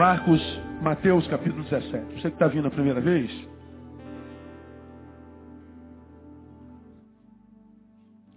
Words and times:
Marcos, 0.00 0.40
Mateus 0.80 1.26
capítulo 1.26 1.62
17. 1.64 2.14
Você 2.14 2.20
que 2.22 2.28
está 2.28 2.46
vindo 2.46 2.66
a 2.66 2.70
primeira 2.70 3.02
vez, 3.02 3.30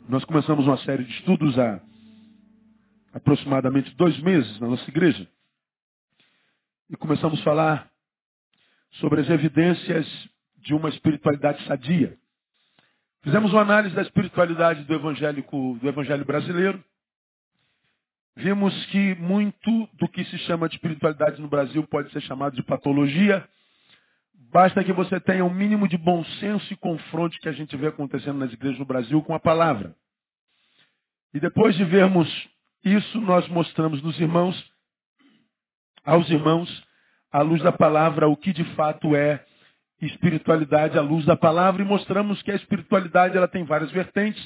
nós 0.10 0.26
começamos 0.26 0.68
uma 0.68 0.77
série 0.80 1.05
de 1.05 1.12
estudos 1.13 1.57
há 1.57 1.80
aproximadamente 3.13 3.95
dois 3.95 4.20
meses 4.20 4.59
na 4.59 4.68
nossa 4.68 4.89
igreja. 4.89 5.26
E 6.89 6.98
começamos 6.98 7.39
a 7.39 7.44
falar 7.45 7.89
sobre 9.00 9.21
as 9.21 9.30
evidências 9.30 10.05
de 10.57 10.73
uma 10.73 10.89
espiritualidade 10.89 11.66
sadia. 11.66 12.18
Fizemos 13.21 13.54
uma 13.54 13.61
análise 13.61 13.95
da 13.95 14.02
espiritualidade 14.02 14.84
do 14.84 14.93
evangélico, 14.93 15.80
do 15.82 15.88
evangelho 15.88 16.25
brasileiro. 16.25 16.84
Vimos 18.36 18.73
que 18.88 19.16
muito 19.16 19.88
do 19.94 20.08
que 20.08 20.26
se 20.26 20.38
chama 20.40 20.68
de 20.68 20.76
espiritualidade 20.76 21.40
no 21.40 21.48
Brasil 21.48 21.86
pode 21.88 22.12
ser 22.12 22.22
chamado 22.22 22.56
de 22.56 22.64
patologia. 22.64 23.48
Basta 24.52 24.84
que 24.84 24.92
você 24.92 25.20
tenha 25.20 25.46
um 25.46 25.54
mínimo 25.54 25.88
de 25.88 25.98
bom 25.98 26.23
senso 26.40 26.73
e 26.73 26.78
confronte 26.78 27.40
que 27.40 27.50
a 27.50 27.52
gente 27.52 27.76
vê 27.78 27.88
acontecendo 27.88 28.40
nas 28.40 28.52
igrejas 28.52 28.80
no 28.80 28.86
Brasil 28.86 29.22
com 29.22 29.36
a 29.36 29.40
palavra. 29.40 29.96
E 31.34 31.40
depois 31.40 31.76
de 31.76 31.84
vermos 31.84 32.28
isso, 32.84 33.22
nós 33.22 33.48
mostramos 33.48 34.02
nos 34.02 34.20
irmãos, 34.20 34.72
aos 36.04 36.30
irmãos, 36.30 36.84
à 37.31 37.42
luz 37.42 37.62
da 37.62 37.72
palavra, 37.72 38.28
o 38.28 38.36
que 38.36 38.52
de 38.52 38.64
fato 38.76 39.16
é 39.16 39.44
espiritualidade 40.02 40.98
à 40.98 41.02
luz 41.02 41.26
da 41.26 41.38
palavra 41.38 41.81
e 41.81 41.86
mostramos 41.86 42.42
que 42.42 42.52
a 42.52 42.56
espiritualidade 42.56 43.38
ela 43.38 43.48
tem 43.48 43.64
várias 43.64 43.92
vertentes, 43.92 44.44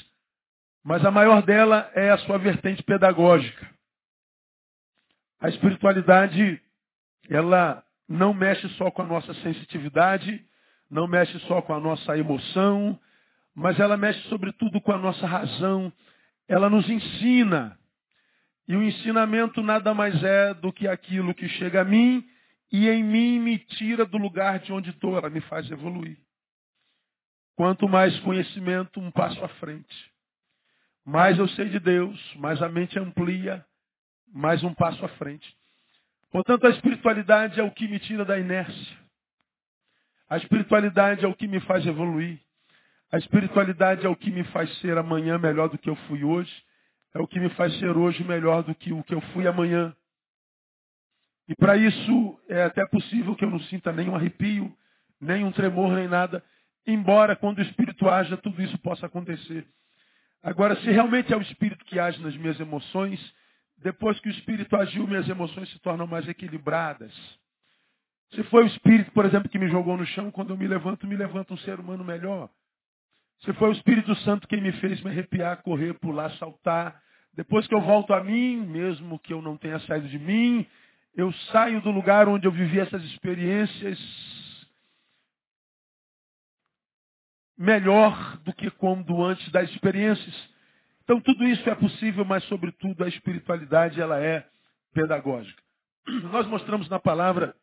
mas 0.84 1.04
a 1.04 1.10
maior 1.10 1.42
dela 1.42 1.90
é 1.94 2.10
a 2.10 2.18
sua 2.18 2.38
vertente 2.38 2.82
pedagógica. 2.82 3.77
A 5.40 5.48
espiritualidade, 5.48 6.60
ela 7.28 7.84
não 8.08 8.34
mexe 8.34 8.68
só 8.70 8.90
com 8.90 9.02
a 9.02 9.06
nossa 9.06 9.32
sensitividade, 9.34 10.44
não 10.90 11.06
mexe 11.06 11.38
só 11.40 11.62
com 11.62 11.74
a 11.74 11.80
nossa 11.80 12.16
emoção, 12.16 12.98
mas 13.54 13.78
ela 13.78 13.96
mexe 13.96 14.20
sobretudo 14.28 14.80
com 14.80 14.92
a 14.92 14.98
nossa 14.98 15.26
razão. 15.26 15.92
Ela 16.48 16.68
nos 16.70 16.88
ensina. 16.88 17.78
E 18.66 18.76
o 18.76 18.82
ensinamento 18.82 19.62
nada 19.62 19.94
mais 19.94 20.22
é 20.22 20.54
do 20.54 20.72
que 20.72 20.88
aquilo 20.88 21.34
que 21.34 21.48
chega 21.48 21.82
a 21.82 21.84
mim 21.84 22.24
e 22.70 22.88
em 22.88 23.02
mim 23.02 23.38
me 23.38 23.58
tira 23.58 24.04
do 24.04 24.18
lugar 24.18 24.58
de 24.58 24.72
onde 24.72 24.90
estou, 24.90 25.16
ela 25.16 25.30
me 25.30 25.40
faz 25.42 25.70
evoluir. 25.70 26.18
Quanto 27.56 27.88
mais 27.88 28.18
conhecimento, 28.20 29.00
um 29.00 29.10
passo 29.10 29.42
à 29.44 29.48
frente. 29.48 30.12
Mais 31.04 31.38
eu 31.38 31.48
sei 31.48 31.70
de 31.70 31.80
Deus, 31.80 32.34
mais 32.36 32.60
a 32.62 32.68
mente 32.68 32.98
amplia, 32.98 33.64
mais 34.32 34.62
um 34.62 34.74
passo 34.74 35.04
à 35.04 35.08
frente. 35.08 35.56
Portanto, 36.30 36.66
a 36.66 36.70
espiritualidade 36.70 37.58
é 37.58 37.62
o 37.62 37.70
que 37.70 37.88
me 37.88 37.98
tira 37.98 38.24
da 38.24 38.38
inércia. 38.38 38.98
A 40.28 40.36
espiritualidade 40.36 41.24
é 41.24 41.28
o 41.28 41.34
que 41.34 41.46
me 41.46 41.60
faz 41.60 41.86
evoluir. 41.86 42.38
A 43.10 43.16
espiritualidade 43.16 44.04
é 44.04 44.08
o 44.08 44.16
que 44.16 44.30
me 44.30 44.44
faz 44.44 44.70
ser 44.78 44.98
amanhã 44.98 45.38
melhor 45.38 45.68
do 45.68 45.78
que 45.78 45.88
eu 45.88 45.96
fui 46.06 46.22
hoje. 46.22 46.52
É 47.14 47.18
o 47.18 47.26
que 47.26 47.40
me 47.40 47.48
faz 47.50 47.76
ser 47.78 47.96
hoje 47.96 48.22
melhor 48.22 48.62
do 48.62 48.74
que 48.74 48.92
o 48.92 49.02
que 49.02 49.14
eu 49.14 49.20
fui 49.32 49.46
amanhã. 49.46 49.96
E 51.48 51.54
para 51.54 51.76
isso 51.78 52.38
é 52.48 52.64
até 52.64 52.86
possível 52.86 53.34
que 53.34 53.44
eu 53.44 53.50
não 53.50 53.60
sinta 53.60 53.90
nenhum 53.90 54.14
arrepio, 54.14 54.76
nem 55.18 55.42
um 55.44 55.50
tremor, 55.50 55.94
nem 55.94 56.06
nada. 56.06 56.44
Embora 56.86 57.34
quando 57.34 57.58
o 57.58 57.62
Espírito 57.62 58.06
haja, 58.08 58.36
tudo 58.36 58.60
isso 58.62 58.76
possa 58.78 59.06
acontecer. 59.06 59.66
Agora, 60.42 60.76
se 60.76 60.90
realmente 60.90 61.32
é 61.32 61.36
o 61.36 61.42
Espírito 61.42 61.84
que 61.86 61.98
age 61.98 62.22
nas 62.22 62.36
minhas 62.36 62.60
emoções, 62.60 63.18
depois 63.78 64.18
que 64.20 64.28
o 64.28 64.32
Espírito 64.32 64.76
agiu, 64.76 65.06
minhas 65.06 65.28
emoções 65.28 65.70
se 65.70 65.78
tornam 65.80 66.06
mais 66.06 66.28
equilibradas. 66.28 67.12
Se 68.34 68.42
foi 68.44 68.64
o 68.64 68.66
Espírito, 68.66 69.10
por 69.12 69.24
exemplo, 69.24 69.48
que 69.48 69.58
me 69.58 69.68
jogou 69.68 69.96
no 69.96 70.04
chão, 70.06 70.30
quando 70.30 70.50
eu 70.50 70.56
me 70.56 70.66
levanto, 70.66 71.06
me 71.06 71.16
levanto 71.16 71.54
um 71.54 71.58
ser 71.58 71.80
humano 71.80 72.04
melhor. 72.04 72.50
Se 73.40 73.52
foi 73.54 73.68
o 73.68 73.72
Espírito 73.72 74.14
Santo 74.16 74.48
quem 74.48 74.60
me 74.60 74.72
fez 74.72 75.00
me 75.02 75.10
arrepiar, 75.10 75.62
correr, 75.62 75.94
pular, 75.94 76.30
saltar. 76.32 77.00
Depois 77.32 77.66
que 77.66 77.74
eu 77.74 77.80
volto 77.80 78.12
a 78.12 78.22
mim, 78.22 78.56
mesmo 78.66 79.18
que 79.18 79.32
eu 79.32 79.40
não 79.40 79.56
tenha 79.56 79.78
saído 79.80 80.08
de 80.08 80.18
mim, 80.18 80.66
eu 81.14 81.32
saio 81.52 81.80
do 81.80 81.90
lugar 81.90 82.28
onde 82.28 82.46
eu 82.46 82.52
vivi 82.52 82.80
essas 82.80 83.02
experiências 83.04 83.98
melhor 87.56 88.38
do 88.38 88.52
que 88.52 88.70
quando 88.70 89.24
antes 89.24 89.50
das 89.50 89.68
experiências. 89.70 90.48
Então 91.08 91.22
tudo 91.22 91.42
isso 91.44 91.66
é 91.70 91.74
possível, 91.74 92.22
mas 92.22 92.44
sobretudo 92.44 93.02
a 93.02 93.08
espiritualidade 93.08 93.98
ela 93.98 94.22
é 94.22 94.46
pedagógica. 94.92 95.62
Nós 96.30 96.46
mostramos 96.46 96.86
na 96.90 97.00
palavra 97.00 97.56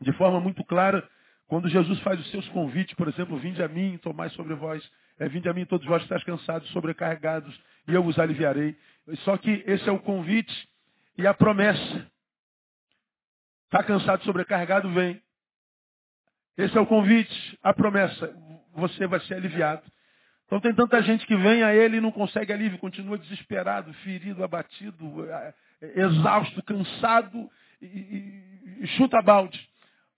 de 0.00 0.12
forma 0.14 0.40
muito 0.40 0.64
clara 0.64 1.08
quando 1.46 1.68
Jesus 1.68 2.00
faz 2.00 2.18
os 2.18 2.28
seus 2.32 2.48
convites, 2.48 2.96
por 2.96 3.06
exemplo, 3.06 3.38
vinde 3.38 3.62
a 3.62 3.68
mim, 3.68 3.98
tomai 3.98 4.28
sobre 4.30 4.52
vós, 4.56 4.82
é, 5.16 5.28
vinde 5.28 5.48
a 5.48 5.52
mim 5.52 5.64
todos 5.64 5.86
vós 5.86 5.98
que 5.98 6.06
estáis 6.06 6.24
cansados, 6.24 6.68
sobrecarregados, 6.70 7.56
e 7.86 7.94
eu 7.94 8.02
vos 8.02 8.18
aliviarei. 8.18 8.76
Só 9.18 9.36
que 9.36 9.62
esse 9.64 9.88
é 9.88 9.92
o 9.92 10.00
convite 10.00 10.68
e 11.16 11.24
a 11.24 11.32
promessa. 11.32 12.10
Está 13.66 13.84
cansado, 13.84 14.24
sobrecarregado, 14.24 14.90
vem. 14.90 15.22
Esse 16.56 16.76
é 16.76 16.80
o 16.80 16.86
convite, 16.86 17.58
a 17.62 17.72
promessa. 17.72 18.34
Você 18.74 19.06
vai 19.06 19.20
ser 19.20 19.34
aliviado. 19.34 19.84
Então 20.48 20.60
tem 20.60 20.74
tanta 20.74 21.02
gente 21.02 21.26
que 21.26 21.36
vem 21.36 21.62
a 21.62 21.74
ele 21.74 21.98
e 21.98 22.00
não 22.00 22.10
consegue 22.10 22.50
alívio, 22.54 22.78
continua 22.78 23.18
desesperado, 23.18 23.92
ferido, 24.02 24.42
abatido, 24.42 25.30
é, 25.30 25.54
é, 25.82 26.00
exausto, 26.00 26.62
cansado 26.62 27.50
e, 27.82 27.86
e, 27.86 28.78
e 28.80 28.86
chuta 28.96 29.20
balde. 29.20 29.60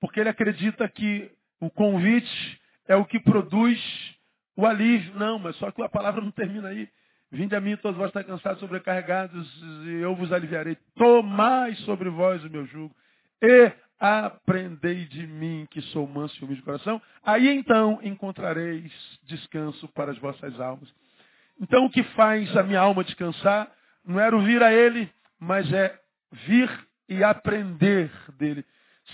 Porque 0.01 0.21
ele 0.21 0.29
acredita 0.29 0.89
que 0.89 1.29
o 1.61 1.69
convite 1.69 2.61
é 2.87 2.95
o 2.95 3.05
que 3.05 3.19
produz 3.19 3.81
o 4.57 4.65
alívio. 4.65 5.15
Não, 5.17 5.37
mas 5.41 5.57
só 5.57 5.73
que 5.73 5.83
a 5.83 5.89
palavra 5.89 6.21
não 6.21 6.31
termina 6.31 6.69
aí. 6.69 6.89
Vinde 7.33 7.57
a 7.57 7.61
mim, 7.61 7.77
todos 7.77 7.99
vós 7.99 8.09
estáis 8.09 8.27
cansados, 8.27 8.61
sobrecarregados, 8.61 9.63
e 9.85 10.01
eu 10.01 10.15
vos 10.15 10.33
aliviarei. 10.33 10.77
Tomai 10.95 11.75
sobre 11.77 12.09
vós 12.09 12.45
o 12.45 12.51
meu 12.51 12.65
jugo 12.67 12.95
e 13.43 13.73
aprendei 14.00 15.05
de 15.05 15.27
mim 15.27 15.69
que 15.71 15.83
sou 15.83 16.06
manso 16.06 16.34
e 16.37 16.44
humilde 16.44 16.62
de 16.62 16.65
coração, 16.65 17.00
aí 17.22 17.49
então 17.50 18.00
encontrareis 18.03 18.91
descanso 19.25 19.87
para 19.88 20.11
as 20.11 20.19
vossas 20.19 20.59
almas. 20.59 20.88
Então 21.61 21.84
o 21.84 21.91
que 21.91 22.03
faz 22.03 22.56
a 22.56 22.62
minha 22.62 22.81
alma 22.81 23.05
descansar 23.05 23.71
não 24.03 24.19
era 24.19 24.34
ouvir 24.34 24.62
a 24.62 24.72
ele, 24.72 25.12
mas 25.39 25.71
é 25.71 26.00
vir 26.33 26.71
e 27.09 27.22
aprender 27.22 28.10
dele. 28.39 28.65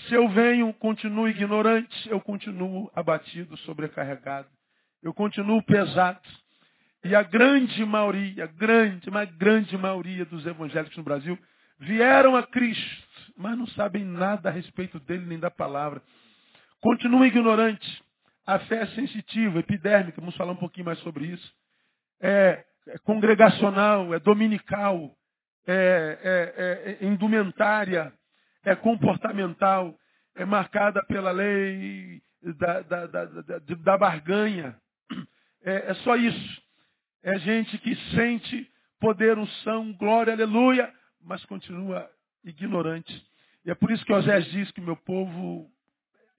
Se 0.07 0.13
eu 0.13 0.29
venho, 0.29 0.73
continuo 0.73 1.27
ignorante, 1.27 2.09
eu 2.09 2.21
continuo 2.21 2.89
abatido, 2.95 3.57
sobrecarregado. 3.57 4.47
Eu 5.03 5.13
continuo 5.13 5.61
pesado. 5.63 6.21
E 7.03 7.15
a 7.15 7.23
grande 7.23 7.83
maioria, 7.85 8.47
grande, 8.47 9.09
mas 9.09 9.29
grande 9.37 9.77
maioria 9.77 10.23
dos 10.25 10.45
evangélicos 10.45 10.95
no 10.97 11.03
Brasil 11.03 11.37
vieram 11.79 12.35
a 12.35 12.43
Cristo 12.43 13.06
mas 13.37 13.57
não 13.57 13.67
sabem 13.67 14.03
nada 14.03 14.49
a 14.49 14.51
respeito 14.51 14.99
dele 14.99 15.25
nem 15.25 15.39
da 15.39 15.51
palavra. 15.51 16.01
Continuam 16.81 17.25
ignorantes. 17.25 18.01
A 18.45 18.59
fé 18.59 18.81
é 18.81 18.87
sensitiva, 18.87 19.59
epidérmica, 19.59 20.19
vamos 20.19 20.35
falar 20.35 20.53
um 20.53 20.57
pouquinho 20.57 20.85
mais 20.85 20.99
sobre 20.99 21.25
isso. 21.27 21.53
É, 22.19 22.65
é 22.87 22.97
congregacional, 22.99 24.13
é 24.13 24.19
dominical, 24.19 25.15
é, 25.67 26.17
é, 26.23 26.97
é, 27.03 27.05
indumentária, 27.05 28.11
é 28.63 28.75
comportamental, 28.75 29.97
é 30.35 30.45
marcada 30.45 31.03
pela 31.05 31.31
lei 31.31 32.21
da, 32.57 32.81
da, 32.81 33.05
da, 33.05 33.25
da, 33.25 33.59
da 33.59 33.97
barganha. 33.97 34.75
É, 35.63 35.91
é 35.91 35.93
só 35.95 36.15
isso. 36.15 36.61
É 37.21 37.37
gente 37.39 37.77
que 37.79 37.95
sente 38.15 38.71
poder, 38.99 39.37
unção, 39.37 39.91
glória, 39.93 40.33
aleluia, 40.33 40.91
mas 41.21 41.43
continua 41.45 42.09
ignorante. 42.49 43.25
E 43.65 43.71
é 43.71 43.75
por 43.75 43.91
isso 43.91 44.05
que 44.05 44.13
Osés 44.13 44.45
diz 44.45 44.71
que 44.71 44.81
meu 44.81 44.95
povo 44.95 45.69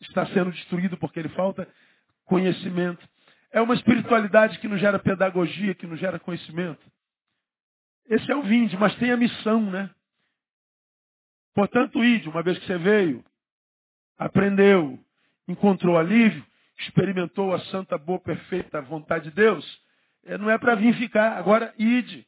está 0.01 0.27
sendo 0.27 0.51
destruído 0.51 0.97
porque 0.97 1.19
ele 1.19 1.29
falta 1.31 1.69
conhecimento. 2.25 3.07
É 3.51 3.61
uma 3.61 3.75
espiritualidade 3.75 4.59
que 4.59 4.69
não 4.69 4.79
gera 4.79 4.99
pedagogia, 4.99 5.75
que 5.75 5.87
não 5.87 5.97
gera 5.97 6.19
conhecimento. 6.19 6.81
Esse 8.09 8.31
é 8.31 8.37
o 8.37 8.43
vinde, 8.43 8.77
mas 8.77 8.95
tem 8.97 9.11
a 9.11 9.17
missão, 9.17 9.71
né? 9.71 9.91
Portanto, 11.55 12.03
ide, 12.05 12.29
uma 12.29 12.43
vez 12.43 12.59
que 12.59 12.67
você 12.67 12.79
veio, 12.79 13.25
aprendeu, 14.17 14.99
encontrou 15.47 15.99
alívio, 15.99 16.45
experimentou 16.79 17.53
a 17.53 17.61
santa, 17.67 17.99
boa, 17.99 18.21
perfeita 18.21 18.81
vontade 18.81 19.25
de 19.25 19.31
Deus, 19.33 19.83
é, 20.25 20.39
não 20.39 20.51
é 20.51 20.59
para 20.59 20.75
vir 20.75 20.95
ficar. 20.97 21.37
Agora, 21.37 21.75
ide. 21.79 22.27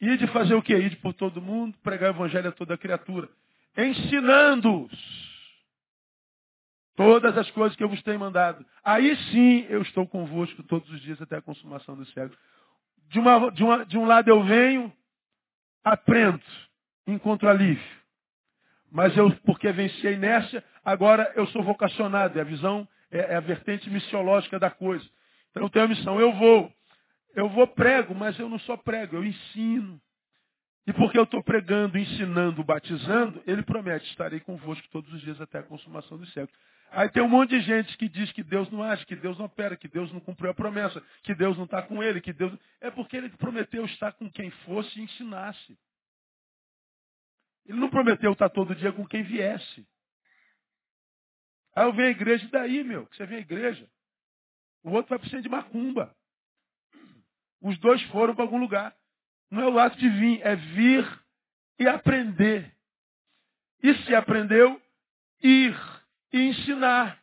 E 0.00 0.16
de 0.16 0.26
fazer 0.28 0.54
o 0.54 0.62
quê? 0.62 0.76
Ir 0.76 0.96
por 1.00 1.12
todo 1.12 1.42
mundo, 1.42 1.76
pregar 1.82 2.12
o 2.12 2.16
evangelho 2.16 2.48
a 2.48 2.52
toda 2.52 2.78
criatura. 2.78 3.28
Ensinando-os 3.76 5.28
todas 6.98 7.38
as 7.38 7.48
coisas 7.52 7.76
que 7.76 7.84
eu 7.84 7.88
vos 7.88 8.02
tenho 8.02 8.18
mandado. 8.18 8.66
Aí 8.82 9.16
sim 9.30 9.66
eu 9.68 9.82
estou 9.82 10.06
convosco 10.06 10.64
todos 10.64 10.90
os 10.90 11.00
dias 11.00 11.22
até 11.22 11.36
a 11.36 11.42
consumação 11.42 11.94
dos 11.94 12.12
séculos. 12.12 12.36
De, 13.08 13.20
uma, 13.20 13.50
de, 13.50 13.62
uma, 13.62 13.86
de 13.86 13.96
um 13.96 14.04
lado 14.04 14.28
eu 14.28 14.42
venho, 14.42 14.92
aprendo, 15.84 16.42
encontro 17.06 17.48
alívio. 17.48 17.98
Mas 18.90 19.16
eu, 19.16 19.30
porque 19.44 19.70
venci 19.70 20.08
a 20.08 20.12
inércia, 20.12 20.64
agora 20.84 21.32
eu 21.36 21.46
sou 21.48 21.62
vocacionado. 21.62 22.36
É 22.36 22.42
a 22.42 22.44
visão, 22.44 22.88
é, 23.10 23.18
é 23.18 23.36
a 23.36 23.40
vertente 23.40 23.88
missiológica 23.88 24.58
da 24.58 24.70
coisa. 24.70 25.04
Então 25.50 25.62
eu 25.62 25.70
tenho 25.70 25.84
a 25.84 25.88
missão, 25.88 26.20
eu 26.20 26.32
vou. 26.32 26.72
Eu 27.34 27.48
vou 27.48 27.66
prego, 27.66 28.14
mas 28.14 28.38
eu 28.38 28.48
não 28.48 28.58
só 28.60 28.76
prego, 28.76 29.16
eu 29.16 29.24
ensino. 29.24 30.00
E 30.86 30.92
porque 30.92 31.18
eu 31.18 31.24
estou 31.24 31.42
pregando, 31.42 31.98
ensinando, 31.98 32.64
batizando, 32.64 33.42
ele 33.46 33.62
promete, 33.62 34.08
estarei 34.10 34.40
convosco 34.40 34.88
todos 34.90 35.12
os 35.12 35.20
dias 35.20 35.38
até 35.40 35.58
a 35.58 35.62
consumação 35.62 36.16
dos 36.16 36.32
séculos. 36.32 36.58
Aí 36.90 37.10
tem 37.10 37.22
um 37.22 37.28
monte 37.28 37.50
de 37.50 37.60
gente 37.60 37.96
que 37.98 38.08
diz 38.08 38.32
que 38.32 38.42
Deus 38.42 38.70
não 38.70 38.82
age, 38.82 39.04
que 39.04 39.14
Deus 39.14 39.36
não 39.38 39.44
opera, 39.44 39.76
que 39.76 39.86
Deus 39.86 40.10
não 40.10 40.20
cumpriu 40.20 40.50
a 40.50 40.54
promessa, 40.54 41.02
que 41.22 41.34
Deus 41.34 41.56
não 41.58 41.66
está 41.66 41.82
com 41.82 42.02
ele, 42.02 42.20
que 42.20 42.32
Deus. 42.32 42.58
É 42.80 42.90
porque 42.90 43.16
ele 43.16 43.28
prometeu 43.28 43.84
estar 43.84 44.12
com 44.12 44.30
quem 44.30 44.50
fosse 44.64 44.98
e 44.98 45.02
ensinasse. 45.02 45.78
Ele 47.66 47.78
não 47.78 47.90
prometeu 47.90 48.32
estar 48.32 48.48
todo 48.48 48.74
dia 48.74 48.90
com 48.90 49.06
quem 49.06 49.22
viesse. 49.22 49.86
Aí 51.76 51.84
eu 51.84 51.92
venho 51.92 52.08
à 52.08 52.12
igreja, 52.12 52.46
e 52.46 52.50
daí, 52.50 52.82
meu? 52.82 53.06
Que 53.06 53.16
você 53.16 53.26
vem 53.26 53.38
à 53.38 53.42
igreja. 53.42 53.86
O 54.82 54.90
outro 54.92 55.10
vai 55.10 55.18
para 55.18 55.38
o 55.38 55.42
de 55.42 55.48
macumba. 55.50 56.16
Os 57.60 57.78
dois 57.78 58.00
foram 58.04 58.34
para 58.34 58.44
algum 58.44 58.58
lugar. 58.58 58.94
Não 59.50 59.62
é 59.62 59.68
o 59.68 59.78
ato 59.78 59.96
de 59.96 60.08
vir, 60.08 60.40
é 60.42 60.54
vir 60.54 61.20
e 61.78 61.86
aprender. 61.86 62.74
E 63.82 63.94
se 64.04 64.14
aprendeu, 64.14 64.80
ir 65.42 65.76
e 66.32 66.40
ensinar. 66.48 67.22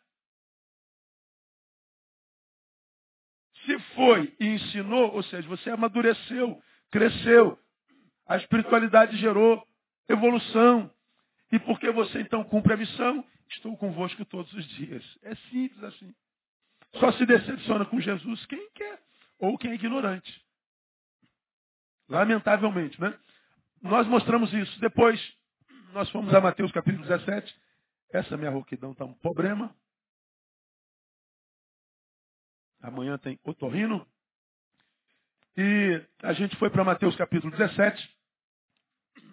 Se 3.66 3.80
foi 3.96 4.36
e 4.40 4.48
ensinou, 4.48 5.14
ou 5.14 5.24
seja, 5.24 5.48
você 5.48 5.70
amadureceu, 5.70 6.62
cresceu, 6.92 7.60
a 8.28 8.38
espiritualidade 8.38 9.18
gerou 9.18 9.66
evolução. 10.08 10.92
E 11.52 11.60
porque 11.60 11.90
você 11.92 12.22
então 12.22 12.44
cumpre 12.44 12.74
a 12.74 12.78
missão, 12.78 13.26
estou 13.50 13.76
convosco 13.78 14.26
todos 14.26 14.52
os 14.54 14.66
dias. 14.70 15.04
É 15.22 15.36
simples 15.36 15.84
assim. 15.84 16.14
Só 16.96 17.12
se 17.14 17.26
decepciona 17.26 17.86
com 17.86 18.00
Jesus 18.00 18.46
quem 18.46 18.70
quer 18.72 19.05
ou 19.40 19.58
quem 19.58 19.72
é 19.72 19.76
ignorante. 19.76 20.44
Lamentavelmente, 22.08 23.00
né? 23.02 23.18
Nós 23.82 24.08
mostramos 24.08 24.54
isso. 24.54 24.80
Depois, 24.80 25.20
nós 25.94 26.10
fomos 26.10 26.34
a 26.34 26.42
Mateus 26.42 26.72
capítulo 26.72 27.06
17. 27.06 27.56
Essa 28.12 28.38
minha 28.38 28.52
rouquidão 28.52 28.92
está 28.92 29.06
um 29.06 29.14
problema. 29.14 29.76
Amanhã 32.82 33.18
tem 33.18 33.40
otorrino. 33.44 34.08
E 35.58 36.02
a 36.22 36.34
gente 36.34 36.56
foi 36.58 36.70
para 36.70 36.84
Mateus 36.84 37.16
capítulo 37.16 37.56
17. 37.56 38.16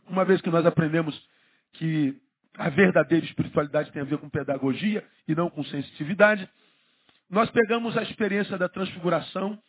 Uma 0.07 0.25
vez 0.25 0.41
que 0.41 0.51
nós 0.51 0.65
aprendemos 0.65 1.29
que 1.73 2.21
a 2.55 2.69
verdadeira 2.69 3.25
espiritualidade 3.25 3.93
tem 3.93 4.03
a 4.03 4.05
ver 4.05 4.19
com 4.19 4.29
pedagogia 4.29 5.07
e 5.27 5.35
não 5.35 5.49
com 5.49 5.65
sensitividade, 5.65 6.49
nós 7.29 7.51
pegamos 7.51 7.97
a 7.97 8.03
experiência 8.03 8.59
da 8.59 8.69
transfiguração 8.69 9.61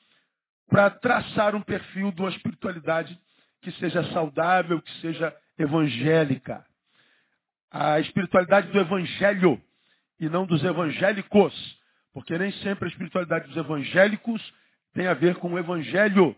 para 0.69 0.89
traçar 0.89 1.55
um 1.55 1.61
perfil 1.61 2.11
de 2.11 2.21
uma 2.21 2.29
espiritualidade 2.29 3.19
que 3.61 3.71
seja 3.73 4.03
saudável, 4.11 4.81
que 4.81 4.91
seja 5.01 5.35
evangélica. 5.57 6.65
A 7.71 7.99
espiritualidade 7.99 8.71
do 8.71 8.79
evangelho 8.79 9.61
e 10.19 10.29
não 10.29 10.45
dos 10.45 10.63
evangélicos. 10.63 11.81
Porque 12.13 12.37
nem 12.37 12.51
sempre 12.51 12.85
a 12.85 12.91
espiritualidade 12.91 13.47
dos 13.47 13.57
evangélicos 13.57 14.53
tem 14.93 15.07
a 15.07 15.13
ver 15.13 15.35
com 15.35 15.53
o 15.53 15.59
evangelho. 15.59 16.35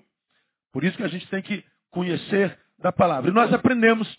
Por 0.72 0.84
isso 0.84 0.96
que 0.98 1.04
a 1.04 1.10
gente 1.10 1.28
tem 1.28 1.42
que 1.42 1.64
conhecer 1.92 2.58
da 2.80 2.92
palavra. 2.92 3.30
E 3.30 3.34
nós 3.34 3.54
aprendemos, 3.54 4.14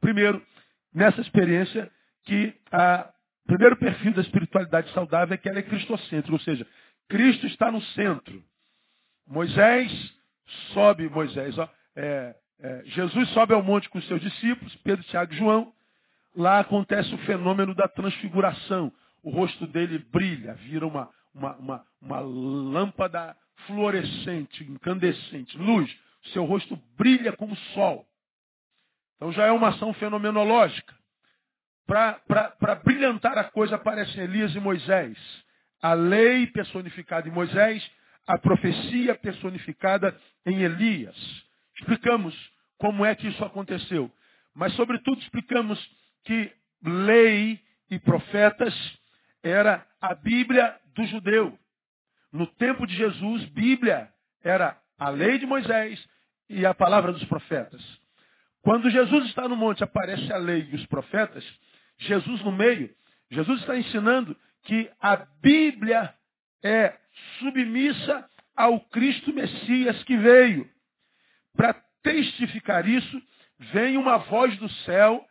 primeiro, 0.00 0.44
nessa 0.92 1.20
experiência, 1.20 1.90
que 2.24 2.54
o 2.72 3.46
primeiro 3.46 3.76
perfil 3.76 4.12
da 4.12 4.20
espiritualidade 4.20 4.92
saudável 4.92 5.34
é 5.34 5.38
que 5.38 5.48
ela 5.48 5.58
é 5.58 5.62
cristocêntrica, 5.62 6.32
ou 6.32 6.40
seja, 6.40 6.66
Cristo 7.08 7.46
está 7.46 7.70
no 7.70 7.80
centro. 7.80 8.42
Moisés 9.28 9.92
sobe, 10.72 11.08
Moisés, 11.08 11.56
ó, 11.58 11.68
é, 11.94 12.34
é, 12.60 12.82
Jesus 12.86 13.28
sobe 13.30 13.54
ao 13.54 13.62
monte 13.62 13.88
com 13.88 14.00
seus 14.02 14.20
discípulos, 14.20 14.74
Pedro, 14.76 15.04
Tiago 15.04 15.32
e 15.32 15.36
João. 15.36 15.72
Lá 16.34 16.60
acontece 16.60 17.14
o 17.14 17.18
fenômeno 17.18 17.74
da 17.74 17.86
transfiguração. 17.86 18.92
O 19.22 19.30
rosto 19.30 19.66
dele 19.66 19.98
brilha, 19.98 20.54
vira 20.54 20.86
uma, 20.86 21.10
uma, 21.34 21.56
uma, 21.56 21.86
uma 22.00 22.20
lâmpada 22.20 23.36
fluorescente, 23.66 24.64
incandescente, 24.64 25.56
luz. 25.58 25.94
Seu 26.32 26.44
rosto 26.44 26.76
brilha 26.96 27.32
como 27.32 27.52
o 27.52 27.58
sol. 27.74 28.06
Então 29.16 29.32
já 29.32 29.46
é 29.46 29.52
uma 29.52 29.68
ação 29.68 29.92
fenomenológica. 29.94 30.94
Para 31.86 32.74
brilhantar 32.84 33.36
a 33.38 33.44
coisa 33.44 33.76
aparecem 33.76 34.22
Elias 34.22 34.54
e 34.54 34.60
Moisés. 34.60 35.18
A 35.80 35.92
lei 35.92 36.46
personificada 36.48 37.28
em 37.28 37.32
Moisés 37.32 37.88
a 38.28 38.36
profecia 38.36 39.14
personificada 39.14 40.14
em 40.44 40.60
Elias. 40.60 41.16
Explicamos 41.78 42.34
como 42.76 43.04
é 43.04 43.14
que 43.14 43.26
isso 43.26 43.42
aconteceu. 43.42 44.12
Mas, 44.54 44.74
sobretudo, 44.74 45.18
explicamos 45.22 45.78
que 46.24 46.52
lei 46.84 47.58
e 47.90 47.98
profetas 47.98 48.74
era 49.42 49.86
a 49.98 50.14
Bíblia 50.14 50.78
do 50.94 51.06
judeu. 51.06 51.58
No 52.30 52.46
tempo 52.46 52.86
de 52.86 52.94
Jesus, 52.94 53.46
Bíblia 53.46 54.12
era 54.44 54.78
a 54.98 55.08
lei 55.08 55.38
de 55.38 55.46
Moisés 55.46 55.98
e 56.50 56.66
a 56.66 56.74
palavra 56.74 57.12
dos 57.12 57.24
profetas. 57.24 57.82
Quando 58.60 58.90
Jesus 58.90 59.26
está 59.28 59.48
no 59.48 59.56
monte, 59.56 59.82
aparece 59.82 60.30
a 60.30 60.36
lei 60.36 60.68
e 60.70 60.76
os 60.76 60.84
profetas, 60.86 61.44
Jesus 61.96 62.42
no 62.42 62.52
meio, 62.52 62.94
Jesus 63.30 63.60
está 63.60 63.74
ensinando 63.74 64.36
que 64.64 64.90
a 65.00 65.16
Bíblia 65.40 66.14
é 66.62 66.94
submissa 67.38 68.28
ao 68.56 68.80
Cristo 68.88 69.32
Messias 69.32 70.02
que 70.04 70.16
veio. 70.16 70.68
Para 71.56 71.74
testificar 72.02 72.88
isso, 72.88 73.22
vem 73.72 73.96
uma 73.96 74.18
voz 74.18 74.56
do 74.58 74.68
céu 74.84 75.24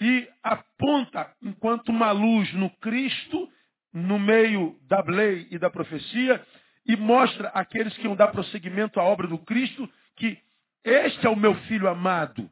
e 0.00 0.28
aponta, 0.42 1.34
enquanto 1.42 1.90
uma 1.90 2.10
luz 2.10 2.52
no 2.54 2.70
Cristo, 2.78 3.50
no 3.92 4.18
meio 4.18 4.78
da 4.82 5.02
lei 5.02 5.46
e 5.50 5.58
da 5.58 5.68
profecia, 5.68 6.44
e 6.86 6.96
mostra 6.96 7.48
àqueles 7.48 7.96
que 7.96 8.06
vão 8.06 8.16
dar 8.16 8.28
prosseguimento 8.28 8.98
à 8.98 9.04
obra 9.04 9.26
do 9.26 9.38
Cristo 9.38 9.88
que 10.16 10.38
este 10.84 11.26
é 11.26 11.28
o 11.30 11.36
meu 11.36 11.54
filho 11.66 11.88
amado. 11.88 12.50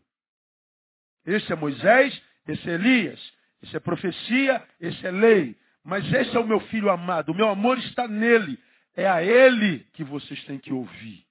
Este 1.25 1.52
é 1.52 1.56
Moisés, 1.56 2.23
esse 2.47 2.68
é 2.68 2.75
Elias, 2.75 3.33
esse 3.62 3.76
é 3.76 3.80
profecia, 3.80 4.66
esse 4.80 5.06
é 5.06 5.11
lei. 5.11 5.56
Mas 5.88 6.04
esse 6.12 6.37
é 6.37 6.38
o 6.38 6.47
meu 6.47 6.61
filho 6.61 6.90
amado, 6.90 7.33
o 7.33 7.35
meu 7.35 7.49
amor 7.49 7.78
está 7.78 8.07
nele. 8.07 8.59
É 8.95 9.09
a 9.09 9.23
ele 9.23 9.87
que 9.95 10.04
vocês 10.04 10.45
têm 10.45 10.59
que 10.59 10.71
ouvir. 10.71 11.25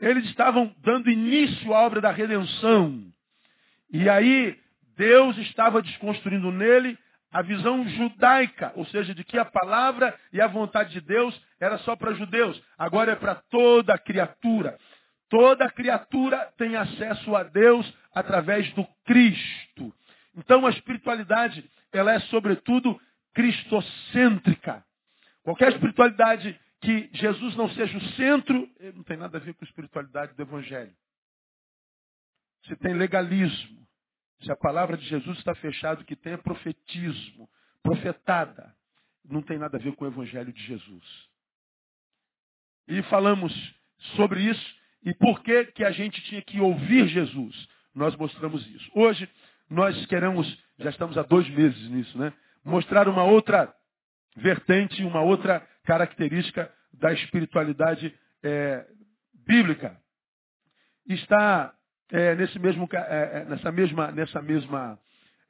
Eles 0.00 0.24
estavam 0.26 0.72
dando 0.78 1.10
início 1.10 1.74
à 1.74 1.80
obra 1.80 2.00
da 2.00 2.12
redenção. 2.12 3.12
E 3.90 4.08
aí, 4.08 4.56
Deus 4.96 5.36
estava 5.38 5.82
desconstruindo 5.82 6.52
nele 6.52 6.96
a 7.32 7.42
visão 7.42 7.88
judaica, 7.88 8.72
ou 8.76 8.86
seja, 8.86 9.12
de 9.12 9.24
que 9.24 9.36
a 9.36 9.44
palavra 9.44 10.16
e 10.32 10.40
a 10.40 10.46
vontade 10.46 10.92
de 10.92 11.00
Deus 11.00 11.38
era 11.58 11.76
só 11.78 11.96
para 11.96 12.14
judeus, 12.14 12.62
agora 12.78 13.12
é 13.12 13.16
para 13.16 13.34
toda 13.50 13.98
criatura. 13.98 14.78
Toda 15.28 15.68
criatura 15.72 16.52
tem 16.56 16.76
acesso 16.76 17.34
a 17.34 17.42
Deus 17.42 17.92
através 18.14 18.72
do 18.74 18.86
Cristo. 19.04 19.92
Então 20.36 20.64
a 20.64 20.70
espiritualidade 20.70 21.68
ela 21.92 22.12
é 22.12 22.20
sobretudo 22.20 23.00
cristocêntrica. 23.34 24.84
Qualquer 25.42 25.72
espiritualidade 25.72 26.58
que 26.80 27.10
Jesus 27.12 27.56
não 27.56 27.68
seja 27.70 27.96
o 27.96 28.04
centro, 28.12 28.68
não 28.94 29.02
tem 29.02 29.16
nada 29.16 29.38
a 29.38 29.40
ver 29.40 29.54
com 29.54 29.64
a 29.64 29.68
espiritualidade 29.68 30.34
do 30.34 30.42
Evangelho. 30.42 30.94
Se 32.66 32.76
tem 32.76 32.94
legalismo, 32.94 33.86
se 34.42 34.52
a 34.52 34.56
palavra 34.56 34.96
de 34.96 35.06
Jesus 35.06 35.38
está 35.38 35.54
fechada, 35.54 36.04
que 36.04 36.14
tem 36.14 36.34
é 36.34 36.36
profetismo, 36.36 37.48
profetada, 37.82 38.74
não 39.24 39.42
tem 39.42 39.58
nada 39.58 39.76
a 39.76 39.80
ver 39.80 39.94
com 39.94 40.04
o 40.04 40.08
Evangelho 40.08 40.52
de 40.52 40.62
Jesus. 40.62 41.28
E 42.86 43.02
falamos 43.04 43.52
sobre 44.16 44.42
isso 44.42 44.76
e 45.02 45.14
por 45.14 45.42
que, 45.42 45.66
que 45.66 45.84
a 45.84 45.90
gente 45.90 46.20
tinha 46.22 46.42
que 46.42 46.60
ouvir 46.60 47.08
Jesus. 47.08 47.68
Nós 47.94 48.14
mostramos 48.16 48.66
isso. 48.66 48.90
Hoje 48.94 49.28
nós 49.68 50.06
queremos 50.06 50.46
já 50.78 50.90
estamos 50.90 51.18
há 51.18 51.22
dois 51.22 51.48
meses 51.50 51.88
nisso, 51.90 52.16
né? 52.18 52.32
Mostrar 52.64 53.08
uma 53.08 53.24
outra 53.24 53.74
vertente, 54.36 55.02
uma 55.02 55.20
outra 55.22 55.66
característica 55.84 56.72
da 56.92 57.12
espiritualidade 57.12 58.16
é, 58.42 58.86
bíblica. 59.46 60.00
Está 61.06 61.74
é, 62.10 62.34
nesse 62.34 62.58
mesmo, 62.58 62.88
é, 62.92 63.40
é, 63.40 63.44
nessa 63.46 63.72
mesma, 63.72 64.12
nessa 64.12 64.42
mesma 64.42 64.98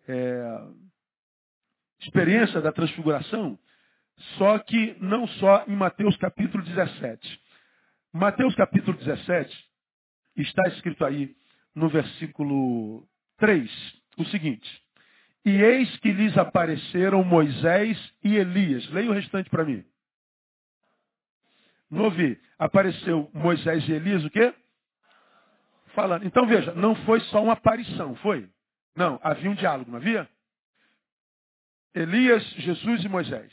é, 0.06 0.60
experiência 2.00 2.60
da 2.60 2.72
transfiguração, 2.72 3.58
só 4.36 4.58
que 4.58 4.96
não 5.00 5.26
só 5.26 5.64
em 5.66 5.76
Mateus 5.76 6.16
capítulo 6.16 6.64
17. 6.64 7.40
Mateus 8.12 8.54
capítulo 8.54 8.96
17 8.96 9.68
está 10.36 10.62
escrito 10.68 11.04
aí 11.04 11.36
no 11.74 11.88
versículo 11.88 13.06
3, 13.36 13.70
o 14.16 14.24
seguinte. 14.26 14.87
E 15.48 15.62
eis 15.62 15.96
que 16.00 16.12
lhes 16.12 16.36
apareceram 16.36 17.24
Moisés 17.24 17.98
e 18.22 18.36
Elias. 18.36 18.86
Leia 18.90 19.08
o 19.10 19.14
restante 19.14 19.48
para 19.48 19.64
mim. 19.64 19.82
Não 21.90 22.04
ouvi. 22.04 22.38
Apareceu 22.58 23.30
Moisés 23.32 23.88
e 23.88 23.92
Elias 23.92 24.22
o 24.26 24.28
quê? 24.28 24.54
Falando. 25.94 26.26
Então 26.26 26.46
veja, 26.46 26.74
não 26.74 26.94
foi 27.06 27.20
só 27.22 27.42
uma 27.42 27.54
aparição, 27.54 28.14
foi? 28.16 28.46
Não, 28.94 29.18
havia 29.22 29.50
um 29.50 29.54
diálogo, 29.54 29.90
não 29.90 29.96
havia? 29.96 30.28
Elias, 31.94 32.44
Jesus 32.58 33.02
e 33.02 33.08
Moisés. 33.08 33.50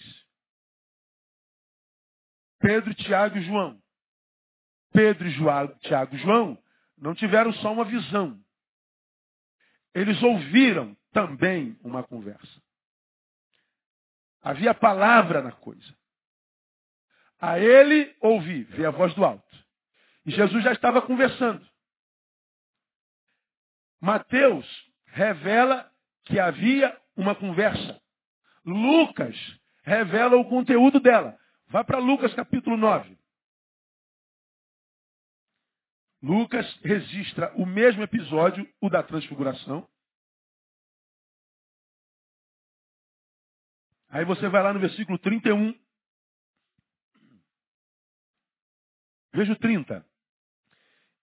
Pedro, 2.60 2.94
Tiago 2.94 3.38
e 3.38 3.42
João. 3.42 3.82
Pedro, 4.92 5.30
Tiago 5.80 6.14
e 6.14 6.20
João 6.20 6.62
não 6.98 7.16
tiveram 7.16 7.54
só 7.54 7.72
uma 7.72 7.86
visão. 7.86 8.38
Eles 9.94 10.22
ouviram 10.22 10.98
também 11.16 11.80
uma 11.82 12.04
conversa. 12.04 12.62
Havia 14.42 14.74
palavra 14.74 15.42
na 15.42 15.54
coisa. 15.54 15.98
A 17.40 17.58
ele 17.58 18.14
ouvi, 18.20 18.64
ver 18.64 18.88
a 18.88 18.92
voz 18.92 19.16
do 19.16 19.24
alto. 19.24 19.66
E 20.26 20.32
Jesus 20.32 20.62
já 20.62 20.74
estava 20.74 21.02
conversando. 21.02 21.66
Mateus 24.02 24.68
revela 25.06 25.90
que 26.26 26.38
havia 26.38 26.96
uma 27.16 27.34
conversa. 27.34 28.02
Lucas 28.66 29.38
revela 29.84 30.36
o 30.36 30.50
conteúdo 30.50 31.00
dela. 31.00 31.40
Vá 31.68 31.82
para 31.82 31.98
Lucas 31.98 32.34
capítulo 32.34 32.76
9. 32.76 33.18
Lucas 36.22 36.70
registra 36.84 37.54
o 37.56 37.66
mesmo 37.66 38.04
episódio, 38.04 38.70
o 38.82 38.90
da 38.90 39.02
transfiguração. 39.02 39.88
Aí 44.16 44.24
você 44.24 44.48
vai 44.48 44.64
lá 44.64 44.72
no 44.72 44.80
versículo 44.80 45.20
31. 45.20 45.78
Veja 49.34 49.52
o 49.52 49.58
30. 49.58 50.06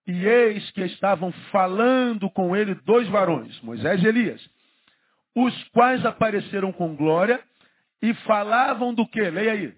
E 0.06 0.26
eis 0.26 0.70
que 0.72 0.82
estavam 0.82 1.32
falando 1.50 2.28
com 2.28 2.54
ele 2.54 2.74
dois 2.74 3.08
varões, 3.08 3.58
Moisés 3.62 4.02
e 4.02 4.06
Elias, 4.06 4.46
os 5.34 5.68
quais 5.70 6.04
apareceram 6.04 6.70
com 6.70 6.94
glória 6.94 7.42
e 8.02 8.12
falavam 8.26 8.92
do 8.92 9.08
que? 9.08 9.22
Leia 9.22 9.52
aí. 9.52 9.74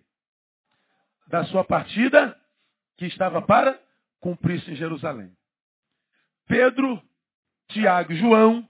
Da 1.28 1.44
sua 1.44 1.62
partida 1.62 2.36
que 2.96 3.06
estava 3.06 3.40
para 3.40 3.80
cumprir-se 4.18 4.72
em 4.72 4.74
Jerusalém. 4.74 5.32
Pedro, 6.48 7.00
Tiago 7.68 8.12
e 8.12 8.16
João 8.16 8.68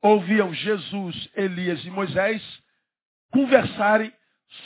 ouviam 0.00 0.54
Jesus, 0.54 1.28
Elias 1.34 1.84
e 1.84 1.90
Moisés 1.90 2.40
conversarem 3.30 4.12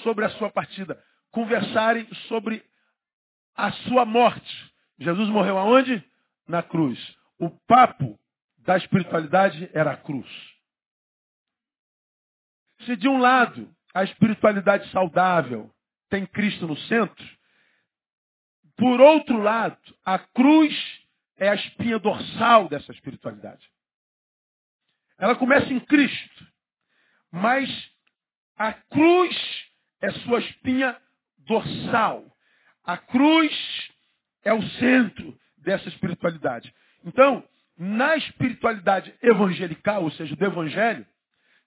sobre 0.02 0.25
a 0.25 0.30
sua 0.30 0.50
partida, 0.50 1.02
conversarem 1.30 2.06
sobre 2.28 2.64
a 3.54 3.73
sua 3.73 4.04
morte. 4.04 4.73
Jesus 4.99 5.28
morreu 5.28 5.59
aonde? 5.59 6.02
Na 6.47 6.62
cruz. 6.62 6.99
O 7.38 7.50
papo 7.66 8.18
da 8.59 8.76
espiritualidade 8.76 9.71
era 9.73 9.92
a 9.92 9.97
cruz. 9.97 10.28
Se 12.85 12.97
de 12.97 13.09
um 13.09 13.18
lado 13.18 13.75
a 13.94 14.02
espiritualidade 14.02 14.90
saudável 14.90 15.71
tem 16.11 16.26
Cristo 16.26 16.66
no 16.66 16.76
centro, 16.76 17.25
por 18.76 19.00
outro 19.00 19.38
lado, 19.38 19.78
a 20.04 20.18
cruz 20.18 20.75
é 21.37 21.49
a 21.49 21.54
espinha 21.54 21.99
dorsal 21.99 22.68
dessa 22.68 22.90
espiritualidade. 22.92 23.71
Ela 25.16 25.37
começa 25.37 25.73
em 25.73 25.78
Cristo, 25.78 26.47
mas 27.30 27.68
a 28.56 28.73
cruz 28.73 29.37
é 30.00 30.11
sua 30.11 30.38
espinha 30.40 30.96
dorsal. 31.38 32.25
A 32.84 32.96
cruz 32.96 33.52
é 34.44 34.52
o 34.52 34.62
centro 34.62 35.37
dessa 35.58 35.88
espiritualidade. 35.88 36.73
Então, 37.04 37.42
na 37.76 38.16
espiritualidade 38.16 39.14
evangelical, 39.23 40.04
ou 40.04 40.11
seja, 40.12 40.37
do 40.37 40.44
evangelho, 40.44 41.06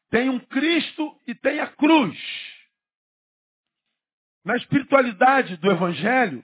tem 0.10 0.30
um 0.30 0.40
Cristo 0.40 1.20
e 1.28 1.36
tem 1.36 1.60
a 1.60 1.68
cruz. 1.68 2.18
Na 4.46 4.56
espiritualidade 4.56 5.58
do 5.58 5.70
evangelho, 5.70 6.44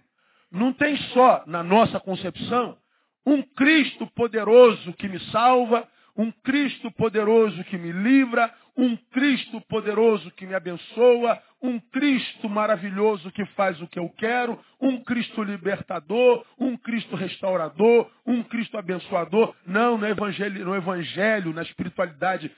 não 0.52 0.74
tem 0.74 0.98
só, 1.14 1.44
na 1.48 1.64
nossa 1.64 2.00
concepção, 2.00 2.78
um 3.26 3.42
Cristo 3.42 4.06
poderoso 4.08 4.94
que 4.94 5.08
me 5.08 5.20
salva, 5.32 5.88
um 6.16 6.32
Cristo 6.32 6.92
poderoso 6.92 7.64
que 7.66 7.78
me 7.78 7.92
livra, 7.92 8.54
um 8.75 8.96
Cristo 8.96 9.62
poderoso 9.62 10.32
que 10.32 10.46
me 10.46 10.56
abençoa, 10.56 11.42
um 11.62 11.80
Cristo 11.80 12.50
maravilhoso 12.50 13.32
que 13.32 13.46
faz 13.48 13.80
o 13.82 13.88
que 13.88 14.00
eu 14.00 14.10
quero, 14.10 14.60
um 14.82 15.03
Cristo 15.03 15.44
libertador, 15.44 16.46
um 16.60 16.75
Cristo 16.77 17.15
restaurador, 17.15 18.10
um 18.25 18.44
Cristo 18.44 18.77
abençoador. 18.77 19.56
Não, 19.65 19.98
no 19.98 20.08
evangelho, 20.08 20.65
no 20.65 20.75
evangelho, 20.75 21.53
na 21.53 21.62
espiritualidade 21.62 22.51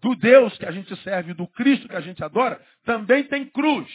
do 0.00 0.14
Deus 0.16 0.56
que 0.58 0.66
a 0.66 0.70
gente 0.72 0.94
serve, 1.02 1.34
do 1.34 1.46
Cristo 1.46 1.88
que 1.88 1.96
a 1.96 2.00
gente 2.00 2.22
adora, 2.22 2.60
também 2.84 3.24
tem 3.24 3.46
cruz. 3.46 3.88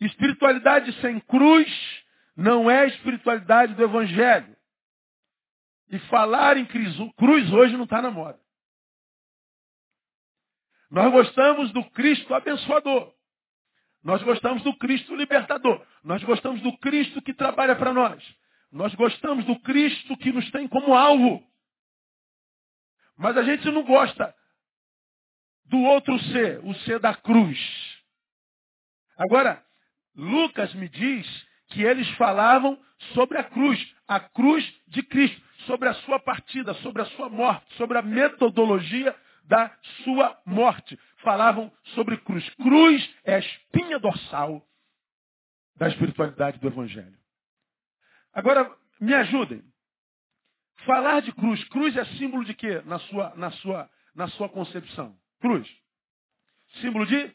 Espiritualidade 0.00 0.92
sem 1.00 1.18
cruz 1.20 2.04
não 2.36 2.70
é 2.70 2.86
espiritualidade 2.86 3.74
do 3.74 3.82
Evangelho. 3.82 4.54
E 5.88 5.98
falar 6.00 6.56
em 6.56 6.66
cruz 6.66 7.52
hoje 7.52 7.76
não 7.76 7.84
está 7.84 8.02
na 8.02 8.10
moda. 8.10 8.38
Nós 10.90 11.10
gostamos 11.12 11.72
do 11.72 11.84
Cristo 11.90 12.34
abençoador. 12.34 13.12
Nós 14.02 14.22
gostamos 14.22 14.62
do 14.62 14.76
Cristo 14.76 15.16
libertador. 15.16 15.84
Nós 16.04 16.22
gostamos 16.22 16.60
do 16.60 16.76
Cristo 16.78 17.20
que 17.22 17.34
trabalha 17.34 17.74
para 17.74 17.92
nós. 17.92 18.22
Nós 18.70 18.94
gostamos 18.94 19.44
do 19.44 19.58
Cristo 19.60 20.16
que 20.16 20.32
nos 20.32 20.48
tem 20.50 20.68
como 20.68 20.94
alvo. 20.94 21.42
Mas 23.16 23.36
a 23.36 23.42
gente 23.42 23.68
não 23.70 23.82
gosta 23.82 24.34
do 25.64 25.78
outro 25.78 26.18
ser, 26.30 26.60
o 26.64 26.74
ser 26.80 27.00
da 27.00 27.14
cruz. 27.14 27.58
Agora, 29.16 29.64
Lucas 30.14 30.72
me 30.74 30.88
diz 30.88 31.46
que 31.68 31.82
eles 31.82 32.08
falavam 32.10 32.78
sobre 33.14 33.38
a 33.38 33.44
cruz, 33.44 33.94
a 34.06 34.20
cruz 34.20 34.64
de 34.86 35.02
Cristo, 35.02 35.42
sobre 35.66 35.88
a 35.88 35.94
sua 35.94 36.20
partida, 36.20 36.74
sobre 36.74 37.02
a 37.02 37.06
sua 37.06 37.28
morte, 37.28 37.74
sobre 37.74 37.98
a 37.98 38.02
metodologia 38.02 39.14
da 39.46 39.76
sua 40.04 40.40
morte. 40.44 40.98
Falavam 41.18 41.72
sobre 41.94 42.16
cruz. 42.18 42.48
Cruz 42.56 43.16
é 43.24 43.34
a 43.34 43.38
espinha 43.38 43.98
dorsal 43.98 44.66
da 45.76 45.88
espiritualidade 45.88 46.58
do 46.58 46.68
Evangelho. 46.68 47.18
Agora, 48.32 48.74
me 49.00 49.14
ajudem. 49.14 49.62
Falar 50.84 51.20
de 51.20 51.32
cruz. 51.32 51.62
Cruz 51.68 51.96
é 51.96 52.04
símbolo 52.16 52.44
de 52.44 52.54
quê 52.54 52.82
na 52.82 52.98
sua, 52.98 53.34
na 53.36 53.50
sua, 53.52 53.90
na 54.14 54.28
sua 54.28 54.48
concepção? 54.48 55.18
Cruz. 55.40 55.68
Símbolo 56.80 57.06
de 57.06 57.34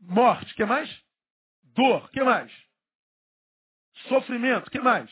morte. 0.00 0.54
Que 0.54 0.64
mais? 0.64 0.90
Dor, 1.74 2.10
que 2.10 2.22
mais? 2.22 2.52
Sofrimento, 4.08 4.70
que 4.70 4.80
mais? 4.80 5.10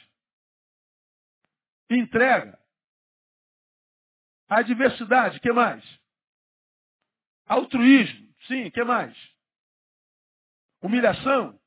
Entrega. 1.89 2.59
Adversidade, 4.49 5.39
que 5.41 5.53
mais? 5.53 6.00
Altruísmo, 7.51 8.33
sim, 8.47 8.71
que 8.71 8.85
mais? 8.85 9.13
Humilhação. 10.81 11.61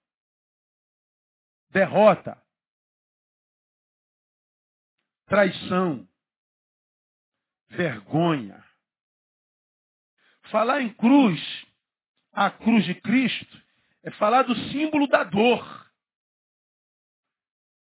Derrota. 1.72 2.42
Traição. 5.25 6.08
Vergonha. 7.68 8.63
Falar 10.44 10.82
em 10.82 10.94
cruz, 10.94 11.42
a 12.32 12.50
cruz 12.50 12.86
de 12.86 12.96
Cristo, 12.96 13.62
é 14.04 14.12
falar 14.12 14.44
do 14.44 14.56
símbolo 14.72 15.06
da 15.06 15.25
dor. 15.25 15.92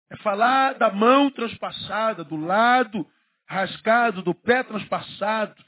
É 0.08 0.16
falar 0.16 0.78
da 0.78 0.90
mão 0.90 1.30
transpassada, 1.30 2.24
do 2.24 2.36
lado 2.36 3.06
rasgado, 3.44 4.22
do 4.22 4.34
pé 4.34 4.62
transpassado, 4.62 5.62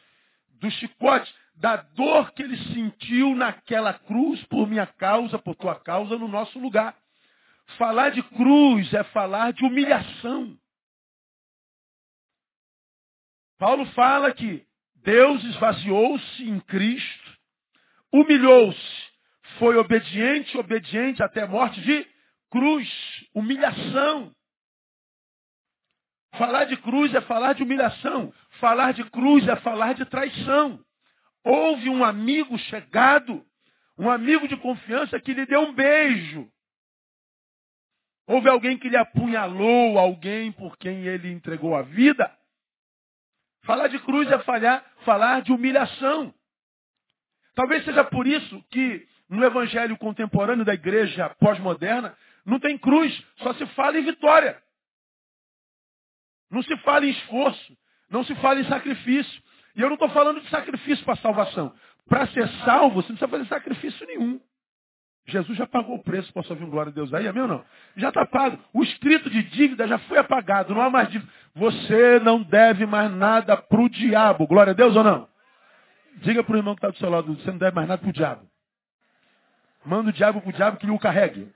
do 0.49 0.71
chicote, 0.71 1.42
da 1.55 1.77
dor 1.77 2.33
que 2.33 2.43
ele 2.43 2.57
sentiu 2.75 3.35
naquela 3.35 3.95
cruz 3.95 4.43
por 4.47 4.67
minha 4.67 4.87
causa, 4.87 5.39
por 5.39 5.55
tua 5.55 5.79
causa, 5.79 6.17
no 6.17 6.29
nosso 6.29 6.59
lugar. 6.59 6.97
Falar 7.79 8.11
de 8.11 8.23
cruz 8.23 8.93
é 8.93 9.05
falar 9.05 9.53
de 9.53 9.65
humilhação. 9.65 10.57
Paulo 13.59 13.87
fala 13.93 14.33
que 14.33 14.67
Deus 14.97 15.43
esvaziou-se 15.45 16.43
em 16.43 16.59
Cristo, 16.61 17.39
humilhou-se 18.13 19.13
foi 19.59 19.77
obediente, 19.77 20.57
obediente 20.57 21.23
até 21.23 21.43
a 21.43 21.47
morte 21.47 21.81
de 21.83 22.07
cruz, 22.51 22.89
humilhação. 23.35 24.33
Falar 26.37 26.65
de 26.65 26.77
cruz 26.79 27.15
é 27.15 27.21
falar 27.21 27.53
de 27.53 27.63
humilhação. 27.63 28.33
Falar 28.59 28.93
de 28.93 29.05
cruz 29.11 29.47
é 29.47 29.57
falar 29.57 29.95
de 29.95 30.05
traição. 30.07 30.81
Houve 31.45 31.89
um 31.89 32.05
amigo 32.05 32.57
chegado, 32.59 33.45
um 33.99 34.11
amigo 34.11 34.47
de 34.47 34.57
confiança 34.57 35.21
que 35.21 35.33
lhe 35.33 35.47
deu 35.47 35.61
um 35.61 35.73
beijo. 35.73 36.51
Houve 38.27 38.49
alguém 38.49 38.79
que 38.79 38.89
lhe 38.89 38.97
apunhalou, 38.97 39.99
alguém 39.99 40.53
por 40.53 40.77
quem 40.79 41.07
ele 41.07 41.31
entregou 41.33 41.75
a 41.75 41.83
vida. 41.83 42.33
Falar 43.65 43.89
de 43.89 43.99
cruz 44.01 44.31
é 44.31 44.39
falhar, 44.41 44.85
falar 45.05 45.43
de 45.43 45.53
humilhação. 45.53 46.33
Talvez 47.55 47.85
seja 47.85 48.05
por 48.05 48.27
isso 48.27 48.63
que 48.71 49.07
no 49.29 49.45
evangelho 49.45 49.97
contemporâneo 49.99 50.65
da 50.65 50.75
igreja 50.75 51.31
pós-moderna 51.41 52.17
não 52.45 52.59
tem 52.59 52.77
cruz, 52.79 53.13
só 53.39 53.55
se 53.55 53.67
fala 53.69 53.99
em 53.99 54.05
vitória. 54.05 54.63
Não 56.51 56.63
se 56.63 56.77
fala 56.79 57.07
em 57.07 57.11
esforço, 57.11 57.79
não 58.11 58.25
se 58.25 58.35
fala 58.37 58.61
em 58.61 58.69
sacrifício. 58.69 59.43
E 59.75 59.81
eu 59.81 59.89
não 59.89 59.95
estou 59.95 60.09
falando 60.11 60.41
de 60.41 60.49
sacrifício 60.49 61.05
para 61.05 61.17
salvação. 61.17 61.75
Para 62.09 62.27
ser 62.29 62.49
salvo, 62.65 62.97
você 62.97 63.13
não 63.13 63.17
precisa 63.17 63.29
fazer 63.29 63.47
sacrifício 63.47 64.07
nenhum. 64.07 64.41
Jesus 65.27 65.57
já 65.57 65.67
pagou 65.67 65.95
o 65.97 66.03
preço, 66.03 66.33
posso 66.33 66.53
ouvir 66.53 66.65
um 66.65 66.71
glória 66.71 66.91
a 66.91 66.95
Deus 66.95 67.15
aí, 67.15 67.29
amém 67.29 67.43
ou 67.43 67.49
não? 67.49 67.65
Já 67.97 68.09
está 68.09 68.27
pago. 68.27 68.59
O 68.73 68.83
escrito 68.83 69.31
de 69.31 69.43
dívida 69.45 69.87
já 69.87 69.99
foi 70.01 70.19
apagado, 70.19 70.75
não 70.75 70.83
há 70.83 70.91
mais 70.91 71.09
dívida. 71.11 71.31
Você 71.55 72.19
não 72.21 72.43
deve 72.43 72.87
mais 72.87 73.11
nada 73.13 73.57
para 73.57 73.81
o 73.81 73.89
diabo, 73.89 74.47
glória 74.47 74.73
a 74.73 74.75
Deus 74.75 74.97
ou 74.97 75.05
não? 75.05 75.29
Diga 76.17 76.43
para 76.43 76.55
o 76.55 76.57
irmão 76.57 76.75
que 76.75 76.81
está 76.81 76.91
do 76.91 76.99
seu 76.99 77.09
lado, 77.09 77.35
você 77.35 77.51
não 77.51 77.59
deve 77.59 77.75
mais 77.75 77.89
nada 77.89 78.01
para 78.01 78.11
o 78.11 78.13
diabo. 78.13 78.47
Manda 79.85 80.11
o 80.11 80.13
diabo 80.13 80.41
para 80.41 80.51
o 80.51 80.53
diabo 80.53 80.77
que 80.77 80.87
lhe 80.87 80.93
o 80.93 80.99
carregue. 80.99 81.53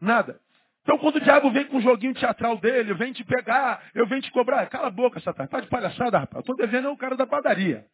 Nada. 0.00 0.40
Então 0.82 0.98
quando 0.98 1.16
o 1.16 1.20
diabo 1.20 1.50
vem 1.50 1.66
com 1.66 1.76
um 1.76 1.82
joguinho 1.82 2.14
teatral 2.14 2.56
dele, 2.58 2.94
vem 2.94 3.12
te 3.12 3.24
pegar, 3.24 3.82
eu 3.94 4.06
venho 4.06 4.22
te 4.22 4.30
cobrar, 4.30 4.66
cala 4.68 4.88
a 4.88 4.90
boca, 4.90 5.20
Satanás, 5.20 5.50
tá 5.50 5.60
de 5.60 5.68
palhaçada, 5.68 6.18
rapaz. 6.18 6.36
Eu 6.36 6.40
estou 6.40 6.56
devendo 6.56 6.88
é 6.88 6.90
o 6.90 6.96
cara 6.96 7.16
da 7.16 7.26
padaria, 7.26 7.86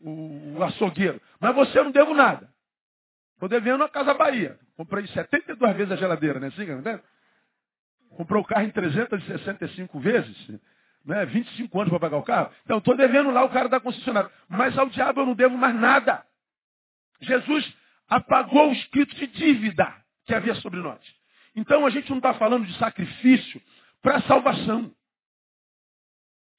o, 0.00 0.58
o 0.58 0.62
açougueiro. 0.64 1.20
Mas 1.40 1.54
você 1.54 1.78
eu 1.78 1.84
não 1.84 1.90
devo 1.90 2.14
nada. 2.14 2.48
Estou 3.34 3.48
devendo 3.48 3.82
a 3.82 3.88
Casa 3.88 4.12
Bahia. 4.12 4.58
Comprei 4.76 5.06
72 5.06 5.76
vezes 5.76 5.92
a 5.92 5.96
geladeira, 5.96 6.38
né? 6.38 6.48
Assim, 6.48 6.66
né? 6.66 7.00
Comprou 8.10 8.42
o 8.42 8.46
carro 8.46 8.64
em 8.64 8.70
365 8.70 9.98
vezes, 9.98 10.60
né? 11.04 11.24
25 11.24 11.80
anos 11.80 11.90
para 11.90 12.00
pagar 12.00 12.16
o 12.18 12.22
carro. 12.22 12.52
Então 12.64 12.78
estou 12.78 12.94
devendo 12.96 13.30
lá 13.30 13.42
o 13.42 13.48
cara 13.48 13.68
da 13.68 13.80
concessionária. 13.80 14.30
Mas 14.46 14.76
ao 14.76 14.90
diabo 14.90 15.22
eu 15.22 15.26
não 15.26 15.34
devo 15.34 15.56
mais 15.56 15.74
nada. 15.74 16.22
Jesus 17.22 17.74
apagou 18.08 18.68
o 18.68 18.72
escrito 18.72 19.14
de 19.16 19.26
dívida 19.26 19.90
que 20.26 20.34
havia 20.34 20.54
sobre 20.56 20.80
nós. 20.80 21.00
Então 21.60 21.84
a 21.84 21.90
gente 21.90 22.08
não 22.08 22.16
está 22.16 22.32
falando 22.32 22.66
de 22.66 22.74
sacrifício 22.78 23.60
para 24.00 24.22
salvação. 24.22 24.90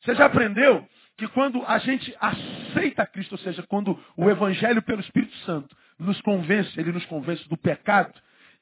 Você 0.03 0.13
já 0.13 0.25
aprendeu 0.25 0.87
que 1.17 1.27
quando 1.29 1.63
a 1.65 1.79
gente 1.79 2.15
aceita 2.19 3.07
Cristo, 3.07 3.31
ou 3.31 3.37
seja, 3.39 3.63
quando 3.63 3.99
o 4.15 4.29
Evangelho 4.29 4.81
pelo 4.83 5.01
Espírito 5.01 5.35
Santo 5.37 5.75
nos 5.97 6.21
convence, 6.21 6.79
ele 6.79 6.91
nos 6.91 7.05
convence 7.05 7.47
do 7.49 7.57
pecado, 7.57 8.13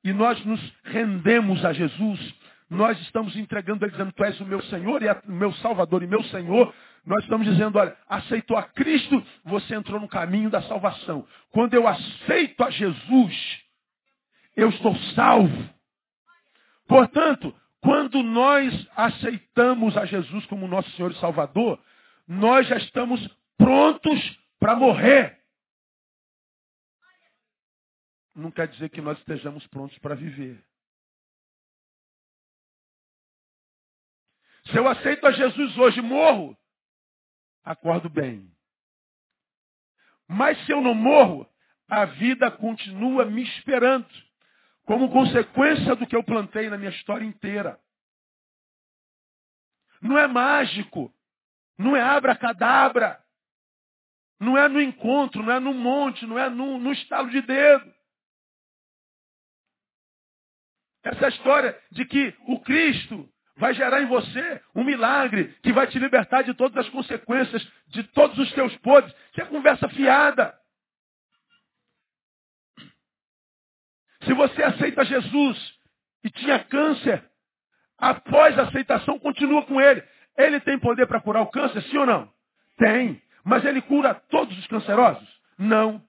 e 0.02 0.14
nós 0.14 0.44
nos 0.46 0.62
rendemos 0.86 1.64
a 1.66 1.74
Jesus, 1.74 2.34
nós 2.70 2.98
estamos 3.02 3.36
entregando 3.36 3.84
ele 3.84 3.92
dizendo, 3.92 4.14
Tu 4.14 4.24
és 4.24 4.40
o 4.40 4.46
meu 4.46 4.62
Senhor 4.64 5.04
e 5.04 5.10
o 5.10 5.32
meu 5.32 5.52
Salvador 5.56 6.04
e 6.04 6.08
meu 6.08 6.24
Senhor. 6.26 6.74
Nós 7.06 7.22
estamos 7.24 7.46
dizendo, 7.48 7.78
olha, 7.78 7.98
aceitou 8.08 8.56
a 8.56 8.64
Cristo, 8.64 9.22
você 9.44 9.76
entrou 9.76 10.00
no 10.00 10.08
caminho 10.08 10.50
da 10.50 10.62
salvação. 10.62 11.28
Quando 11.52 11.74
eu 11.74 11.86
aceito 11.86 12.64
a 12.64 12.70
Jesus, 12.70 13.62
eu 14.56 14.70
estou 14.70 14.96
salvo. 15.16 15.79
Portanto, 16.90 17.56
quando 17.82 18.24
nós 18.24 18.74
aceitamos 18.96 19.96
a 19.96 20.08
Jesus 20.08 20.44
como 20.48 20.68
nosso 20.68 20.90
Senhor 20.94 21.12
e 21.12 21.20
Salvador, 21.20 21.80
nós 22.28 22.68
já 22.68 22.78
estamos 22.78 23.26
prontos 23.56 24.20
para 24.60 24.76
morrer. 24.76 25.40
Não 28.34 28.50
quer 28.50 28.68
dizer 28.70 28.90
que 28.90 29.02
nós 29.02 29.20
estejamos 29.20 29.68
prontos 29.68 29.98
para 30.00 30.16
viver. 30.16 30.66
Se 34.66 34.76
eu 34.76 34.88
aceito 34.88 35.28
a 35.28 35.32
Jesus 35.32 35.78
hoje, 35.78 36.02
morro, 36.02 36.58
acordo 37.64 38.10
bem. 38.10 38.52
Mas 40.28 40.58
se 40.66 40.72
eu 40.72 40.82
não 40.82 40.96
morro, 40.96 41.48
a 41.88 42.06
vida 42.06 42.50
continua 42.50 43.26
me 43.26 43.44
esperando 43.44 44.08
como 44.90 45.12
consequência 45.12 45.96
do 45.96 46.08
que 46.08 46.16
eu 46.16 46.24
plantei 46.24 46.68
na 46.68 46.76
minha 46.76 46.90
história 46.90 47.24
inteira. 47.24 47.80
Não 50.02 50.18
é 50.18 50.26
mágico, 50.26 51.14
não 51.78 51.96
é 51.96 52.02
abracadabra, 52.02 53.24
não 54.40 54.58
é 54.58 54.68
no 54.68 54.82
encontro, 54.82 55.44
não 55.44 55.54
é 55.54 55.60
no 55.60 55.76
monte, 55.76 56.26
não 56.26 56.40
é 56.40 56.50
no, 56.50 56.80
no 56.80 56.92
estalo 56.92 57.30
de 57.30 57.40
dedo. 57.40 57.94
Essa 61.04 61.28
história 61.28 61.80
de 61.92 62.04
que 62.06 62.36
o 62.48 62.60
Cristo 62.62 63.32
vai 63.58 63.76
gerar 63.76 64.02
em 64.02 64.08
você 64.08 64.60
um 64.74 64.84
milagre 64.84 65.56
que 65.62 65.72
vai 65.72 65.86
te 65.86 66.00
libertar 66.00 66.42
de 66.42 66.56
todas 66.56 66.84
as 66.84 66.92
consequências, 66.92 67.64
de 67.90 68.02
todos 68.06 68.40
os 68.40 68.52
teus 68.54 68.76
podres, 68.78 69.14
que 69.34 69.42
é 69.42 69.46
conversa 69.46 69.88
fiada. 69.90 70.59
Se 74.24 74.34
você 74.34 74.64
aceita 74.64 75.06
Jesus 75.06 75.80
e 76.24 76.30
tinha 76.30 76.60
câncer, 76.60 77.24
após 78.00 78.58
a 78.58 78.64
aceitação 78.64 79.20
continua 79.20 79.64
com 79.66 79.80
ele. 79.80 80.02
Ele 80.38 80.60
tem 80.62 80.80
poder 80.80 81.06
para 81.06 81.20
curar 81.20 81.42
o 81.42 81.48
câncer, 81.48 81.82
sim 81.84 81.98
ou 81.98 82.06
não? 82.06 82.32
Tem. 82.78 83.22
Mas 83.44 83.66
ele 83.66 83.82
cura 83.82 84.14
todos 84.14 84.58
os 84.58 84.68
cancerosos? 84.68 85.28
Não. 85.58 86.02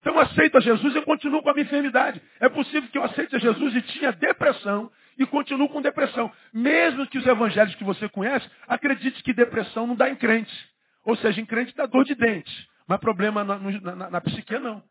Então 0.00 0.14
eu 0.14 0.20
aceito 0.20 0.56
a 0.56 0.60
Jesus 0.60 0.94
e 0.94 1.02
continuo 1.02 1.42
com 1.42 1.50
a 1.50 1.52
minha 1.52 1.64
enfermidade. 1.64 2.22
É 2.38 2.48
possível 2.48 2.88
que 2.88 2.96
eu 2.96 3.02
aceite 3.02 3.38
Jesus 3.38 3.74
e 3.74 3.82
tinha 3.82 4.12
depressão 4.12 4.90
e 5.18 5.26
continuo 5.26 5.68
com 5.68 5.82
depressão. 5.82 6.32
Mesmo 6.52 7.06
que 7.08 7.18
os 7.18 7.26
evangelhos 7.26 7.74
que 7.74 7.82
você 7.82 8.08
conhece 8.08 8.48
acredite 8.68 9.22
que 9.24 9.32
depressão 9.32 9.86
não 9.86 9.96
dá 9.96 10.08
em 10.08 10.14
crente. 10.14 10.54
Ou 11.04 11.16
seja, 11.16 11.40
em 11.40 11.46
crente 11.46 11.74
dá 11.74 11.86
dor 11.86 12.04
de 12.04 12.14
dente. 12.14 12.68
Mas 12.86 13.00
problema 13.00 13.42
na, 13.42 13.58
na, 13.58 14.10
na 14.10 14.20
psique 14.20 14.56
não. 14.58 14.82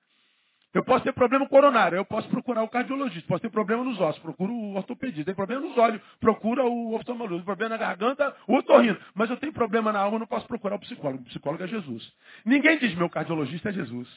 Eu 0.73 0.83
posso 0.83 1.03
ter 1.03 1.13
problema 1.13 1.47
coronário, 1.47 1.95
eu 1.95 2.05
posso 2.05 2.27
procurar 2.29 2.61
o 2.61 2.69
cardiologista, 2.69 3.27
posso 3.27 3.41
ter 3.41 3.49
problema 3.49 3.83
nos 3.83 3.99
ossos, 3.99 4.21
procuro 4.21 4.53
o 4.53 4.75
ortopedista, 4.75 5.25
tem 5.25 5.35
problema 5.35 5.61
nos 5.61 5.77
olhos, 5.77 6.01
procura 6.19 6.63
o 6.65 6.93
oftalmologista, 6.93 7.45
problema 7.45 7.69
na 7.69 7.77
garganta, 7.77 8.35
o 8.47 8.55
otorrino. 8.55 8.99
Mas 9.15 9.29
eu 9.29 9.37
tenho 9.37 9.53
problema 9.53 9.91
na 9.91 9.99
alma, 9.99 10.19
não 10.19 10.27
posso 10.27 10.45
procurar 10.45 10.75
o 10.75 10.79
psicólogo. 10.79 11.23
O 11.23 11.25
psicólogo 11.25 11.63
é 11.63 11.67
Jesus. 11.67 12.13
Ninguém 12.45 12.77
diz 12.79 12.93
meu 12.95 13.09
cardiologista 13.09 13.69
é 13.69 13.73
Jesus. 13.73 14.07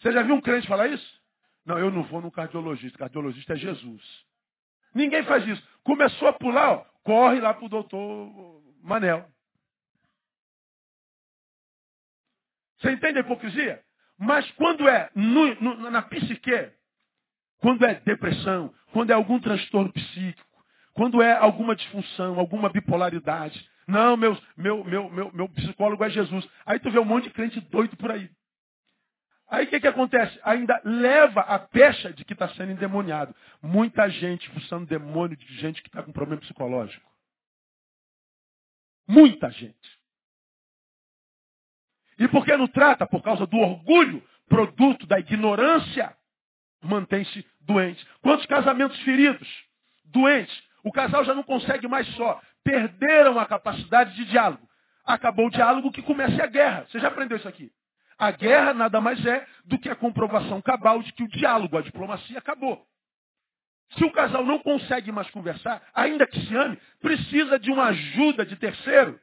Você 0.00 0.12
já 0.12 0.22
viu 0.22 0.34
um 0.34 0.40
crente 0.40 0.66
falar 0.66 0.88
isso? 0.88 1.20
Não, 1.64 1.78
eu 1.78 1.90
não 1.90 2.02
vou 2.04 2.20
no 2.20 2.30
cardiologista, 2.30 2.98
cardiologista 2.98 3.52
é 3.52 3.56
Jesus. 3.56 4.02
Ninguém 4.94 5.22
faz 5.24 5.46
isso. 5.46 5.62
Começou 5.84 6.28
a 6.28 6.32
pular, 6.32 6.72
ó, 6.72 6.86
corre 7.04 7.40
lá 7.40 7.54
para 7.54 7.64
o 7.64 7.68
doutor 7.68 8.62
Manel. 8.82 9.28
Você 12.78 12.92
entende 12.92 13.18
a 13.18 13.20
hipocrisia? 13.20 13.82
Mas 14.18 14.50
quando 14.52 14.88
é 14.88 15.10
no, 15.14 15.54
no, 15.56 15.90
na 15.90 16.02
psique, 16.02 16.72
quando 17.58 17.84
é 17.84 17.94
depressão, 17.94 18.74
quando 18.92 19.10
é 19.10 19.14
algum 19.14 19.38
transtorno 19.38 19.92
psíquico, 19.92 20.48
quando 20.92 21.22
é 21.22 21.32
alguma 21.32 21.76
disfunção, 21.76 22.38
alguma 22.38 22.68
bipolaridade, 22.68 23.68
não, 23.86 24.16
meu, 24.18 24.36
meu, 24.56 24.84
meu, 24.84 25.10
meu, 25.10 25.32
meu 25.32 25.48
psicólogo 25.48 26.04
é 26.04 26.10
Jesus. 26.10 26.46
Aí 26.66 26.78
tu 26.78 26.90
vê 26.90 26.98
um 26.98 27.06
monte 27.06 27.24
de 27.24 27.30
crente 27.30 27.58
doido 27.60 27.96
por 27.96 28.10
aí. 28.10 28.30
Aí 29.48 29.64
o 29.64 29.68
que, 29.68 29.80
que 29.80 29.88
acontece? 29.88 30.38
Ainda 30.44 30.78
leva 30.84 31.40
a 31.40 31.58
pecha 31.58 32.12
de 32.12 32.22
que 32.22 32.34
está 32.34 32.48
sendo 32.50 32.72
endemoniado. 32.72 33.34
Muita 33.62 34.10
gente 34.10 34.50
usando 34.58 34.86
demônio 34.86 35.36
de 35.38 35.46
gente 35.58 35.82
que 35.82 35.88
está 35.88 36.02
com 36.02 36.12
problema 36.12 36.42
psicológico. 36.42 37.10
Muita 39.08 39.50
gente. 39.50 39.97
E 42.18 42.26
por 42.28 42.44
que 42.44 42.56
não 42.56 42.66
trata? 42.66 43.06
Por 43.06 43.22
causa 43.22 43.46
do 43.46 43.56
orgulho, 43.58 44.22
produto 44.48 45.06
da 45.06 45.20
ignorância, 45.20 46.14
mantém-se 46.82 47.46
doente. 47.60 48.04
Quantos 48.22 48.46
casamentos 48.46 48.98
feridos? 49.00 49.48
Doentes. 50.04 50.62
O 50.82 50.92
casal 50.92 51.24
já 51.24 51.34
não 51.34 51.42
consegue 51.42 51.86
mais 51.86 52.06
só. 52.14 52.40
Perderam 52.64 53.38
a 53.38 53.46
capacidade 53.46 54.14
de 54.16 54.24
diálogo. 54.26 54.66
Acabou 55.04 55.46
o 55.46 55.50
diálogo 55.50 55.92
que 55.92 56.02
começa 56.02 56.42
a 56.42 56.46
guerra. 56.46 56.86
Você 56.88 56.98
já 56.98 57.08
aprendeu 57.08 57.36
isso 57.36 57.48
aqui? 57.48 57.70
A 58.18 58.32
guerra 58.32 58.74
nada 58.74 59.00
mais 59.00 59.24
é 59.24 59.46
do 59.64 59.78
que 59.78 59.88
a 59.88 59.94
comprovação 59.94 60.60
cabal 60.60 61.02
de 61.02 61.12
que 61.12 61.22
o 61.22 61.28
diálogo, 61.28 61.78
a 61.78 61.82
diplomacia 61.82 62.38
acabou. 62.38 62.84
Se 63.96 64.04
o 64.04 64.10
casal 64.10 64.44
não 64.44 64.58
consegue 64.58 65.10
mais 65.12 65.30
conversar, 65.30 65.82
ainda 65.94 66.26
que 66.26 66.38
se 66.46 66.54
ame, 66.54 66.78
precisa 67.00 67.58
de 67.58 67.70
uma 67.70 67.86
ajuda 67.86 68.44
de 68.44 68.56
terceiro. 68.56 69.18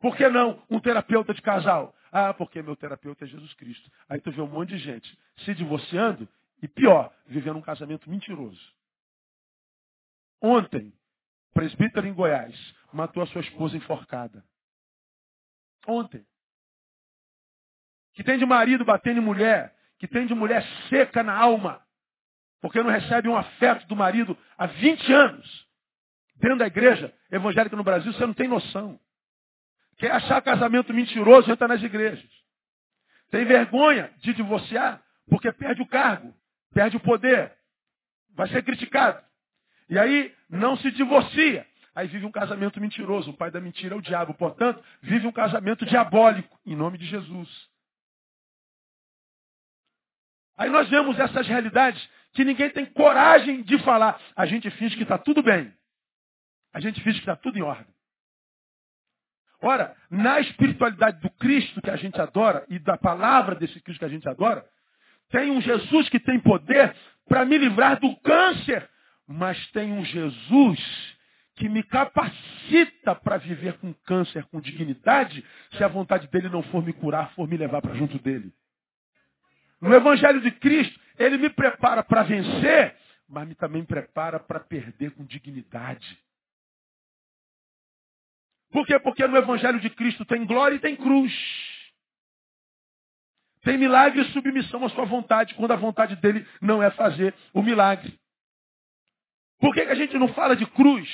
Por 0.00 0.16
que 0.16 0.28
não 0.28 0.62
um 0.70 0.78
terapeuta 0.78 1.34
de 1.34 1.42
casal? 1.42 1.94
Ah, 2.18 2.32
porque 2.32 2.62
meu 2.62 2.74
terapeuta 2.74 3.26
é 3.26 3.28
Jesus 3.28 3.52
Cristo. 3.52 3.92
Aí 4.08 4.18
tu 4.18 4.32
vê 4.32 4.40
um 4.40 4.46
monte 4.46 4.70
de 4.70 4.78
gente 4.78 5.18
se 5.44 5.54
divorciando 5.54 6.26
e 6.62 6.66
pior, 6.66 7.14
vivendo 7.26 7.58
um 7.58 7.62
casamento 7.62 8.08
mentiroso. 8.08 8.74
ontem, 10.40 10.94
presbítero 11.52 12.06
em 12.06 12.14
Goiás, 12.14 12.54
matou 12.90 13.22
a 13.22 13.26
sua 13.26 13.42
esposa 13.42 13.76
enforcada. 13.76 14.42
Ontem. 15.86 16.26
Que 18.14 18.24
tem 18.24 18.38
de 18.38 18.46
marido 18.46 18.82
batendo 18.82 19.18
em 19.18 19.22
mulher, 19.22 19.76
que 19.98 20.08
tem 20.08 20.26
de 20.26 20.34
mulher 20.34 20.64
seca 20.88 21.22
na 21.22 21.36
alma, 21.36 21.86
porque 22.62 22.82
não 22.82 22.88
recebe 22.88 23.28
um 23.28 23.36
afeto 23.36 23.86
do 23.88 23.94
marido 23.94 24.38
há 24.56 24.66
20 24.66 25.12
anos. 25.12 25.68
Dentro 26.36 26.56
da 26.56 26.66
igreja 26.66 27.14
evangélica 27.30 27.76
no 27.76 27.84
Brasil, 27.84 28.10
você 28.10 28.24
não 28.24 28.32
tem 28.32 28.48
noção. 28.48 28.98
Quer 29.98 30.12
achar 30.12 30.42
casamento 30.42 30.92
mentiroso, 30.92 31.50
entra 31.50 31.68
nas 31.68 31.82
igrejas. 31.82 32.28
Tem 33.30 33.44
vergonha 33.44 34.12
de 34.18 34.34
divorciar, 34.34 35.02
porque 35.28 35.50
perde 35.52 35.82
o 35.82 35.86
cargo, 35.86 36.34
perde 36.72 36.96
o 36.96 37.00
poder, 37.00 37.52
vai 38.34 38.48
ser 38.48 38.62
criticado. 38.62 39.24
E 39.88 39.98
aí 39.98 40.34
não 40.48 40.76
se 40.76 40.90
divorcia. 40.90 41.66
Aí 41.94 42.08
vive 42.08 42.26
um 42.26 42.30
casamento 42.30 42.78
mentiroso. 42.78 43.30
O 43.30 43.36
pai 43.36 43.50
da 43.50 43.60
mentira 43.60 43.94
é 43.94 43.98
o 43.98 44.02
diabo. 44.02 44.34
Portanto, 44.34 44.84
vive 45.00 45.26
um 45.26 45.32
casamento 45.32 45.86
diabólico, 45.86 46.60
em 46.66 46.76
nome 46.76 46.98
de 46.98 47.06
Jesus. 47.06 47.48
Aí 50.58 50.68
nós 50.68 50.88
vemos 50.90 51.18
essas 51.18 51.46
realidades 51.46 52.06
que 52.34 52.44
ninguém 52.44 52.68
tem 52.68 52.84
coragem 52.84 53.62
de 53.62 53.78
falar. 53.78 54.20
A 54.34 54.44
gente 54.44 54.70
finge 54.72 54.94
que 54.96 55.04
está 55.04 55.16
tudo 55.16 55.42
bem. 55.42 55.72
A 56.72 56.80
gente 56.80 57.00
finge 57.00 57.18
que 57.18 57.22
está 57.22 57.36
tudo 57.36 57.58
em 57.58 57.62
ordem. 57.62 57.95
Ora, 59.62 59.96
na 60.10 60.40
espiritualidade 60.40 61.20
do 61.20 61.30
Cristo 61.30 61.80
que 61.80 61.90
a 61.90 61.96
gente 61.96 62.20
adora 62.20 62.64
e 62.68 62.78
da 62.78 62.96
palavra 62.96 63.54
desse 63.54 63.80
Cristo 63.80 64.00
que 64.00 64.04
a 64.04 64.10
gente 64.10 64.28
adora, 64.28 64.64
tem 65.30 65.50
um 65.50 65.60
Jesus 65.60 66.08
que 66.08 66.20
tem 66.20 66.38
poder 66.38 66.94
para 67.28 67.44
me 67.44 67.58
livrar 67.58 67.98
do 67.98 68.14
câncer, 68.20 68.88
mas 69.26 69.58
tem 69.72 69.92
um 69.92 70.04
Jesus 70.04 71.16
que 71.56 71.68
me 71.68 71.82
capacita 71.82 73.14
para 73.14 73.38
viver 73.38 73.78
com 73.78 73.92
câncer 74.04 74.44
com 74.44 74.60
dignidade, 74.60 75.44
se 75.72 75.82
a 75.82 75.88
vontade 75.88 76.28
dele 76.28 76.50
não 76.50 76.62
for 76.64 76.84
me 76.84 76.92
curar, 76.92 77.32
for 77.32 77.48
me 77.48 77.56
levar 77.56 77.80
para 77.80 77.94
junto 77.94 78.18
dele. 78.18 78.52
No 79.80 79.92
Evangelho 79.94 80.40
de 80.40 80.50
Cristo, 80.50 80.98
ele 81.18 81.38
me 81.38 81.48
prepara 81.48 82.02
para 82.02 82.22
vencer, 82.22 82.94
mas 83.28 83.48
me 83.48 83.54
também 83.54 83.84
prepara 83.84 84.38
para 84.38 84.60
perder 84.60 85.12
com 85.12 85.24
dignidade. 85.24 86.18
Por 88.70 88.86
quê? 88.86 88.98
Porque 88.98 89.26
no 89.26 89.36
Evangelho 89.36 89.80
de 89.80 89.90
Cristo 89.90 90.24
tem 90.24 90.44
glória 90.44 90.76
e 90.76 90.80
tem 90.80 90.96
cruz. 90.96 91.32
Tem 93.62 93.76
milagre 93.78 94.22
e 94.22 94.32
submissão 94.32 94.84
à 94.84 94.88
sua 94.90 95.04
vontade, 95.04 95.54
quando 95.54 95.72
a 95.72 95.76
vontade 95.76 96.14
dele 96.16 96.46
não 96.60 96.82
é 96.82 96.90
fazer 96.92 97.34
o 97.52 97.62
milagre. 97.62 98.16
Por 99.58 99.74
que, 99.74 99.84
que 99.84 99.90
a 99.90 99.96
gente 99.96 100.16
não 100.18 100.28
fala 100.28 100.54
de 100.54 100.66
cruz? 100.66 101.08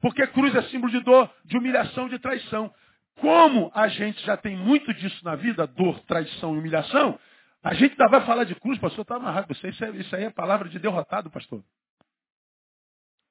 Porque 0.00 0.26
cruz 0.26 0.54
é 0.54 0.62
símbolo 0.64 0.92
de 0.92 1.00
dor, 1.00 1.34
de 1.44 1.56
humilhação, 1.56 2.08
de 2.08 2.18
traição. 2.18 2.70
Como 3.16 3.70
a 3.74 3.88
gente 3.88 4.22
já 4.26 4.36
tem 4.36 4.56
muito 4.56 4.92
disso 4.92 5.24
na 5.24 5.36
vida, 5.36 5.66
dor, 5.66 6.00
traição 6.00 6.54
e 6.54 6.58
humilhação, 6.58 7.18
a 7.62 7.72
gente 7.72 7.92
ainda 7.92 8.08
vai 8.08 8.26
falar 8.26 8.44
de 8.44 8.54
cruz, 8.56 8.78
pastor, 8.78 9.02
está 9.02 9.16
amarrado. 9.16 9.50
Isso, 9.50 9.66
isso, 9.66 10.16
aí 10.16 10.24
é 10.24 10.30
palavra 10.30 10.68
de 10.68 10.78
derrotado, 10.78 11.30
pastor. 11.30 11.64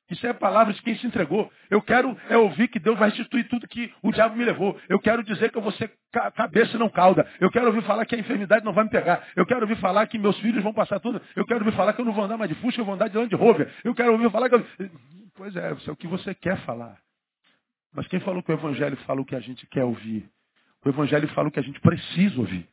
Isso 0.09 0.27
é 0.27 0.33
palavra 0.33 0.73
de 0.73 0.81
quem 0.81 0.95
se 0.97 1.07
entregou. 1.07 1.51
Eu 1.69 1.81
quero 1.81 2.15
é 2.29 2.37
ouvir 2.37 2.67
que 2.67 2.79
Deus 2.79 2.97
vai 2.99 3.09
restituir 3.09 3.47
tudo 3.47 3.67
que 3.67 3.91
o 4.01 4.11
diabo 4.11 4.35
me 4.35 4.43
levou. 4.43 4.79
Eu 4.89 4.99
quero 4.99 5.23
dizer 5.23 5.49
que 5.49 5.57
eu 5.57 5.61
vou 5.61 5.71
ser 5.71 5.91
cabeça 6.35 6.75
e 6.75 6.79
não 6.79 6.89
cauda. 6.89 7.25
Eu 7.39 7.49
quero 7.49 7.67
ouvir 7.67 7.81
falar 7.83 8.05
que 8.05 8.15
a 8.15 8.19
enfermidade 8.19 8.65
não 8.65 8.73
vai 8.73 8.83
me 8.83 8.89
pegar. 8.89 9.25
Eu 9.35 9.45
quero 9.45 9.61
ouvir 9.61 9.77
falar 9.77 10.05
que 10.07 10.19
meus 10.19 10.37
filhos 10.39 10.61
vão 10.61 10.73
passar 10.73 10.99
tudo. 10.99 11.21
Eu 11.35 11.45
quero 11.45 11.61
ouvir 11.61 11.75
falar 11.75 11.93
que 11.93 12.01
eu 12.01 12.05
não 12.05 12.13
vou 12.13 12.25
andar 12.25 12.37
mais 12.37 12.49
de 12.49 12.55
Fusca, 12.55 12.81
eu 12.81 12.85
vou 12.85 12.95
andar 12.95 13.07
de 13.07 13.17
Land 13.17 13.33
Rover. 13.35 13.73
Eu 13.83 13.95
quero 13.95 14.11
ouvir 14.11 14.29
falar 14.29 14.49
que 14.49 14.55
eu... 14.55 14.65
Pois 15.35 15.55
é, 15.55 15.71
isso 15.73 15.89
é 15.89 15.93
o 15.93 15.95
que 15.95 16.07
você 16.07 16.35
quer 16.35 16.57
falar. 16.59 16.97
Mas 17.93 18.07
quem 18.07 18.19
falou 18.19 18.43
que 18.43 18.51
o 18.51 18.53
Evangelho 18.53 18.97
fala 18.97 19.21
o 19.21 19.25
que 19.25 19.35
a 19.35 19.39
gente 19.39 19.65
quer 19.67 19.83
ouvir? 19.83 20.29
O 20.85 20.89
Evangelho 20.89 21.27
fala 21.29 21.47
o 21.47 21.51
que 21.51 21.59
a 21.59 21.63
gente 21.63 21.79
precisa 21.79 22.39
ouvir. 22.39 22.67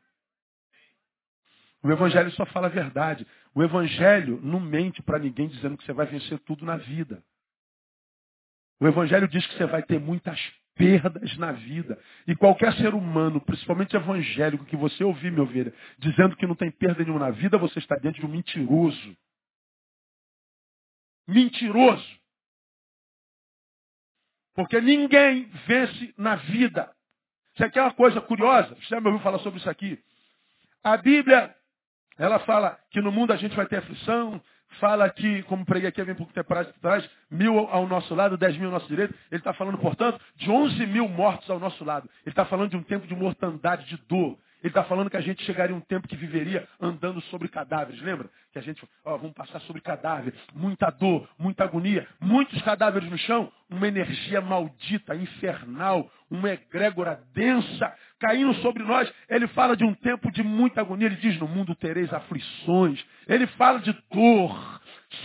O 1.83 1.91
Evangelho 1.91 2.31
só 2.33 2.45
fala 2.47 2.67
a 2.67 2.71
verdade. 2.71 3.27
O 3.55 3.63
Evangelho 3.63 4.41
não 4.43 4.61
mente 4.61 5.03
para 5.03 5.19
ninguém 5.19 5.49
dizendo 5.49 5.77
que 5.77 5.85
você 5.85 5.93
vai 5.93 6.07
vencer 6.07 6.39
tudo 6.41 6.65
na 6.65 6.77
vida. 6.77 7.23
O 8.81 8.87
Evangelho 8.87 9.29
diz 9.29 9.47
que 9.47 9.57
você 9.57 9.67
vai 9.67 9.83
ter 9.83 9.99
muitas 9.99 10.39
perdas 10.75 11.37
na 11.37 11.53
vida. 11.53 11.99
E 12.27 12.35
qualquer 12.35 12.73
ser 12.75 12.95
humano, 12.95 13.41
principalmente 13.41 13.95
evangélico, 13.95 14.65
que 14.65 14.77
você 14.77 15.05
ouvir, 15.05 15.31
meu 15.31 15.45
ovelha, 15.45 15.75
dizendo 15.99 16.37
que 16.37 16.47
não 16.47 16.55
tem 16.55 16.71
perda 16.71 17.03
nenhuma 17.03 17.27
na 17.27 17.31
vida, 17.31 17.59
você 17.59 17.79
está 17.79 17.97
diante 17.97 18.21
de 18.21 18.27
um 18.27 18.31
mentiroso. 18.31 19.17
Mentiroso. 21.29 22.21
Porque 24.55 24.81
ninguém 24.81 25.45
vence 25.67 26.15
na 26.17 26.37
vida. 26.37 26.91
Isso 27.55 27.65
aqui 27.65 27.79
é 27.79 27.83
uma 27.83 27.95
coisa 27.95 28.21
curiosa. 28.21 28.75
Você 28.77 28.87
já 28.87 29.01
me 29.01 29.07
ouviu 29.09 29.23
falar 29.23 29.39
sobre 29.41 29.61
isso 29.61 29.69
aqui? 29.69 30.03
A 30.83 30.97
Bíblia 30.97 31.55
ela 32.19 32.39
fala 32.41 32.79
que 32.91 33.01
no 33.01 33.11
mundo 33.11 33.33
a 33.33 33.37
gente 33.37 33.57
vai 33.57 33.67
ter 33.67 33.77
aflição, 33.77 34.41
fala 34.79 35.09
que, 35.11 35.43
como 35.45 35.65
preguei 35.65 35.89
aqui 35.89 36.01
há 36.01 36.05
bem 36.05 36.15
pouco 36.15 36.33
tempo 36.33 36.53
atrás, 36.53 37.09
mil 37.31 37.59
ao 37.59 37.87
nosso 37.87 38.15
lado, 38.15 38.37
dez 38.37 38.57
mil 38.57 38.67
ao 38.67 38.73
nosso 38.73 38.87
direito. 38.87 39.15
Ele 39.31 39.41
está 39.41 39.53
falando, 39.53 39.79
portanto, 39.79 40.21
de 40.37 40.51
onze 40.51 40.87
mil 40.87 41.09
mortos 41.09 41.49
ao 41.51 41.59
nosso 41.59 41.85
lado. 41.85 42.09
Ele 42.25 42.33
está 42.33 42.45
falando 42.45 42.71
de 42.71 42.77
um 42.77 42.83
tempo 42.83 43.07
de 43.07 43.15
mortandade, 43.15 43.87
de 43.87 43.97
dor. 44.09 44.39
Ele 44.63 44.69
está 44.69 44.85
falando 44.85 45.09
que 45.09 45.17
a 45.17 45.23
gente 45.23 45.43
chegaria 45.45 45.75
um 45.75 45.81
tempo 45.81 46.07
que 46.07 46.15
viveria 46.15 46.69
andando 46.79 47.21
sobre 47.23 47.49
cadáveres. 47.49 48.01
Lembra? 48.03 48.29
Que 48.53 48.59
a 48.59 48.63
gente, 48.63 48.87
ó, 49.05 49.17
vamos 49.17 49.33
passar 49.33 49.59
sobre 49.61 49.81
cadáveres. 49.81 50.39
Muita 50.55 50.91
dor, 50.91 51.27
muita 51.39 51.65
agonia, 51.65 52.07
muitos 52.21 52.61
cadáveres 52.61 53.09
no 53.11 53.17
chão, 53.17 53.51
uma 53.71 53.89
energia 53.89 54.41
maldita, 54.43 55.15
infernal, 55.15 56.11
uma 56.31 56.51
egrégora 56.51 57.23
densa 57.33 57.95
caindo 58.21 58.55
sobre 58.57 58.85
nós. 58.85 59.13
Ele 59.29 59.49
fala 59.49 59.77
de 59.77 59.83
um 59.83 59.95
tempo 59.95 60.31
de 60.31 60.43
muita 60.43 60.83
agonia. 60.83 61.07
Ele 61.07 61.17
diz: 61.17 61.39
No 61.39 61.49
mundo 61.49 61.75
tereis 61.75 62.13
aflições. 62.13 63.05
Ele 63.27 63.47
fala 63.49 63.81
de 63.81 63.93
dor. 64.13 64.81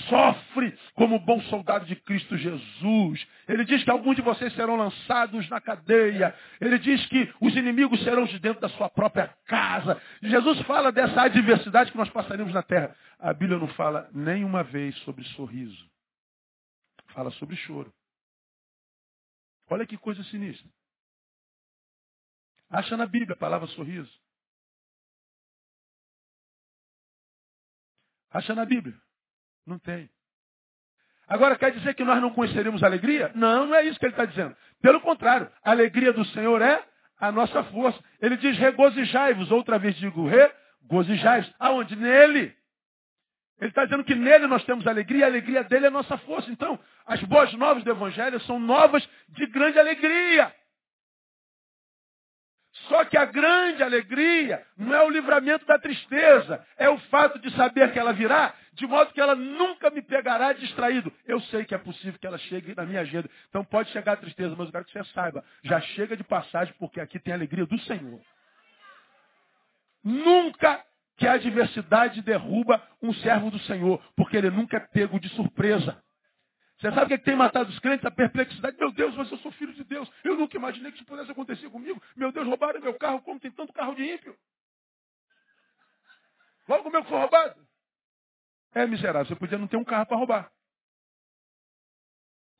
Sofre 0.09 0.75
como 0.95 1.19
bom 1.19 1.39
soldado 1.43 1.85
de 1.85 1.95
Cristo 1.95 2.35
Jesus. 2.35 3.27
Ele 3.47 3.63
diz 3.63 3.83
que 3.83 3.91
alguns 3.91 4.15
de 4.15 4.23
vocês 4.23 4.51
serão 4.53 4.75
lançados 4.75 5.47
na 5.49 5.61
cadeia. 5.61 6.33
Ele 6.59 6.79
diz 6.79 7.05
que 7.05 7.31
os 7.39 7.55
inimigos 7.55 8.03
serão 8.03 8.25
de 8.25 8.39
dentro 8.39 8.61
da 8.61 8.69
sua 8.69 8.89
própria 8.89 9.27
casa. 9.45 10.01
Jesus 10.23 10.59
fala 10.61 10.91
dessa 10.91 11.21
adversidade 11.21 11.91
que 11.91 11.97
nós 11.97 12.09
passaremos 12.09 12.51
na 12.51 12.63
terra. 12.63 12.95
A 13.19 13.31
Bíblia 13.31 13.59
não 13.59 13.67
fala 13.67 14.09
nenhuma 14.11 14.63
vez 14.63 14.95
sobre 14.99 15.23
sorriso. 15.35 15.85
Fala 17.13 17.29
sobre 17.31 17.55
choro. 17.55 17.93
Olha 19.69 19.85
que 19.85 19.97
coisa 19.97 20.23
sinistra. 20.23 20.69
Acha 22.75 22.97
na 22.97 23.05
Bíblia 23.05 23.35
a 23.35 23.37
palavra 23.37 23.67
sorriso. 23.69 24.11
Acha 28.29 28.53
na 28.53 28.65
Bíblia. 28.65 28.93
Não 29.65 29.79
tem. 29.79 30.09
Agora, 31.25 31.57
quer 31.57 31.71
dizer 31.71 31.95
que 31.95 32.03
nós 32.03 32.21
não 32.21 32.31
conheceremos 32.31 32.83
alegria? 32.83 33.31
Não, 33.33 33.67
não 33.67 33.75
é 33.75 33.85
isso 33.85 33.97
que 33.97 34.05
ele 34.05 34.11
está 34.11 34.25
dizendo. 34.25 34.53
Pelo 34.81 34.99
contrário, 34.99 35.49
a 35.63 35.71
alegria 35.71 36.11
do 36.11 36.25
Senhor 36.25 36.61
é 36.61 36.85
a 37.17 37.31
nossa 37.31 37.63
força. 37.63 37.97
Ele 38.21 38.35
diz, 38.35 38.57
regozijai-vos. 38.57 39.51
Outra 39.51 39.79
vez 39.79 39.95
digo, 39.95 40.27
regozijai-vos. 40.27 41.53
Aonde? 41.57 41.95
Nele. 41.95 42.53
Ele 43.57 43.69
está 43.69 43.85
dizendo 43.85 44.03
que 44.03 44.15
nele 44.15 44.47
nós 44.47 44.65
temos 44.65 44.85
alegria, 44.85 45.23
a 45.23 45.29
alegria 45.29 45.63
dele 45.63 45.85
é 45.85 45.87
a 45.87 45.91
nossa 45.91 46.17
força. 46.17 46.51
Então, 46.51 46.77
as 47.05 47.23
boas 47.23 47.53
novas 47.53 47.85
do 47.85 47.89
Evangelho 47.89 48.37
são 48.41 48.59
novas 48.59 49.07
de 49.29 49.47
grande 49.47 49.79
alegria. 49.79 50.53
Só 52.87 53.03
que 53.05 53.17
a 53.17 53.25
grande 53.25 53.81
alegria 53.81 54.63
não 54.77 54.93
é 54.93 55.03
o 55.03 55.09
livramento 55.09 55.65
da 55.65 55.79
tristeza, 55.79 56.65
é 56.77 56.89
o 56.89 56.97
fato 57.09 57.39
de 57.39 57.49
saber 57.55 57.91
que 57.91 57.99
ela 57.99 58.13
virá, 58.13 58.53
de 58.73 58.85
modo 58.85 59.11
que 59.11 59.21
ela 59.21 59.35
nunca 59.35 59.89
me 59.89 60.01
pegará 60.01 60.53
distraído. 60.53 61.11
Eu 61.25 61.39
sei 61.41 61.65
que 61.65 61.73
é 61.73 61.77
possível 61.77 62.19
que 62.19 62.27
ela 62.27 62.37
chegue 62.37 62.75
na 62.75 62.85
minha 62.85 63.01
agenda. 63.01 63.29
Então 63.49 63.63
pode 63.63 63.89
chegar 63.91 64.13
a 64.13 64.17
tristeza, 64.17 64.55
mas 64.57 64.67
eu 64.67 64.71
quero 64.71 64.85
que 64.85 64.91
você 64.91 65.03
saiba, 65.13 65.43
já 65.63 65.79
chega 65.81 66.15
de 66.15 66.23
passagem, 66.23 66.73
porque 66.77 66.99
aqui 66.99 67.19
tem 67.19 67.33
a 67.33 67.37
alegria 67.37 67.65
do 67.65 67.79
Senhor. 67.81 68.21
Nunca 70.03 70.83
que 71.17 71.25
a 71.25 71.33
adversidade 71.33 72.21
derruba 72.21 72.81
um 73.01 73.13
servo 73.13 73.49
do 73.49 73.59
Senhor, 73.59 74.01
porque 74.15 74.37
ele 74.37 74.49
nunca 74.49 74.77
é 74.77 74.79
pego 74.79 75.19
de 75.19 75.29
surpresa. 75.29 75.97
Você 76.79 76.91
sabe 76.91 77.05
o 77.05 77.07
que, 77.07 77.13
é 77.13 77.17
que 77.17 77.23
tem 77.23 77.35
matado 77.35 77.69
os 77.69 77.79
crentes? 77.79 78.05
A 78.05 78.11
perplexidade. 78.11 78.77
Meu 78.77 78.91
Deus, 78.91 79.15
mas 79.15 79.31
eu 79.31 79.37
sou 79.37 79.51
filho 79.53 79.73
de 79.73 79.83
Deus. 79.83 80.11
Eu 80.23 80.35
nunca 80.35 80.57
imaginei 80.57 80.91
que 80.91 80.97
isso 80.97 81.05
pudesse 81.05 81.31
acontecer 81.31 81.69
comigo. 81.69 82.01
Meu 82.15 82.31
Deus, 82.31 82.45
roubaram 82.45 82.81
meu 82.81 82.93
carro, 82.95 83.21
como 83.21 83.39
tem 83.39 83.51
tanto 83.51 83.71
carro 83.71 83.95
de 83.95 84.03
ímpio. 84.03 84.37
Logo 86.67 86.89
o 86.89 86.91
meu 86.91 87.03
foi 87.05 87.17
roubado. 87.17 87.65
É 88.73 88.85
miserável, 88.85 89.25
você 89.25 89.35
podia 89.35 89.57
não 89.57 89.67
ter 89.67 89.77
um 89.77 89.85
carro 89.85 90.05
para 90.05 90.17
roubar. 90.17 90.51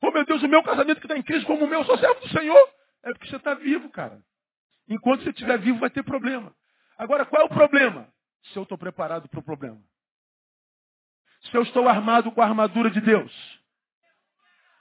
Oh 0.00 0.10
meu 0.10 0.24
Deus, 0.24 0.42
o 0.42 0.48
meu 0.48 0.62
casamento 0.62 1.00
que 1.00 1.06
está 1.06 1.16
em 1.16 1.22
crise 1.22 1.44
como 1.44 1.64
o 1.64 1.68
meu, 1.68 1.80
eu 1.80 1.84
sou 1.84 1.98
servo 1.98 2.20
do 2.20 2.28
Senhor. 2.28 2.74
É 3.02 3.12
porque 3.12 3.28
você 3.28 3.36
está 3.36 3.54
vivo, 3.54 3.90
cara. 3.90 4.22
Enquanto 4.88 5.24
você 5.24 5.30
estiver 5.30 5.58
vivo, 5.58 5.78
vai 5.78 5.90
ter 5.90 6.02
problema. 6.02 6.54
Agora, 6.96 7.26
qual 7.26 7.42
é 7.42 7.44
o 7.44 7.48
problema? 7.48 8.08
Se 8.44 8.56
eu 8.56 8.62
estou 8.62 8.78
preparado 8.78 9.28
para 9.28 9.40
o 9.40 9.42
problema. 9.42 9.82
Se 11.42 11.56
eu 11.56 11.62
estou 11.62 11.88
armado 11.88 12.32
com 12.32 12.40
a 12.40 12.46
armadura 12.46 12.90
de 12.90 13.00
Deus. 13.00 13.55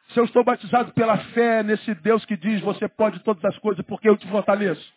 Se 0.10 0.20
eu 0.20 0.26
estou 0.26 0.44
batizado 0.44 0.94
pela 0.94 1.18
fé 1.34 1.64
nesse 1.64 1.94
Deus 1.96 2.24
que 2.26 2.38
diz 2.38 2.62
você 2.62 2.88
pode 2.88 3.20
todas 3.24 3.44
as 3.46 3.58
coisas 3.60 3.84
porque 3.86 4.08
eu 4.08 4.18
te 4.18 4.28
fortaleço. 4.30 4.94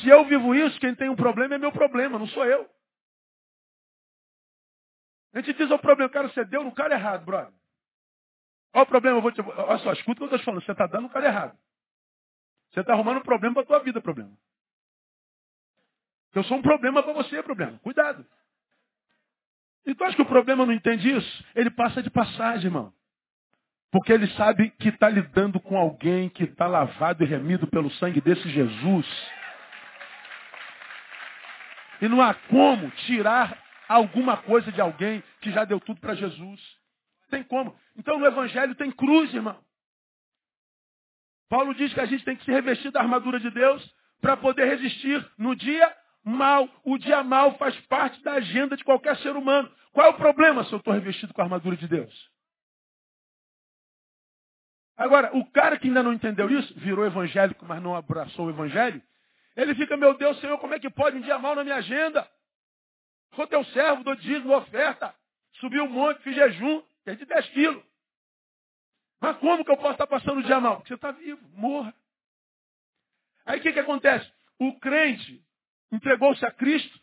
Se 0.00 0.08
eu 0.08 0.24
vivo 0.26 0.54
isso, 0.54 0.78
quem 0.80 0.94
tem 0.94 1.08
um 1.08 1.16
problema 1.16 1.54
é 1.54 1.58
meu 1.58 1.72
problema, 1.72 2.18
não 2.18 2.26
sou 2.28 2.44
eu. 2.44 2.68
A 5.32 5.40
gente 5.40 5.56
diz 5.56 5.70
o 5.70 5.78
problema, 5.78 6.08
eu 6.08 6.12
quero 6.12 6.30
ser 6.32 6.46
Deus 6.46 6.64
no 6.64 6.74
cara 6.74 6.94
errado, 6.94 7.24
brother. 7.24 7.52
Olha 8.74 8.82
o 8.82 8.86
problema, 8.86 9.18
eu 9.18 9.22
vou 9.22 9.32
te... 9.32 9.40
Olha 9.40 9.78
só, 9.78 9.92
escuta 9.92 10.24
o 10.24 10.28
que 10.28 10.34
eu 10.34 10.36
estou 10.36 10.38
te 10.38 10.44
falando. 10.44 10.64
Você 10.64 10.72
está 10.72 10.86
dando 10.86 11.02
no 11.02 11.10
cara 11.10 11.26
errado. 11.26 11.58
Você 12.70 12.80
está 12.80 12.92
arrumando 12.92 13.18
um 13.18 13.22
problema 13.22 13.54
para 13.54 13.62
a 13.62 13.66
tua 13.66 13.78
vida, 13.80 14.00
problema. 14.00 14.36
Eu 16.34 16.44
sou 16.44 16.58
um 16.58 16.62
problema 16.62 17.02
para 17.02 17.12
você, 17.14 17.42
problema. 17.42 17.78
Cuidado. 17.78 18.26
Então 19.86 20.06
acho 20.06 20.16
que 20.16 20.22
o 20.22 20.26
problema 20.26 20.66
não 20.66 20.72
entende 20.72 21.10
isso? 21.10 21.44
Ele 21.54 21.70
passa 21.70 22.02
de 22.02 22.10
passagem, 22.10 22.66
irmão. 22.66 22.92
Porque 23.90 24.12
ele 24.12 24.26
sabe 24.32 24.70
que 24.70 24.88
está 24.88 25.08
lidando 25.08 25.58
com 25.60 25.76
alguém 25.76 26.28
que 26.28 26.44
está 26.44 26.66
lavado 26.66 27.24
e 27.24 27.26
remido 27.26 27.66
pelo 27.66 27.90
sangue 27.92 28.20
desse 28.20 28.48
Jesus. 28.50 29.06
E 32.00 32.08
não 32.08 32.20
há 32.20 32.34
como 32.34 32.90
tirar 33.06 33.56
alguma 33.88 34.36
coisa 34.36 34.70
de 34.70 34.80
alguém 34.80 35.22
que 35.40 35.50
já 35.50 35.64
deu 35.64 35.80
tudo 35.80 36.00
para 36.00 36.14
Jesus. 36.14 36.60
Tem 37.30 37.42
como. 37.42 37.74
Então 37.96 38.18
no 38.18 38.26
Evangelho 38.26 38.74
tem 38.74 38.90
cruz, 38.90 39.32
irmão. 39.32 39.58
Paulo 41.48 41.74
diz 41.74 41.92
que 41.94 42.00
a 42.00 42.06
gente 42.06 42.24
tem 42.24 42.36
que 42.36 42.44
se 42.44 42.50
revestir 42.52 42.90
da 42.90 43.00
armadura 43.00 43.40
de 43.40 43.50
Deus 43.50 43.94
para 44.20 44.36
poder 44.36 44.66
resistir 44.66 45.26
no 45.38 45.56
dia 45.56 45.90
mal. 46.22 46.68
O 46.84 46.98
dia 46.98 47.22
mal 47.22 47.56
faz 47.56 47.74
parte 47.86 48.22
da 48.22 48.34
agenda 48.34 48.76
de 48.76 48.84
qualquer 48.84 49.16
ser 49.18 49.34
humano. 49.34 49.70
Qual 49.92 50.06
é 50.06 50.10
o 50.10 50.14
problema 50.14 50.62
se 50.64 50.72
eu 50.72 50.78
estou 50.78 50.92
revestido 50.92 51.32
com 51.32 51.40
a 51.40 51.44
armadura 51.44 51.76
de 51.76 51.88
Deus? 51.88 52.37
Agora, 54.98 55.30
o 55.36 55.48
cara 55.52 55.78
que 55.78 55.86
ainda 55.86 56.02
não 56.02 56.12
entendeu 56.12 56.50
isso, 56.50 56.74
virou 56.76 57.06
evangélico, 57.06 57.64
mas 57.64 57.80
não 57.80 57.94
abraçou 57.94 58.46
o 58.46 58.50
evangelho, 58.50 59.00
ele 59.56 59.72
fica, 59.76 59.96
meu 59.96 60.18
Deus, 60.18 60.40
Senhor, 60.40 60.58
como 60.58 60.74
é 60.74 60.80
que 60.80 60.90
pode 60.90 61.16
um 61.16 61.20
dia 61.20 61.38
mal 61.38 61.54
na 61.54 61.62
minha 61.62 61.76
agenda? 61.76 62.28
Sou 63.36 63.46
teu 63.46 63.64
servo, 63.66 64.02
dou 64.02 64.16
dízimo, 64.16 64.56
oferta. 64.56 65.14
Subi 65.60 65.80
um 65.80 65.88
monte, 65.88 66.20
fiz 66.22 66.34
jejum, 66.34 66.82
perdi 67.04 67.24
10 67.24 67.48
quilos. 67.50 67.82
Mas 69.20 69.36
como 69.38 69.64
que 69.64 69.70
eu 69.70 69.76
posso 69.76 69.92
estar 69.92 70.06
passando 70.06 70.38
o 70.38 70.42
dia 70.42 70.60
mal? 70.60 70.76
Porque 70.76 70.88
você 70.88 70.94
está 70.94 71.12
vivo, 71.12 71.40
morra. 71.54 71.94
Aí 73.46 73.60
o 73.60 73.62
que, 73.62 73.72
que 73.72 73.80
acontece? 73.80 74.30
O 74.58 74.78
crente 74.80 75.44
entregou-se 75.92 76.44
a 76.44 76.50
Cristo 76.50 77.00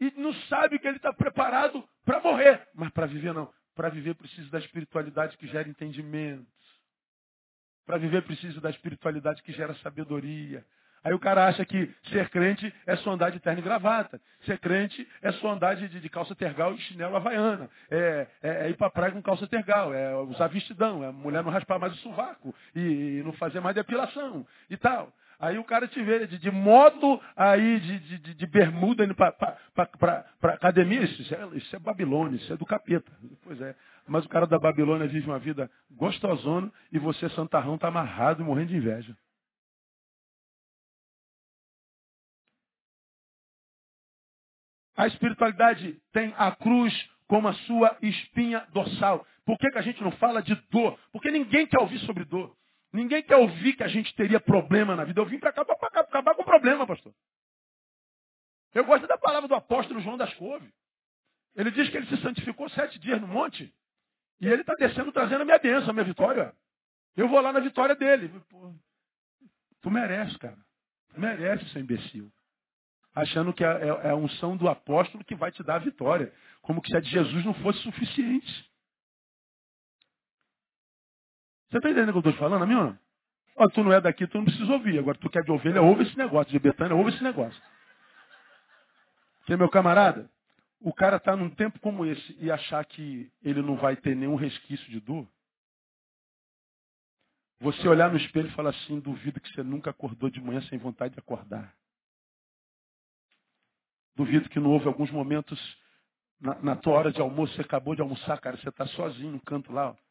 e 0.00 0.12
não 0.16 0.32
sabe 0.48 0.78
que 0.78 0.86
ele 0.86 0.96
está 0.96 1.12
preparado 1.12 1.86
para 2.04 2.20
morrer. 2.20 2.68
Mas 2.74 2.90
para 2.90 3.06
viver 3.06 3.34
não. 3.34 3.52
Para 3.74 3.88
viver 3.88 4.14
precisa 4.14 4.48
da 4.50 4.58
espiritualidade 4.58 5.36
que 5.36 5.46
gera 5.46 5.68
entendimento. 5.68 6.46
Para 7.86 7.98
viver 7.98 8.22
precisa 8.22 8.60
da 8.60 8.70
espiritualidade 8.70 9.42
que 9.42 9.52
gera 9.52 9.74
sabedoria. 9.74 10.64
Aí 11.04 11.12
o 11.12 11.18
cara 11.18 11.46
acha 11.46 11.64
que 11.64 11.92
ser 12.04 12.28
crente 12.28 12.72
é 12.86 12.94
só 12.96 13.10
andar 13.10 13.30
de 13.30 13.40
terno 13.40 13.58
e 13.58 13.62
gravata. 13.62 14.20
Ser 14.46 14.58
crente 14.58 15.06
é 15.20 15.32
só 15.32 15.50
andar 15.50 15.74
de, 15.74 15.88
de 15.88 16.08
calça 16.08 16.34
tergal 16.34 16.72
e 16.74 16.78
chinelo 16.78 17.16
havaiana. 17.16 17.68
É, 17.90 18.26
é, 18.40 18.66
é 18.66 18.70
ir 18.70 18.76
para 18.76 18.88
praia 18.88 19.12
com 19.12 19.20
calça 19.20 19.46
tergal. 19.48 19.92
É 19.92 20.14
usar 20.14 20.46
vestidão. 20.46 21.02
É 21.02 21.10
mulher 21.10 21.42
não 21.42 21.50
raspar 21.50 21.78
mais 21.80 21.92
o 21.94 21.96
sovaco. 21.96 22.54
E, 22.74 23.18
e 23.18 23.22
não 23.24 23.32
fazer 23.32 23.58
mais 23.58 23.74
depilação. 23.74 24.46
E 24.70 24.76
tal. 24.76 25.12
Aí 25.42 25.58
o 25.58 25.64
cara 25.64 25.88
te 25.88 26.00
vê 26.00 26.24
de, 26.24 26.38
de 26.38 26.50
moto 26.52 27.20
aí, 27.34 27.80
de, 27.80 27.98
de, 27.98 28.34
de 28.34 28.46
bermuda 28.46 29.04
indo 29.04 29.12
para 29.12 30.24
academia. 30.40 31.02
Isso 31.02 31.34
é, 31.34 31.56
isso 31.56 31.74
é 31.74 31.80
Babilônia, 31.80 32.36
isso 32.36 32.52
é 32.52 32.56
do 32.56 32.64
capeta. 32.64 33.10
Pois 33.42 33.60
é. 33.60 33.74
Mas 34.06 34.24
o 34.24 34.28
cara 34.28 34.46
da 34.46 34.56
Babilônia 34.56 35.08
vive 35.08 35.26
uma 35.26 35.40
vida 35.40 35.68
gostosona 35.90 36.72
e 36.92 36.98
você, 37.00 37.28
santarrão, 37.30 37.74
está 37.74 37.88
amarrado 37.88 38.40
e 38.40 38.44
morrendo 38.44 38.68
de 38.68 38.76
inveja. 38.76 39.16
A 44.96 45.08
espiritualidade 45.08 46.00
tem 46.12 46.32
a 46.38 46.52
cruz 46.52 46.94
como 47.26 47.48
a 47.48 47.54
sua 47.54 47.96
espinha 48.00 48.64
dorsal. 48.72 49.26
Por 49.44 49.58
que, 49.58 49.72
que 49.72 49.78
a 49.78 49.82
gente 49.82 50.00
não 50.04 50.12
fala 50.12 50.40
de 50.40 50.54
dor? 50.70 50.96
Porque 51.10 51.32
ninguém 51.32 51.66
quer 51.66 51.80
ouvir 51.80 51.98
sobre 52.00 52.24
dor. 52.24 52.56
Ninguém 52.92 53.22
quer 53.22 53.36
ouvir 53.36 53.74
que 53.74 53.82
a 53.82 53.88
gente 53.88 54.14
teria 54.14 54.38
problema 54.38 54.94
na 54.94 55.04
vida. 55.04 55.20
Eu 55.20 55.26
vim 55.26 55.38
para 55.38 55.52
cá 55.52 55.64
para 55.64 55.88
acabar 55.88 56.34
com 56.34 56.42
o 56.42 56.44
problema, 56.44 56.86
pastor. 56.86 57.14
Eu 58.74 58.84
gosto 58.84 59.06
da 59.06 59.16
palavra 59.16 59.48
do 59.48 59.54
apóstolo 59.54 60.00
João 60.00 60.18
das 60.18 60.32
Couve. 60.34 60.72
Ele 61.54 61.70
diz 61.70 61.88
que 61.88 61.96
ele 61.96 62.06
se 62.06 62.16
santificou 62.22 62.68
sete 62.70 62.98
dias 62.98 63.20
no 63.20 63.26
monte. 63.26 63.74
E 64.40 64.46
ele 64.46 64.62
está 64.62 64.74
descendo 64.74 65.12
trazendo 65.12 65.42
a 65.42 65.44
minha 65.44 65.58
bênção, 65.58 65.90
a 65.90 65.92
minha 65.92 66.04
vitória. 66.04 66.54
Eu 67.16 67.28
vou 67.28 67.40
lá 67.40 67.52
na 67.52 67.60
vitória 67.60 67.94
dele. 67.94 68.28
Pô, 68.48 68.74
tu 69.80 69.90
merece, 69.90 70.38
cara. 70.38 70.58
Tu 71.14 71.20
merece, 71.20 71.68
seu 71.70 71.80
imbecil. 71.80 72.30
Achando 73.14 73.52
que 73.52 73.62
é, 73.62 73.68
é, 73.68 73.88
é 73.88 74.10
a 74.10 74.16
unção 74.16 74.56
do 74.56 74.68
apóstolo 74.68 75.24
que 75.24 75.34
vai 75.34 75.52
te 75.52 75.62
dar 75.62 75.76
a 75.76 75.80
vitória. 75.80 76.32
Como 76.62 76.80
que 76.80 76.90
se 76.90 76.96
a 76.96 77.00
de 77.00 77.10
Jesus 77.10 77.44
não 77.44 77.54
fosse 77.54 77.78
suficiente. 77.80 78.71
Você 81.72 81.78
está 81.78 81.88
entendendo 81.88 82.10
o 82.10 82.12
que 82.12 82.18
eu 82.18 82.30
estou 82.30 82.32
te 82.34 82.38
falando, 82.38 82.64
amigo? 82.64 82.98
Ó, 83.56 83.66
tu 83.66 83.82
não 83.82 83.94
é 83.94 83.98
daqui, 83.98 84.26
tu 84.26 84.36
não 84.36 84.44
precisa 84.44 84.70
ouvir. 84.70 84.98
Agora, 84.98 85.16
tu 85.16 85.30
quer 85.30 85.42
de 85.42 85.50
ovelha, 85.50 85.80
ouve 85.80 86.02
esse 86.02 86.18
negócio. 86.18 86.52
De 86.52 86.58
Betânia, 86.58 86.94
ouve 86.94 87.12
esse 87.12 87.24
negócio. 87.24 87.62
Porque, 89.38 89.56
meu 89.56 89.70
camarada, 89.70 90.30
o 90.80 90.92
cara 90.92 91.16
está 91.16 91.34
num 91.34 91.48
tempo 91.48 91.80
como 91.80 92.04
esse 92.04 92.36
e 92.38 92.50
achar 92.50 92.84
que 92.84 93.32
ele 93.42 93.62
não 93.62 93.76
vai 93.76 93.96
ter 93.96 94.14
nenhum 94.14 94.34
resquício 94.34 94.86
de 94.90 95.00
dor. 95.00 95.26
Você 97.58 97.88
olhar 97.88 98.10
no 98.10 98.18
espelho 98.18 98.48
e 98.48 98.52
falar 98.52 98.70
assim, 98.70 99.00
duvido 99.00 99.40
que 99.40 99.50
você 99.54 99.62
nunca 99.62 99.88
acordou 99.88 100.28
de 100.28 100.42
manhã 100.42 100.60
sem 100.68 100.78
vontade 100.78 101.14
de 101.14 101.20
acordar. 101.20 101.74
Duvido 104.14 104.50
que 104.50 104.60
não 104.60 104.68
houve 104.72 104.86
alguns 104.86 105.10
momentos 105.10 105.58
na, 106.38 106.54
na 106.56 106.76
tua 106.76 106.92
hora 106.92 107.10
de 107.10 107.20
almoço, 107.22 107.54
você 107.54 107.62
acabou 107.62 107.94
de 107.94 108.02
almoçar, 108.02 108.38
cara, 108.40 108.58
você 108.58 108.68
está 108.68 108.86
sozinho 108.88 109.32
no 109.32 109.40
canto 109.40 109.72
lá. 109.72 109.92
Ó. 109.92 110.01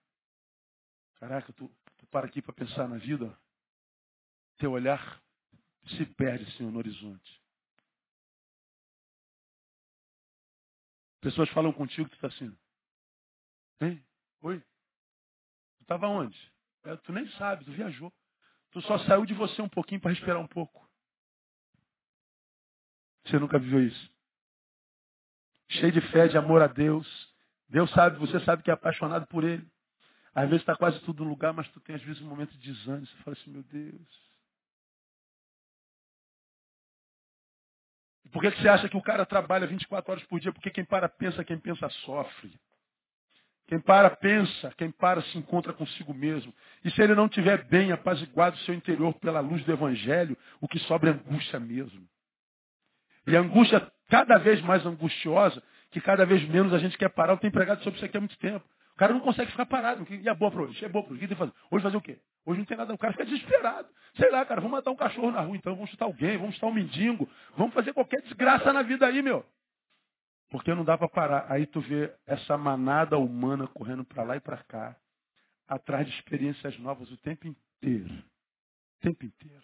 Caraca, 1.21 1.53
tu, 1.53 1.71
tu 1.99 2.07
para 2.07 2.25
aqui 2.25 2.41
para 2.41 2.51
pensar 2.51 2.87
na 2.87 2.97
vida, 2.97 3.39
teu 4.57 4.71
olhar 4.71 5.21
se 5.89 6.03
perde, 6.03 6.51
Senhor, 6.57 6.71
no 6.71 6.79
horizonte. 6.79 7.39
Pessoas 11.21 11.47
falam 11.51 11.71
contigo, 11.71 12.09
tu 12.09 12.15
está 12.15 12.27
assim. 12.27 12.57
Hein? 13.81 14.03
Oi? 14.41 14.59
Tu 14.61 15.81
estava 15.83 16.07
onde? 16.07 16.51
É, 16.85 16.95
tu 16.97 17.13
nem 17.13 17.29
sabe, 17.33 17.65
tu 17.65 17.71
viajou. 17.71 18.11
Tu 18.71 18.81
só 18.81 18.97
saiu 19.05 19.23
de 19.23 19.35
você 19.35 19.61
um 19.61 19.69
pouquinho 19.69 20.01
para 20.01 20.09
respirar 20.09 20.39
um 20.39 20.47
pouco. 20.47 20.89
Você 23.27 23.37
nunca 23.37 23.59
viveu 23.59 23.85
isso. 23.85 24.11
Cheio 25.69 25.91
de 25.91 26.01
fé, 26.09 26.27
de 26.27 26.35
amor 26.35 26.63
a 26.63 26.67
Deus. 26.67 27.07
Deus 27.69 27.91
sabe, 27.91 28.17
você 28.17 28.43
sabe 28.43 28.63
que 28.63 28.71
é 28.71 28.73
apaixonado 28.73 29.27
por 29.27 29.43
Ele. 29.43 29.69
Às 30.33 30.49
vezes 30.49 30.61
está 30.61 30.75
quase 30.75 30.99
tudo 31.01 31.23
no 31.23 31.29
lugar, 31.29 31.53
mas 31.53 31.67
tu 31.69 31.79
tem 31.81 31.95
às 31.95 32.01
vezes 32.03 32.21
um 32.21 32.27
momento 32.27 32.51
de 32.57 32.71
desânimo. 32.71 33.05
Você 33.05 33.17
fala 33.23 33.37
assim, 33.37 33.51
meu 33.51 33.63
Deus. 33.63 34.31
Por 38.31 38.41
que, 38.41 38.51
que 38.51 38.61
você 38.61 38.69
acha 38.69 38.87
que 38.87 38.95
o 38.95 39.01
cara 39.01 39.25
trabalha 39.25 39.67
24 39.67 40.11
horas 40.11 40.23
por 40.25 40.39
dia? 40.39 40.53
Porque 40.53 40.69
quem 40.69 40.85
para 40.85 41.09
pensa, 41.09 41.43
quem 41.43 41.57
pensa 41.57 41.89
sofre. 42.05 42.57
Quem 43.67 43.79
para 43.79 44.09
pensa, 44.09 44.73
quem 44.77 44.89
para 44.89 45.21
se 45.21 45.37
encontra 45.37 45.73
consigo 45.73 46.13
mesmo. 46.13 46.53
E 46.83 46.91
se 46.91 47.01
ele 47.01 47.13
não 47.13 47.27
tiver 47.27 47.65
bem 47.65 47.91
apaziguado 47.91 48.55
o 48.55 48.59
seu 48.59 48.73
interior 48.73 49.13
pela 49.15 49.41
luz 49.41 49.63
do 49.65 49.71
Evangelho, 49.71 50.37
o 50.61 50.67
que 50.67 50.79
sobra 50.79 51.09
é 51.09 51.13
angústia 51.13 51.59
mesmo. 51.59 52.07
E 53.27 53.35
a 53.35 53.41
angústia 53.41 53.91
cada 54.07 54.37
vez 54.37 54.61
mais 54.61 54.85
angustiosa, 54.85 55.61
que 55.89 55.99
cada 55.99 56.25
vez 56.25 56.41
menos 56.47 56.73
a 56.73 56.79
gente 56.79 56.97
quer 56.97 57.09
parar. 57.09 57.33
Eu 57.33 57.37
tenho 57.37 57.49
empregado 57.49 57.83
sobre 57.83 57.97
isso 57.97 58.05
aqui 58.05 58.15
há 58.15 58.21
muito 58.21 58.37
tempo 58.37 58.65
cara 59.01 59.13
não 59.13 59.19
consegue 59.19 59.49
ficar 59.49 59.65
parado. 59.65 60.05
E 60.11 60.29
é 60.29 60.33
boa 60.35 60.51
para 60.51 60.61
hoje? 60.61 60.85
É 60.85 60.87
boa 60.87 61.03
para 61.03 61.13
hoje. 61.13 61.25
O 61.25 61.27
que 61.27 61.35
fazer? 61.35 61.51
Hoje 61.71 61.83
fazer 61.83 61.97
o 61.97 62.01
quê? 62.01 62.19
Hoje 62.45 62.59
não 62.59 62.65
tem 62.65 62.77
nada. 62.77 62.93
O 62.93 62.97
cara 62.99 63.13
fica 63.13 63.25
desesperado. 63.25 63.89
Sei 64.15 64.29
lá, 64.29 64.45
cara, 64.45 64.61
vamos 64.61 64.77
matar 64.77 64.91
um 64.91 64.95
cachorro 64.95 65.31
na 65.31 65.41
rua, 65.41 65.57
então 65.57 65.73
vamos 65.73 65.89
chutar 65.89 66.05
alguém, 66.05 66.37
vamos 66.37 66.53
chutar 66.53 66.67
um 66.67 66.73
mendigo, 66.73 67.27
vamos 67.57 67.73
fazer 67.73 67.93
qualquer 67.93 68.21
desgraça 68.21 68.71
na 68.71 68.83
vida 68.83 69.07
aí, 69.07 69.23
meu. 69.23 69.43
Porque 70.51 70.75
não 70.75 70.85
dá 70.85 70.99
para 70.99 71.09
parar. 71.09 71.51
Aí 71.51 71.65
tu 71.65 71.81
vê 71.81 72.13
essa 72.27 72.55
manada 72.59 73.17
humana 73.17 73.65
correndo 73.67 74.05
para 74.05 74.21
lá 74.21 74.35
e 74.35 74.39
para 74.39 74.57
cá, 74.57 74.95
atrás 75.67 76.05
de 76.05 76.13
experiências 76.13 76.77
novas 76.77 77.09
o 77.09 77.17
tempo 77.17 77.47
inteiro. 77.47 78.13
O 78.13 79.01
tempo 79.01 79.25
inteiro. 79.25 79.63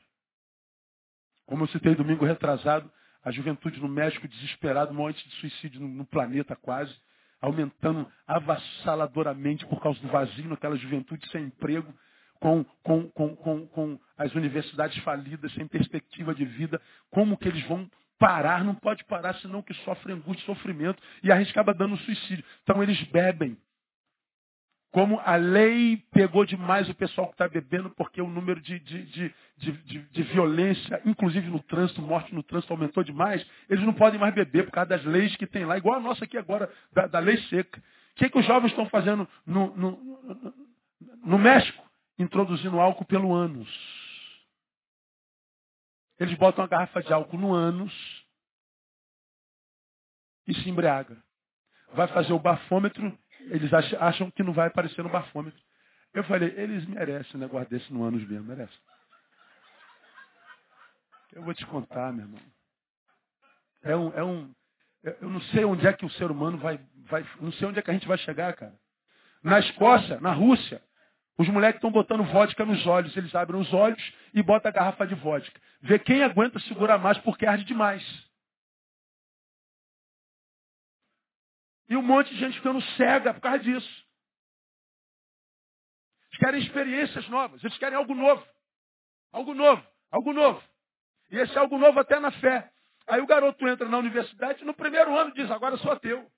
Como 1.45 1.63
eu 1.63 1.67
citei 1.67 1.93
domingo 1.93 2.25
retrasado, 2.25 2.91
a 3.23 3.29
juventude 3.29 3.79
no 3.79 3.87
México 3.87 4.27
desesperado, 4.27 4.93
um 4.93 4.95
monte 4.95 5.29
de 5.29 5.35
suicídio 5.35 5.79
no 5.79 6.05
planeta 6.07 6.55
quase 6.55 6.97
aumentando 7.41 8.07
avassaladoramente 8.27 9.65
por 9.65 9.81
causa 9.81 9.99
do 9.99 10.07
vazio 10.07 10.49
naquela 10.49 10.75
juventude 10.75 11.29
sem 11.29 11.45
emprego, 11.45 11.93
com, 12.39 12.63
com, 12.83 13.09
com, 13.09 13.35
com, 13.35 13.67
com 13.67 13.99
as 14.17 14.33
universidades 14.35 14.97
falidas, 15.03 15.51
sem 15.53 15.67
perspectiva 15.67 16.33
de 16.33 16.45
vida. 16.45 16.81
Como 17.09 17.37
que 17.37 17.47
eles 17.47 17.65
vão 17.67 17.89
parar? 18.19 18.63
Não 18.63 18.75
pode 18.75 19.03
parar, 19.05 19.35
senão 19.35 19.61
que 19.61 19.73
sofre 19.75 20.13
angústia 20.13 20.45
sofrimento 20.45 21.01
e 21.23 21.31
arriscava 21.31 21.73
dando 21.73 21.97
suicídio. 21.97 22.43
Então 22.63 22.81
eles 22.81 23.01
bebem 23.05 23.57
como 24.97 25.21
a 25.23 25.35
lei 25.35 25.97
pegou 26.11 26.43
demais 26.43 26.89
o 26.89 26.95
pessoal 26.95 27.27
que 27.27 27.35
está 27.35 27.47
bebendo, 27.47 27.87
porque 27.91 28.19
o 28.19 28.27
número 28.27 28.59
de, 28.59 28.79
de, 28.79 29.31
de, 29.55 29.99
de, 30.09 30.23
violência, 30.23 30.99
inclusive 31.05 31.47
no 31.51 31.61
trânsito, 31.61 32.01
morte 32.01 32.33
no 32.33 32.41
trânsito, 32.41 32.73
aumentou 32.73 33.03
demais, 33.03 33.45
eles 33.69 33.85
não 33.85 33.93
podem 33.93 34.19
mais 34.19 34.33
beber 34.33 34.65
por 34.65 34.71
causa 34.71 34.89
das 34.89 35.05
leis 35.05 35.35
que 35.35 35.45
tem 35.45 35.65
lá, 35.65 35.77
igual 35.77 35.97
a 35.97 35.99
nossa 35.99 36.23
aqui 36.25 36.35
agora, 36.35 36.73
da, 36.91 37.05
da 37.05 37.19
lei 37.19 37.37
seca. 37.43 37.79
O 37.79 38.15
que, 38.15 38.27
que 38.27 38.39
os 38.39 38.45
jovens 38.47 38.71
estão 38.71 38.89
fazendo 38.89 39.29
no, 39.45 39.77
no, 39.77 40.59
no 41.23 41.37
México? 41.37 41.87
Introduzindo 42.17 42.79
álcool 42.79 43.05
pelo 43.05 43.35
ânus. 43.35 43.69
Eles 46.19 46.35
botam 46.39 46.63
uma 46.63 46.67
garrafa 46.67 47.03
de 47.03 47.13
álcool 47.13 47.37
no 47.37 47.53
ânus 47.53 47.93
e 50.47 50.55
se 50.55 50.67
embriaga. 50.67 51.21
Vai 51.93 52.07
fazer 52.07 52.33
o 52.33 52.39
bafômetro 52.39 53.15
eles 53.49 53.71
acham 53.73 54.31
que 54.31 54.43
não 54.43 54.53
vai 54.53 54.67
aparecer 54.67 55.03
no 55.03 55.09
bafômetro. 55.09 55.59
Eu 56.13 56.23
falei, 56.23 56.53
eles 56.57 56.85
merecem 56.85 57.31
um 57.35 57.39
negócio 57.39 57.69
desse 57.69 57.91
no 57.93 58.03
ânus 58.03 58.27
mesmo, 58.27 58.45
merecem. 58.45 58.79
Eu 61.33 61.43
vou 61.43 61.53
te 61.53 61.65
contar, 61.65 62.11
meu 62.13 62.25
irmão. 62.25 62.41
É 63.83 63.95
um, 63.95 64.13
é 64.13 64.23
um, 64.23 64.51
eu 65.21 65.29
não 65.29 65.41
sei 65.41 65.63
onde 65.65 65.85
é 65.85 65.93
que 65.93 66.05
o 66.05 66.09
ser 66.11 66.31
humano 66.31 66.57
vai, 66.57 66.79
vai, 67.09 67.25
não 67.39 67.51
sei 67.53 67.67
onde 67.67 67.79
é 67.79 67.81
que 67.81 67.91
a 67.91 67.93
gente 67.93 68.07
vai 68.07 68.17
chegar, 68.17 68.53
cara. 68.53 68.73
Na 69.43 69.59
Escócia, 69.59 70.19
na 70.19 70.31
Rússia, 70.31 70.81
os 71.37 71.47
moleques 71.49 71.77
estão 71.77 71.91
botando 71.91 72.23
vodka 72.23 72.65
nos 72.65 72.85
olhos. 72.87 73.15
Eles 73.15 73.33
abrem 73.35 73.61
os 73.61 73.71
olhos 73.73 74.01
e 74.33 74.41
botam 74.41 74.69
a 74.69 74.73
garrafa 74.73 75.05
de 75.05 75.15
vodka. 75.15 75.59
Vê 75.81 75.99
quem 75.99 76.23
aguenta 76.23 76.59
segurar 76.61 76.97
mais 76.97 77.17
porque 77.19 77.45
arde 77.45 77.63
demais. 77.63 78.03
E 81.89 81.95
um 81.95 82.01
monte 82.01 82.33
de 82.33 82.39
gente 82.39 82.57
ficando 82.57 82.81
cega 82.95 83.33
por 83.33 83.41
causa 83.41 83.59
disso. 83.59 84.07
Eles 86.27 86.39
querem 86.39 86.61
experiências 86.61 87.27
novas, 87.29 87.63
eles 87.63 87.77
querem 87.77 87.97
algo 87.97 88.13
novo. 88.13 88.45
Algo 89.31 89.53
novo, 89.53 89.87
algo 90.11 90.33
novo. 90.33 90.63
E 91.29 91.37
esse 91.37 91.57
algo 91.57 91.77
novo 91.77 91.99
até 91.99 92.19
na 92.19 92.31
fé. 92.31 92.71
Aí 93.07 93.21
o 93.21 93.27
garoto 93.27 93.67
entra 93.67 93.87
na 93.87 93.97
universidade 93.97 94.61
e 94.61 94.65
no 94.65 94.73
primeiro 94.73 95.15
ano 95.17 95.33
diz, 95.33 95.49
agora 95.49 95.77
sou 95.77 95.91
ateu. 95.91 96.29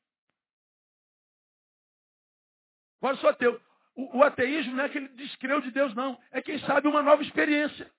Agora 3.02 3.18
sou 3.18 3.30
ateu. 3.30 3.60
O, 3.96 4.20
o 4.20 4.24
ateísmo 4.24 4.76
não 4.76 4.84
é 4.84 4.90
que 4.90 4.98
ele 4.98 5.08
descreu 5.10 5.62
de 5.62 5.72
Deus, 5.72 5.94
não. 5.96 6.22
É 6.32 6.42
quem 6.42 6.60
sabe 6.60 6.88
uma 6.88 7.02
nova 7.02 7.24
experiência. 7.24 7.92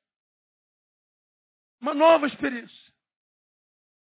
Uma 1.81 1.95
nova 1.95 2.27
experiência. 2.27 2.93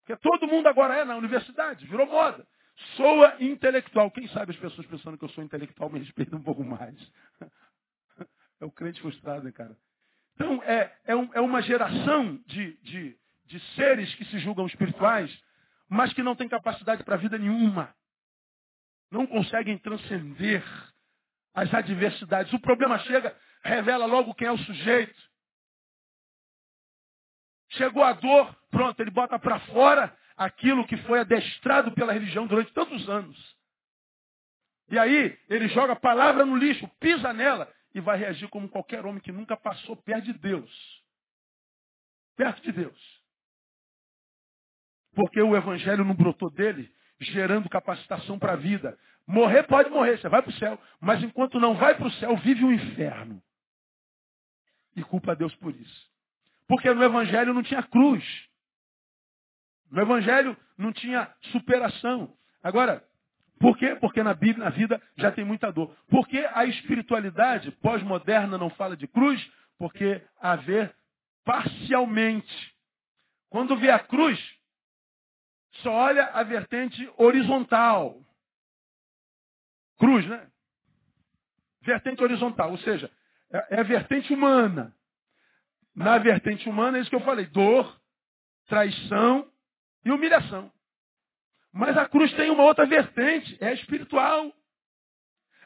Porque 0.00 0.16
todo 0.16 0.46
mundo 0.46 0.66
agora 0.66 0.96
é 0.96 1.04
na 1.04 1.16
universidade, 1.16 1.86
virou 1.86 2.06
moda. 2.06 2.46
Soa 2.96 3.36
intelectual. 3.40 4.10
Quem 4.10 4.28
sabe 4.28 4.52
as 4.52 4.58
pessoas 4.58 4.86
pensando 4.86 5.16
que 5.16 5.24
eu 5.24 5.28
sou 5.30 5.44
intelectual 5.44 5.90
me 5.90 6.00
respeitam 6.00 6.38
um 6.38 6.42
pouco 6.42 6.64
mais. 6.64 6.96
É 8.60 8.64
o 8.64 8.70
crente 8.70 9.00
frustrado, 9.00 9.42
né, 9.42 9.50
cara? 9.50 9.76
Então, 10.36 10.62
é, 10.62 10.96
é, 11.06 11.16
um, 11.16 11.28
é 11.34 11.40
uma 11.40 11.60
geração 11.60 12.40
de, 12.46 12.76
de, 12.78 13.18
de 13.46 13.60
seres 13.74 14.14
que 14.14 14.24
se 14.26 14.38
julgam 14.38 14.64
espirituais, 14.64 15.28
mas 15.88 16.12
que 16.12 16.22
não 16.22 16.36
têm 16.36 16.48
capacidade 16.48 17.02
para 17.02 17.16
vida 17.16 17.36
nenhuma. 17.36 17.94
Não 19.10 19.26
conseguem 19.26 19.76
transcender 19.76 20.64
as 21.52 21.74
adversidades. 21.74 22.52
O 22.52 22.60
problema 22.60 22.98
chega, 23.00 23.36
revela 23.62 24.06
logo 24.06 24.34
quem 24.34 24.46
é 24.46 24.52
o 24.52 24.58
sujeito. 24.58 25.22
Chegou 27.70 28.04
a 28.04 28.12
dor, 28.12 28.56
pronto, 28.70 28.98
ele 29.00 29.10
bota 29.10 29.38
para 29.38 29.58
fora 29.60 30.16
aquilo 30.36 30.86
que 30.86 30.96
foi 30.98 31.20
adestrado 31.20 31.92
pela 31.92 32.12
religião 32.12 32.46
durante 32.46 32.72
tantos 32.72 33.08
anos. 33.08 33.56
E 34.90 34.98
aí, 34.98 35.38
ele 35.48 35.68
joga 35.68 35.94
a 35.94 35.96
palavra 35.96 36.44
no 36.44 36.56
lixo, 36.56 36.88
pisa 37.00 37.32
nela 37.32 37.72
e 37.94 38.00
vai 38.00 38.18
reagir 38.18 38.48
como 38.48 38.68
qualquer 38.68 39.04
homem 39.06 39.20
que 39.20 39.32
nunca 39.32 39.56
passou 39.56 39.96
perto 39.96 40.24
de 40.24 40.32
Deus. 40.34 41.02
Perto 42.36 42.62
de 42.62 42.72
Deus. 42.72 43.22
Porque 45.14 45.40
o 45.40 45.56
evangelho 45.56 46.04
não 46.04 46.14
brotou 46.14 46.50
dele, 46.50 46.92
gerando 47.20 47.68
capacitação 47.68 48.38
para 48.38 48.54
a 48.54 48.56
vida. 48.56 48.98
Morrer 49.26 49.62
pode 49.62 49.88
morrer, 49.88 50.18
você 50.18 50.28
vai 50.28 50.42
para 50.42 50.50
o 50.50 50.58
céu. 50.58 50.78
Mas 51.00 51.22
enquanto 51.22 51.60
não 51.60 51.74
vai 51.76 51.94
para 51.94 52.08
o 52.08 52.12
céu, 52.12 52.36
vive 52.36 52.64
o 52.64 52.68
um 52.68 52.72
inferno. 52.72 53.40
E 54.96 55.02
culpa 55.02 55.32
a 55.32 55.34
Deus 55.34 55.54
por 55.56 55.74
isso. 55.74 56.10
Porque 56.66 56.92
no 56.92 57.02
evangelho 57.02 57.54
não 57.54 57.62
tinha 57.62 57.82
cruz. 57.82 58.24
No 59.90 60.00
Evangelho 60.02 60.56
não 60.76 60.92
tinha 60.92 61.32
superação. 61.52 62.34
Agora, 62.62 63.04
por 63.58 63.78
quê? 63.78 63.96
Porque 63.96 64.22
na 64.22 64.34
Bíblia, 64.34 64.64
na 64.64 64.70
vida, 64.70 65.00
já 65.16 65.30
tem 65.30 65.44
muita 65.44 65.70
dor. 65.72 65.94
Por 66.08 66.26
que 66.26 66.38
a 66.38 66.64
espiritualidade 66.64 67.70
pós-moderna 67.82 68.58
não 68.58 68.70
fala 68.70 68.96
de 68.96 69.06
cruz? 69.06 69.40
Porque 69.78 70.22
a 70.40 70.56
ver 70.56 70.94
parcialmente. 71.44 72.74
Quando 73.50 73.76
vê 73.76 73.90
a 73.90 73.98
cruz, 73.98 74.38
só 75.82 75.92
olha 75.92 76.26
a 76.26 76.42
vertente 76.42 77.10
horizontal. 77.16 78.20
Cruz, 79.98 80.26
né? 80.26 80.48
Vertente 81.82 82.22
horizontal, 82.22 82.70
ou 82.70 82.78
seja, 82.78 83.10
é, 83.52 83.76
é 83.76 83.80
a 83.80 83.84
vertente 83.84 84.32
humana. 84.32 84.94
Na 85.94 86.18
vertente 86.18 86.68
humana 86.68 86.98
é 86.98 87.00
isso 87.00 87.10
que 87.10 87.16
eu 87.16 87.20
falei: 87.20 87.46
dor, 87.46 88.00
traição, 88.66 89.48
e 90.04 90.10
humilhação. 90.10 90.70
Mas 91.72 91.96
a 91.96 92.08
cruz 92.08 92.32
tem 92.34 92.50
uma 92.50 92.62
outra 92.62 92.86
vertente, 92.86 93.56
é 93.60 93.72
espiritual. 93.74 94.52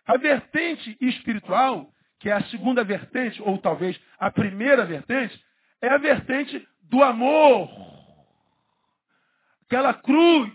A 0.06 0.16
vertente 0.16 0.96
espiritual, 1.00 1.92
que 2.18 2.30
é 2.30 2.32
a 2.32 2.44
segunda 2.44 2.82
vertente, 2.82 3.42
ou 3.42 3.58
talvez 3.58 3.98
a 4.18 4.30
primeira 4.30 4.86
vertente, 4.86 5.38
é 5.82 5.88
a 5.88 5.98
vertente 5.98 6.66
do 6.84 7.02
amor. 7.02 7.68
Aquela 9.66 9.92
cruz 9.92 10.54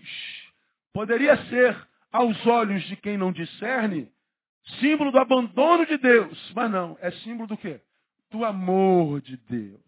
poderia 0.92 1.36
ser, 1.44 1.88
aos 2.10 2.46
olhos 2.46 2.82
de 2.84 2.96
quem 2.96 3.16
não 3.16 3.30
discerne, 3.30 4.10
símbolo 4.80 5.12
do 5.12 5.18
abandono 5.18 5.86
de 5.86 5.96
Deus. 5.98 6.52
Mas 6.54 6.70
não, 6.70 6.98
é 7.00 7.12
símbolo 7.12 7.46
do 7.46 7.56
quê? 7.56 7.80
Do 8.30 8.44
amor 8.44 9.20
de 9.20 9.36
Deus. 9.36 9.80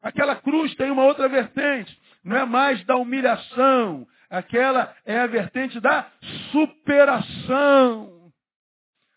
Aquela 0.00 0.36
cruz 0.36 0.72
tem 0.76 0.92
uma 0.92 1.04
outra 1.04 1.28
vertente 1.28 2.00
não 2.26 2.36
é 2.36 2.44
mais 2.44 2.84
da 2.84 2.96
humilhação, 2.96 4.06
aquela 4.28 4.92
é 5.04 5.20
a 5.20 5.28
vertente 5.28 5.78
da 5.78 6.10
superação. 6.50 8.32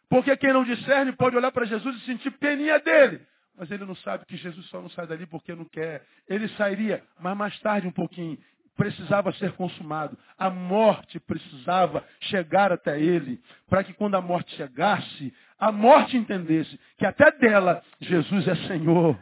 Porque 0.07 0.37
quem 0.37 0.53
não 0.53 0.63
discerne 0.63 1.11
pode 1.13 1.35
olhar 1.35 1.51
para 1.51 1.65
Jesus 1.65 1.95
e 1.97 2.05
sentir 2.05 2.29
peninha 2.31 2.79
dele. 2.79 3.19
Mas 3.57 3.71
ele 3.71 3.83
não 3.83 3.95
sabe 3.95 4.25
que 4.27 4.37
Jesus 4.37 4.63
só 4.67 4.79
não 4.79 4.89
sai 4.91 5.07
dali 5.07 5.25
porque 5.25 5.55
não 5.55 5.65
quer. 5.65 6.05
Ele 6.27 6.47
sairia, 6.49 7.03
mas 7.19 7.35
mais 7.35 7.59
tarde 7.61 7.87
um 7.87 7.91
pouquinho. 7.91 8.37
Precisava 8.77 9.33
ser 9.33 9.53
consumado. 9.53 10.15
A 10.37 10.51
morte 10.51 11.19
precisava 11.19 12.05
chegar 12.21 12.71
até 12.71 13.01
ele. 13.01 13.41
Para 13.67 13.83
que 13.83 13.91
quando 13.93 14.15
a 14.15 14.21
morte 14.21 14.55
chegasse, 14.55 15.33
a 15.57 15.71
morte 15.71 16.15
entendesse 16.15 16.79
que 16.97 17.07
até 17.07 17.31
dela 17.31 17.83
Jesus 17.99 18.47
é 18.47 18.55
Senhor. 18.67 19.19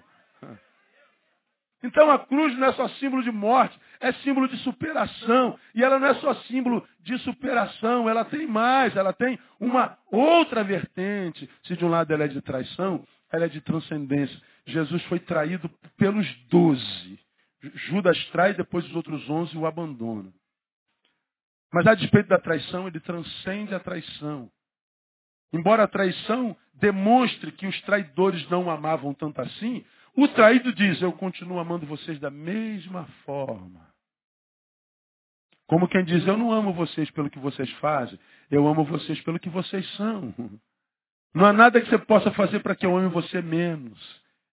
Então 1.84 2.10
a 2.10 2.20
cruz 2.20 2.58
não 2.58 2.68
é 2.68 2.74
só 2.74 2.88
símbolo 2.90 3.22
de 3.22 3.32
morte, 3.32 3.80
é 4.00 4.12
símbolo 4.14 4.48
de 4.48 4.58
superação. 4.58 5.60
E 5.76 5.84
ela 5.84 6.00
não 6.00 6.08
é 6.08 6.16
só 6.16 6.34
símbolo 6.44 6.86
de 7.02 7.18
superação, 7.20 8.10
ela 8.10 8.26
tem 8.26 8.48
mais, 8.48 8.96
ela 8.96 9.14
tem 9.14 9.40
uma 9.60 9.98
outra 10.12 10.64
vertente. 10.64 11.50
Se 11.64 11.76
de 11.78 11.86
um 11.86 11.90
lado 11.90 12.12
ela 12.12 12.24
é 12.24 12.28
de 12.28 12.42
traição, 12.42 13.06
ela 13.32 13.46
é 13.46 13.50
de 13.50 13.62
transcendência. 13.62 14.40
Jesus 14.66 15.04
foi 15.06 15.20
traído 15.20 15.70
pelos 15.98 16.28
doze. 16.50 17.20
Judas 17.62 18.24
trai, 18.32 18.54
depois 18.54 18.86
os 18.86 18.96
outros 18.96 19.30
onze 19.30 19.58
o 19.58 19.66
abandonam. 19.66 20.34
Mas 21.72 21.86
a 21.86 21.94
despeito 21.94 22.30
da 22.30 22.40
traição, 22.40 22.88
ele 22.88 23.00
transcende 23.00 23.76
a 23.76 23.80
traição. 23.80 24.50
Embora 25.54 25.84
a 25.84 25.88
traição 25.88 26.56
demonstre 26.74 27.52
que 27.52 27.68
os 27.68 27.82
traidores 27.82 28.48
não 28.50 28.66
o 28.66 28.70
amavam 28.70 29.14
tanto 29.14 29.42
assim, 29.42 29.86
o 30.18 30.28
traído 30.28 30.74
diz, 30.74 31.02
eu 31.02 31.14
continuo 31.14 31.60
amando 31.60 31.86
vocês 31.86 32.20
da 32.20 32.32
mesma 32.32 33.06
forma. 33.24 33.88
Como 35.68 35.88
quem 35.88 36.04
diz, 36.04 36.26
eu 36.26 36.36
não 36.36 36.52
amo 36.52 36.74
vocês 36.74 37.12
pelo 37.12 37.30
que 37.30 37.38
vocês 37.38 37.70
fazem, 37.74 38.18
eu 38.50 38.68
amo 38.68 38.84
vocês 38.84 39.22
pelo 39.22 39.40
que 39.40 39.50
vocês 39.50 39.88
são. 39.96 40.34
Não 41.34 41.46
há 41.46 41.54
nada 41.54 41.80
que 41.80 41.88
você 41.88 42.00
possa 42.00 42.32
fazer 42.32 42.62
para 42.62 42.76
que 42.76 42.86
eu 42.86 42.98
ame 42.98 43.10
você 43.10 43.42
menos. 43.42 44.00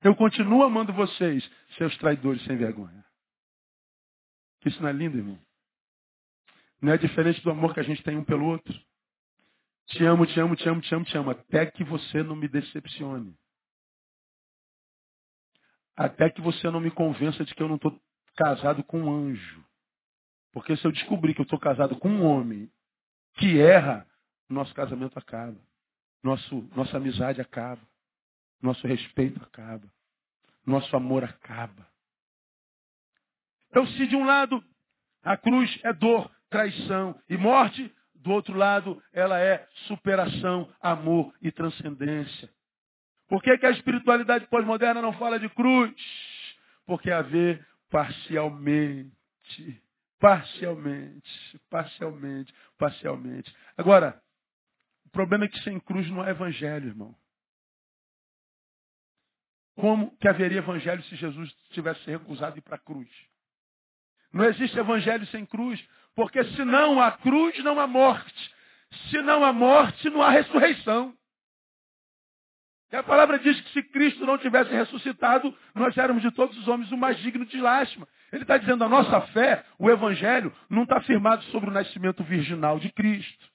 Eu 0.03 0.15
continuo 0.15 0.63
amando 0.63 0.93
vocês, 0.93 1.49
seus 1.79 1.97
traidores 1.97 2.43
sem 2.45 2.57
vergonha. 2.57 3.03
Isso 4.67 4.83
não 4.83 4.89
é 4.91 4.93
lindo, 4.93 5.17
irmão? 5.17 5.39
Não 6.83 6.93
é 6.93 6.99
diferente 6.99 7.43
do 7.43 7.51
amor 7.51 7.73
que 7.73 7.81
a 7.81 7.85
gente 7.85 8.03
tem 8.03 8.19
um 8.19 8.25
pelo 8.25 8.45
outro? 8.45 8.79
Te 9.87 10.05
amo, 10.05 10.27
te 10.27 10.39
amo, 10.39 10.57
te 10.57 10.69
amo, 10.69 10.81
te 10.83 10.95
amo, 10.95 11.05
te 11.05 11.17
amo, 11.17 11.31
até 11.31 11.65
que 11.67 11.85
você 11.85 12.23
não 12.23 12.37
me 12.37 12.49
decepcione. 12.49 13.35
Até 15.97 16.31
que 16.31 16.41
você 16.41 16.71
não 16.71 16.81
me 16.81 16.91
convença 16.91 17.45
de 17.45 17.55
que 17.55 17.63
eu 17.63 17.69
não 17.69 17.77
estou 17.77 17.99
casado 18.37 18.83
com 18.83 19.03
um 19.03 19.29
anjo. 19.29 19.65
Porque 20.53 20.77
se 20.77 20.85
eu 20.87 20.93
descobrir 20.93 21.35
que 21.35 21.41
eu 21.41 21.45
estou 21.45 21.59
casado 21.59 21.97
com 21.97 22.09
um 22.09 22.25
homem 22.25 22.71
que 23.35 23.61
erra, 23.61 24.07
nosso 24.49 24.75
casamento 24.75 25.19
acaba. 25.19 25.59
nosso, 26.23 26.69
nossa 26.75 26.97
amizade 26.97 27.41
acaba. 27.41 27.83
Nosso 28.63 28.87
respeito 28.87 29.43
acaba. 29.43 29.87
Nosso 30.65 30.97
amor 30.97 31.25
acaba. 31.25 31.87
Então, 33.69 33.87
se 33.89 34.07
de 34.07 34.17
um 34.17 34.25
lado 34.25 34.65
a 35.23 35.37
cruz 35.37 35.79
é 35.83 35.93
dor, 35.93 36.31
traição 36.49 37.19
e 37.29 37.37
morte, 37.37 37.93
do 38.15 38.31
outro 38.31 38.55
lado 38.57 39.03
ela 39.13 39.41
é 39.41 39.67
superação, 39.87 40.73
amor 40.81 41.35
e 41.43 41.51
transcendência. 41.51 42.49
Por 43.29 43.43
que, 43.43 43.57
que 43.57 43.67
a 43.67 43.71
espiritualidade 43.71 44.47
pós-moderna 44.47 45.01
não 45.01 45.13
fala 45.15 45.39
de 45.39 45.49
cruz? 45.49 45.95
Porque 46.87 47.11
a 47.11 47.23
ver 47.23 47.67
parcialmente. 47.91 49.13
Parcialmente, 50.21 51.61
parcialmente, 51.69 52.55
parcialmente. 52.79 53.55
Agora, 53.77 54.23
o 55.05 55.11
problema 55.11 55.45
é 55.45 55.49
que 55.49 55.61
sem 55.63 55.79
cruz 55.81 56.09
não 56.09 56.23
há 56.23 56.31
evangelho, 56.31 56.89
irmão. 56.89 57.15
Como 59.77 60.17
que 60.19 60.29
haveria 60.29 60.59
evangelho 60.59 61.03
se 61.05 61.17
Jesus 61.17 61.53
tivesse 61.73 62.09
recusado 62.11 62.57
ir 62.57 62.63
para 62.63 62.77
a 62.77 62.79
cruz? 62.79 63.09
Não 64.33 64.45
existe 64.45 64.79
evangelho 64.79 65.27
sem 65.27 65.45
cruz, 65.45 65.85
porque 66.15 66.43
se 66.43 66.65
não 66.65 67.01
há 67.01 67.13
cruz, 67.13 67.63
não 67.63 67.79
há 67.79 67.87
morte. 67.87 68.55
Se 69.11 69.21
não 69.23 69.45
há 69.45 69.53
morte, 69.53 70.09
não 70.11 70.23
há 70.23 70.31
ressurreição. 70.31 71.17
E 72.95 72.97
a 72.97 73.03
palavra 73.03 73.41
diz 73.41 73.61
que 73.61 73.73
se 73.73 73.83
Cristo 73.83 74.25
não 74.25 74.39
tivesse 74.39 74.71
ressuscitado, 74.71 75.53
nós 75.75 75.99
éramos 75.99 76.23
de 76.23 76.31
todos 76.31 76.57
os 76.57 76.69
homens 76.69 76.93
o 76.93 76.97
mais 76.97 77.19
digno 77.19 77.45
de 77.45 77.61
lástima. 77.61 78.07
Ele 78.33 78.43
está 78.43 78.57
dizendo 78.57 78.85
a 78.85 78.89
nossa 78.89 79.21
fé, 79.33 79.65
o 79.81 79.91
Evangelho, 79.91 80.55
não 80.71 80.85
está 80.85 81.01
firmado 81.01 81.43
sobre 81.47 81.71
o 81.71 81.73
nascimento 81.73 82.23
virginal 82.23 82.79
de 82.79 82.93
Cristo. 82.93 83.49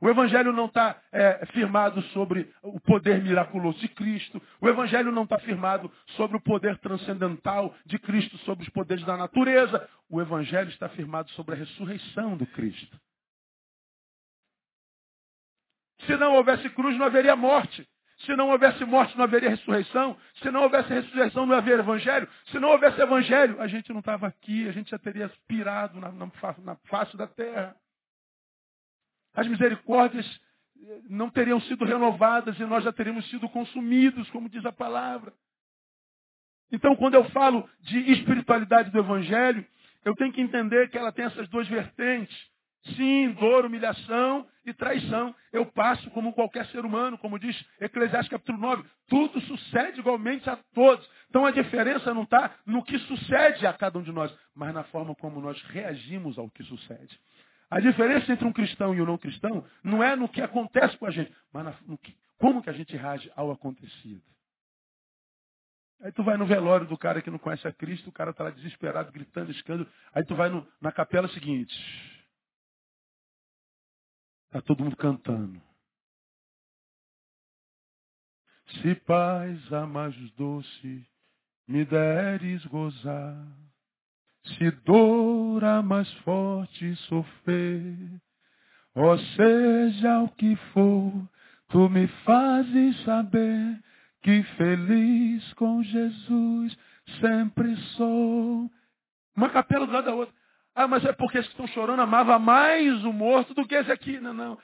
O 0.00 0.08
Evangelho 0.08 0.54
não 0.54 0.64
está 0.64 0.98
é, 1.12 1.44
firmado 1.52 2.00
sobre 2.14 2.50
o 2.62 2.80
poder 2.80 3.22
miraculoso 3.22 3.78
de 3.78 3.88
Cristo. 3.88 4.40
O 4.58 4.66
Evangelho 4.66 5.12
não 5.12 5.24
está 5.24 5.38
firmado 5.40 5.92
sobre 6.16 6.38
o 6.38 6.40
poder 6.40 6.78
transcendental 6.78 7.74
de 7.84 7.98
Cristo, 7.98 8.38
sobre 8.38 8.64
os 8.64 8.70
poderes 8.70 9.04
da 9.04 9.18
natureza. 9.18 9.86
O 10.08 10.18
Evangelho 10.18 10.70
está 10.70 10.88
firmado 10.88 11.30
sobre 11.32 11.56
a 11.56 11.58
ressurreição 11.58 12.38
do 12.38 12.46
Cristo. 12.46 12.98
Se 16.06 16.16
não 16.16 16.36
houvesse 16.36 16.70
cruz, 16.70 16.96
não 16.96 17.04
haveria 17.04 17.36
morte. 17.36 17.86
Se 18.24 18.36
não 18.36 18.50
houvesse 18.50 18.84
morte, 18.84 19.16
não 19.16 19.24
haveria 19.24 19.50
ressurreição. 19.50 20.16
Se 20.42 20.50
não 20.50 20.62
houvesse 20.62 20.92
ressurreição, 20.92 21.44
não 21.44 21.56
haveria 21.56 21.80
evangelho. 21.80 22.28
Se 22.46 22.58
não 22.58 22.70
houvesse 22.70 23.00
evangelho, 23.00 23.60
a 23.60 23.66
gente 23.66 23.92
não 23.92 23.98
estava 23.98 24.28
aqui, 24.28 24.68
a 24.68 24.72
gente 24.72 24.90
já 24.90 24.98
teria 24.98 25.30
pirado 25.48 25.98
na, 25.98 26.12
na, 26.12 26.30
na 26.58 26.76
face 26.88 27.16
da 27.16 27.26
terra. 27.26 27.74
As 29.34 29.46
misericórdias 29.48 30.26
eh, 30.80 31.00
não 31.08 31.30
teriam 31.30 31.60
sido 31.62 31.84
renovadas 31.84 32.58
e 32.60 32.64
nós 32.64 32.84
já 32.84 32.92
teríamos 32.92 33.28
sido 33.28 33.48
consumidos, 33.48 34.30
como 34.30 34.48
diz 34.48 34.64
a 34.64 34.72
palavra. 34.72 35.32
Então, 36.70 36.94
quando 36.94 37.14
eu 37.14 37.24
falo 37.30 37.68
de 37.80 37.98
espiritualidade 38.12 38.90
do 38.90 38.98
Evangelho, 38.98 39.66
eu 40.04 40.14
tenho 40.14 40.32
que 40.32 40.40
entender 40.40 40.90
que 40.90 40.96
ela 40.96 41.12
tem 41.12 41.24
essas 41.24 41.48
duas 41.48 41.66
vertentes. 41.66 42.36
Sim, 42.96 43.32
dor, 43.32 43.66
humilhação 43.66 44.46
e 44.64 44.72
traição. 44.72 45.34
Eu 45.52 45.66
passo 45.66 46.10
como 46.10 46.32
qualquer 46.32 46.66
ser 46.66 46.84
humano, 46.84 47.18
como 47.18 47.38
diz 47.38 47.56
Eclesiastes 47.80 48.30
capítulo 48.30 48.58
9. 48.58 48.84
Tudo 49.08 49.40
sucede 49.42 50.00
igualmente 50.00 50.48
a 50.48 50.56
todos. 50.74 51.08
Então 51.28 51.44
a 51.44 51.50
diferença 51.50 52.12
não 52.14 52.22
está 52.22 52.54
no 52.66 52.82
que 52.82 52.98
sucede 53.00 53.66
a 53.66 53.72
cada 53.72 53.98
um 53.98 54.02
de 54.02 54.12
nós, 54.12 54.34
mas 54.54 54.72
na 54.72 54.84
forma 54.84 55.14
como 55.14 55.40
nós 55.40 55.60
reagimos 55.64 56.38
ao 56.38 56.50
que 56.50 56.62
sucede. 56.64 57.18
A 57.70 57.80
diferença 57.80 58.30
entre 58.32 58.46
um 58.46 58.52
cristão 58.52 58.94
e 58.94 59.00
um 59.00 59.06
não 59.06 59.16
cristão 59.16 59.64
não 59.82 60.02
é 60.02 60.14
no 60.14 60.28
que 60.28 60.42
acontece 60.42 60.96
com 60.98 61.06
a 61.06 61.10
gente, 61.10 61.34
mas 61.52 61.74
no 61.86 61.96
que, 61.96 62.14
como 62.38 62.62
que 62.62 62.68
a 62.68 62.74
gente 62.74 62.96
reage 62.96 63.32
ao 63.34 63.50
acontecido. 63.50 64.22
Aí 66.02 66.10
tu 66.10 66.24
vai 66.24 66.36
no 66.36 66.44
velório 66.44 66.86
do 66.86 66.98
cara 66.98 67.22
que 67.22 67.30
não 67.30 67.38
conhece 67.38 67.66
a 67.66 67.72
Cristo, 67.72 68.10
o 68.10 68.12
cara 68.12 68.32
está 68.32 68.42
lá 68.42 68.50
desesperado, 68.50 69.12
gritando, 69.12 69.52
escândalo. 69.52 69.88
Aí 70.12 70.24
tu 70.24 70.34
vai 70.34 70.48
no, 70.48 70.66
na 70.80 70.90
capela 70.90 71.28
seguinte. 71.28 71.72
Está 74.52 74.60
todo 74.60 74.84
mundo 74.84 74.96
cantando. 74.98 75.58
Se 78.82 78.94
paz 79.06 79.72
a 79.72 79.86
mais 79.86 80.14
doce 80.32 81.06
me 81.66 81.86
deres 81.86 82.62
gozar, 82.66 83.46
se 84.44 84.70
dor 84.84 85.64
a 85.64 85.80
mais 85.80 86.12
forte 86.18 86.94
sofrer, 87.08 87.96
ou 88.94 89.18
seja 89.18 90.20
o 90.20 90.28
que 90.28 90.54
for, 90.74 91.30
tu 91.68 91.88
me 91.88 92.06
fazes 92.22 93.02
saber 93.04 93.82
que 94.20 94.42
feliz 94.58 95.50
com 95.54 95.82
Jesus 95.82 96.76
sempre 97.22 97.74
sou. 97.96 98.70
Uma 99.34 99.48
capela 99.48 99.86
do 99.86 99.92
lado 99.94 100.04
da 100.04 100.14
outra. 100.14 100.41
Ah, 100.74 100.88
mas 100.88 101.04
é 101.04 101.12
porque 101.12 101.38
esses 101.38 101.52
que 101.52 101.62
estão 101.62 101.66
chorando 101.74 102.00
amava 102.00 102.38
mais 102.38 103.04
o 103.04 103.12
morto 103.12 103.52
do 103.54 103.66
que 103.66 103.74
esse 103.74 103.92
aqui. 103.92 104.18
Não, 104.18 104.32
não. 104.32 104.58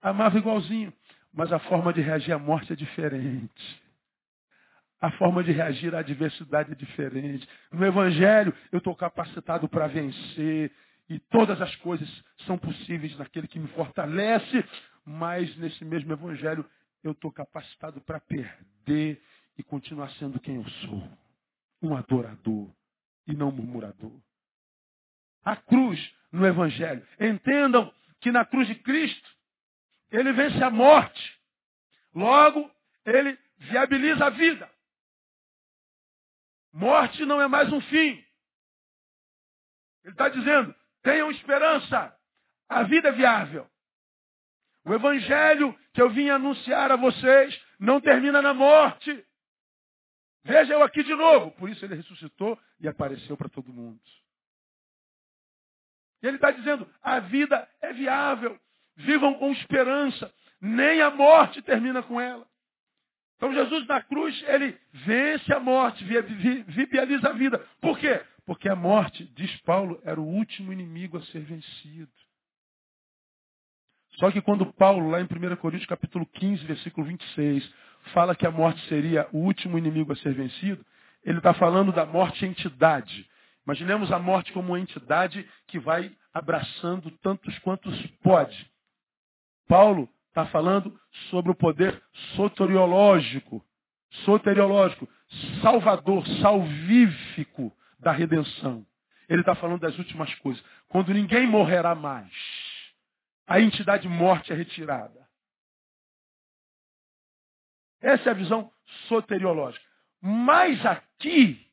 Amava 0.00 0.38
igualzinho. 0.38 0.92
Mas 1.32 1.52
a 1.52 1.58
forma 1.58 1.92
de 1.92 2.00
reagir 2.00 2.32
à 2.32 2.38
morte 2.38 2.72
é 2.72 2.76
diferente. 2.76 3.82
A 5.00 5.10
forma 5.12 5.42
de 5.42 5.50
reagir 5.50 5.94
à 5.94 6.00
adversidade 6.00 6.72
é 6.72 6.74
diferente. 6.74 7.48
No 7.72 7.84
Evangelho, 7.84 8.54
eu 8.70 8.78
estou 8.78 8.94
capacitado 8.94 9.68
para 9.68 9.86
vencer. 9.88 10.72
E 11.08 11.18
todas 11.18 11.60
as 11.60 11.74
coisas 11.76 12.08
são 12.46 12.56
possíveis 12.56 13.16
naquele 13.18 13.48
que 13.48 13.58
me 13.58 13.68
fortalece. 13.68 14.64
Mas 15.04 15.56
nesse 15.56 15.84
mesmo 15.84 16.12
Evangelho, 16.12 16.64
eu 17.02 17.12
estou 17.12 17.32
capacitado 17.32 18.00
para 18.02 18.20
perder 18.20 19.20
e 19.58 19.62
continuar 19.64 20.10
sendo 20.12 20.38
quem 20.38 20.56
eu 20.56 20.68
sou. 20.68 21.08
Um 21.82 21.96
adorador 21.96 22.70
e 23.26 23.34
não 23.34 23.50
murmurador 23.50 24.12
a 25.44 25.56
cruz 25.56 26.14
no 26.32 26.46
Evangelho. 26.46 27.06
Entendam 27.18 27.92
que 28.20 28.30
na 28.30 28.44
cruz 28.44 28.66
de 28.68 28.74
Cristo, 28.76 29.28
ele 30.10 30.32
vence 30.32 30.62
a 30.62 30.70
morte. 30.70 31.40
Logo, 32.14 32.70
ele 33.04 33.38
viabiliza 33.56 34.26
a 34.26 34.30
vida. 34.30 34.70
Morte 36.72 37.24
não 37.24 37.40
é 37.40 37.48
mais 37.48 37.72
um 37.72 37.80
fim. 37.80 38.24
Ele 40.04 40.12
está 40.12 40.28
dizendo, 40.28 40.74
tenham 41.02 41.30
esperança. 41.30 42.16
A 42.68 42.84
vida 42.84 43.08
é 43.08 43.12
viável. 43.12 43.68
O 44.84 44.94
evangelho 44.94 45.76
que 45.92 46.00
eu 46.00 46.10
vim 46.10 46.28
anunciar 46.30 46.90
a 46.90 46.96
vocês 46.96 47.60
não 47.78 48.00
termina 48.00 48.40
na 48.40 48.54
morte. 48.54 49.24
Veja 50.44 50.72
eu 50.74 50.82
aqui 50.82 51.02
de 51.02 51.14
novo. 51.14 51.50
Por 51.52 51.68
isso 51.68 51.84
ele 51.84 51.96
ressuscitou 51.96 52.58
e 52.78 52.88
apareceu 52.88 53.36
para 53.36 53.48
todo 53.48 53.72
mundo. 53.72 54.00
E 56.22 56.26
ele 56.26 56.36
está 56.36 56.50
dizendo, 56.50 56.88
a 57.02 57.20
vida 57.20 57.68
é 57.80 57.92
viável, 57.92 58.58
vivam 58.96 59.34
com 59.34 59.52
esperança, 59.52 60.32
nem 60.60 61.00
a 61.00 61.10
morte 61.10 61.62
termina 61.62 62.02
com 62.02 62.20
ela. 62.20 62.46
Então 63.36 63.54
Jesus 63.54 63.86
na 63.86 64.02
cruz, 64.02 64.44
ele 64.46 64.78
vence 64.92 65.52
a 65.52 65.58
morte, 65.58 66.04
viabiliza 66.04 67.30
a 67.30 67.32
vida. 67.32 67.58
Por 67.80 67.98
quê? 67.98 68.20
Porque 68.44 68.68
a 68.68 68.76
morte, 68.76 69.24
diz 69.34 69.56
Paulo, 69.62 69.98
era 70.04 70.20
o 70.20 70.26
último 70.26 70.72
inimigo 70.72 71.16
a 71.16 71.22
ser 71.22 71.40
vencido. 71.40 72.12
Só 74.18 74.30
que 74.30 74.42
quando 74.42 74.70
Paulo, 74.74 75.08
lá 75.08 75.20
em 75.20 75.24
1 75.24 75.56
Coríntios 75.56 75.88
capítulo 75.88 76.26
15, 76.26 76.64
versículo 76.66 77.06
26, 77.06 77.72
fala 78.12 78.34
que 78.34 78.46
a 78.46 78.50
morte 78.50 78.86
seria 78.88 79.26
o 79.32 79.38
último 79.38 79.78
inimigo 79.78 80.12
a 80.12 80.16
ser 80.16 80.34
vencido, 80.34 80.84
ele 81.24 81.38
está 81.38 81.54
falando 81.54 81.92
da 81.92 82.04
morte 82.04 82.44
entidade. 82.44 83.26
Imaginemos 83.70 84.10
a 84.10 84.18
morte 84.18 84.52
como 84.52 84.72
uma 84.72 84.80
entidade 84.80 85.48
que 85.68 85.78
vai 85.78 86.12
abraçando 86.34 87.08
tantos 87.18 87.56
quantos 87.60 88.04
pode. 88.20 88.68
Paulo 89.68 90.08
está 90.26 90.44
falando 90.46 91.00
sobre 91.30 91.52
o 91.52 91.54
poder 91.54 92.02
soteriológico, 92.34 93.64
soteriológico, 94.24 95.08
salvador, 95.62 96.26
salvífico 96.42 97.72
da 97.96 98.10
redenção. 98.10 98.84
Ele 99.28 99.42
está 99.42 99.54
falando 99.54 99.82
das 99.82 99.96
últimas 99.98 100.34
coisas. 100.40 100.60
Quando 100.88 101.14
ninguém 101.14 101.46
morrerá 101.46 101.94
mais, 101.94 102.32
a 103.46 103.60
entidade 103.60 104.08
morte 104.08 104.52
é 104.52 104.56
retirada. 104.56 105.28
Essa 108.00 108.30
é 108.30 108.32
a 108.32 108.34
visão 108.34 108.72
soteriológica. 109.06 109.86
Mas 110.20 110.84
aqui, 110.84 111.69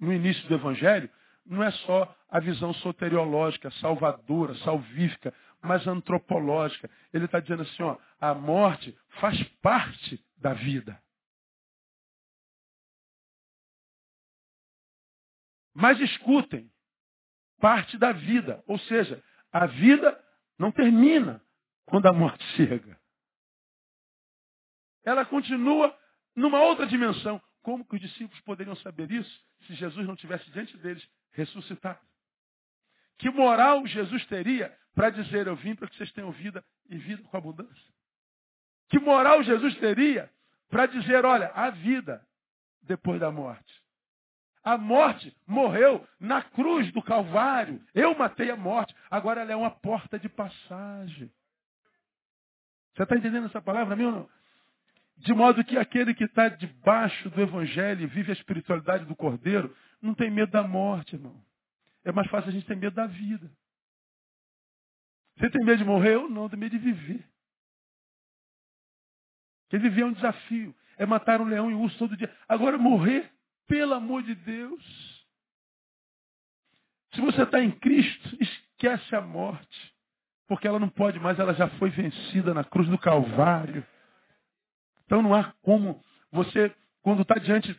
no 0.00 0.12
início 0.12 0.46
do 0.48 0.54
Evangelho, 0.54 1.10
não 1.44 1.62
é 1.62 1.70
só 1.70 2.16
a 2.28 2.40
visão 2.40 2.72
soteriológica, 2.74 3.70
salvadora, 3.72 4.54
salvífica, 4.56 5.34
mas 5.62 5.86
antropológica. 5.86 6.90
Ele 7.12 7.26
está 7.26 7.40
dizendo 7.40 7.62
assim, 7.62 7.82
ó, 7.82 7.96
a 8.20 8.34
morte 8.34 8.96
faz 9.20 9.42
parte 9.60 10.24
da 10.38 10.54
vida. 10.54 11.00
Mas 15.74 16.00
escutem, 16.00 16.70
parte 17.60 17.96
da 17.98 18.12
vida. 18.12 18.62
Ou 18.66 18.78
seja, 18.80 19.22
a 19.52 19.66
vida 19.66 20.18
não 20.58 20.70
termina 20.70 21.42
quando 21.86 22.06
a 22.06 22.12
morte 22.12 22.44
chega. 22.56 22.98
ela 25.04 25.24
continua 25.24 25.96
numa 26.36 26.60
outra 26.60 26.86
dimensão. 26.86 27.40
Como 27.62 27.84
que 27.84 27.94
os 27.94 28.00
discípulos 28.00 28.40
poderiam 28.42 28.76
saber 28.76 29.10
isso 29.10 29.44
se 29.66 29.74
Jesus 29.74 30.06
não 30.06 30.16
tivesse 30.16 30.50
diante 30.50 30.76
deles 30.78 31.06
ressuscitado? 31.32 32.00
Que 33.18 33.30
moral 33.30 33.86
Jesus 33.86 34.24
teria 34.26 34.74
para 34.94 35.10
dizer 35.10 35.46
eu 35.46 35.56
vim 35.56 35.74
para 35.74 35.88
que 35.88 35.96
vocês 35.96 36.10
tenham 36.12 36.30
vida 36.32 36.64
e 36.88 36.96
vida 36.96 37.22
com 37.22 37.36
abundância? 37.36 37.90
Que 38.88 38.98
moral 38.98 39.42
Jesus 39.42 39.76
teria 39.76 40.30
para 40.68 40.86
dizer, 40.86 41.24
olha, 41.24 41.48
a 41.54 41.70
vida 41.70 42.26
depois 42.82 43.20
da 43.20 43.30
morte? 43.30 43.80
A 44.62 44.76
morte 44.76 45.34
morreu 45.46 46.06
na 46.18 46.42
cruz 46.42 46.92
do 46.92 47.02
Calvário. 47.02 47.82
Eu 47.94 48.14
matei 48.14 48.50
a 48.50 48.56
morte. 48.56 48.94
Agora 49.10 49.40
ela 49.40 49.52
é 49.52 49.56
uma 49.56 49.70
porta 49.70 50.18
de 50.18 50.28
passagem. 50.28 51.32
Você 52.94 53.04
está 53.04 53.16
entendendo 53.16 53.46
essa 53.46 53.62
palavra, 53.62 53.96
meu? 53.96 54.10
Não? 54.10 54.28
De 55.20 55.34
modo 55.34 55.62
que 55.62 55.76
aquele 55.76 56.14
que 56.14 56.24
está 56.24 56.48
debaixo 56.48 57.28
do 57.28 57.40
Evangelho 57.42 58.02
e 58.02 58.06
vive 58.06 58.30
a 58.30 58.34
espiritualidade 58.34 59.04
do 59.04 59.14
Cordeiro, 59.14 59.74
não 60.00 60.14
tem 60.14 60.30
medo 60.30 60.50
da 60.50 60.62
morte, 60.62 61.14
irmão. 61.14 61.38
É 62.02 62.10
mais 62.10 62.28
fácil 62.30 62.48
a 62.48 62.52
gente 62.52 62.66
ter 62.66 62.76
medo 62.76 62.94
da 62.94 63.06
vida. 63.06 63.50
Você 65.36 65.50
tem 65.50 65.64
medo 65.64 65.78
de 65.78 65.84
morrer? 65.84 66.14
Eu 66.14 66.28
não, 66.28 66.48
tenho 66.48 66.60
medo 66.60 66.72
de 66.72 66.78
viver. 66.78 67.22
Porque 69.64 69.78
viver 69.78 70.02
é 70.02 70.06
um 70.06 70.12
desafio. 70.12 70.74
É 70.96 71.04
matar 71.04 71.40
um 71.40 71.44
leão 71.44 71.70
e 71.70 71.74
um 71.74 71.82
urso 71.82 71.98
todo 71.98 72.16
dia. 72.16 72.34
Agora 72.48 72.78
morrer, 72.78 73.30
pelo 73.66 73.92
amor 73.92 74.22
de 74.22 74.34
Deus. 74.34 75.26
Se 77.14 77.20
você 77.20 77.42
está 77.42 77.60
em 77.60 77.70
Cristo, 77.70 78.38
esquece 78.40 79.14
a 79.14 79.20
morte. 79.20 79.94
Porque 80.48 80.66
ela 80.66 80.78
não 80.78 80.88
pode 80.88 81.20
mais, 81.20 81.38
ela 81.38 81.52
já 81.52 81.68
foi 81.78 81.90
vencida 81.90 82.54
na 82.54 82.64
cruz 82.64 82.88
do 82.88 82.98
Calvário. 82.98 83.86
Então 85.10 85.22
não 85.22 85.34
há 85.34 85.52
como 85.60 86.00
você, 86.30 86.72
quando 87.02 87.22
está 87.22 87.34
diante 87.34 87.76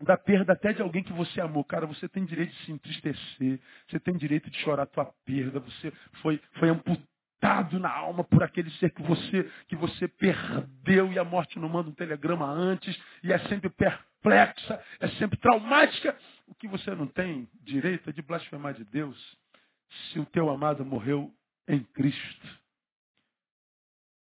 da 0.00 0.16
perda 0.16 0.52
até 0.52 0.72
de 0.72 0.80
alguém 0.80 1.02
que 1.02 1.12
você 1.12 1.40
amou, 1.40 1.64
cara, 1.64 1.84
você 1.84 2.08
tem 2.08 2.24
direito 2.24 2.52
de 2.52 2.64
se 2.64 2.70
entristecer, 2.70 3.60
você 3.88 3.98
tem 3.98 4.16
direito 4.16 4.48
de 4.48 4.56
chorar 4.58 4.84
a 4.84 4.86
tua 4.86 5.12
perda, 5.24 5.58
você 5.58 5.92
foi, 6.22 6.40
foi 6.60 6.68
amputado 6.68 7.80
na 7.80 7.90
alma 7.90 8.22
por 8.22 8.44
aquele 8.44 8.70
ser 8.74 8.90
que 8.90 9.02
você, 9.02 9.50
que 9.66 9.74
você 9.74 10.06
perdeu 10.06 11.12
e 11.12 11.18
a 11.18 11.24
morte 11.24 11.58
não 11.58 11.68
manda 11.68 11.90
um 11.90 11.94
telegrama 11.94 12.46
antes 12.46 12.96
e 13.24 13.32
é 13.32 13.38
sempre 13.48 13.68
perplexa, 13.68 14.80
é 15.00 15.08
sempre 15.18 15.40
traumática. 15.40 16.16
O 16.46 16.54
que 16.54 16.68
você 16.68 16.94
não 16.94 17.08
tem 17.08 17.48
direito 17.64 18.10
é 18.10 18.12
de 18.12 18.22
blasfemar 18.22 18.74
de 18.74 18.84
Deus 18.84 19.18
se 20.12 20.20
o 20.20 20.26
teu 20.26 20.48
amado 20.48 20.84
morreu 20.84 21.34
em 21.66 21.82
Cristo. 21.82 22.59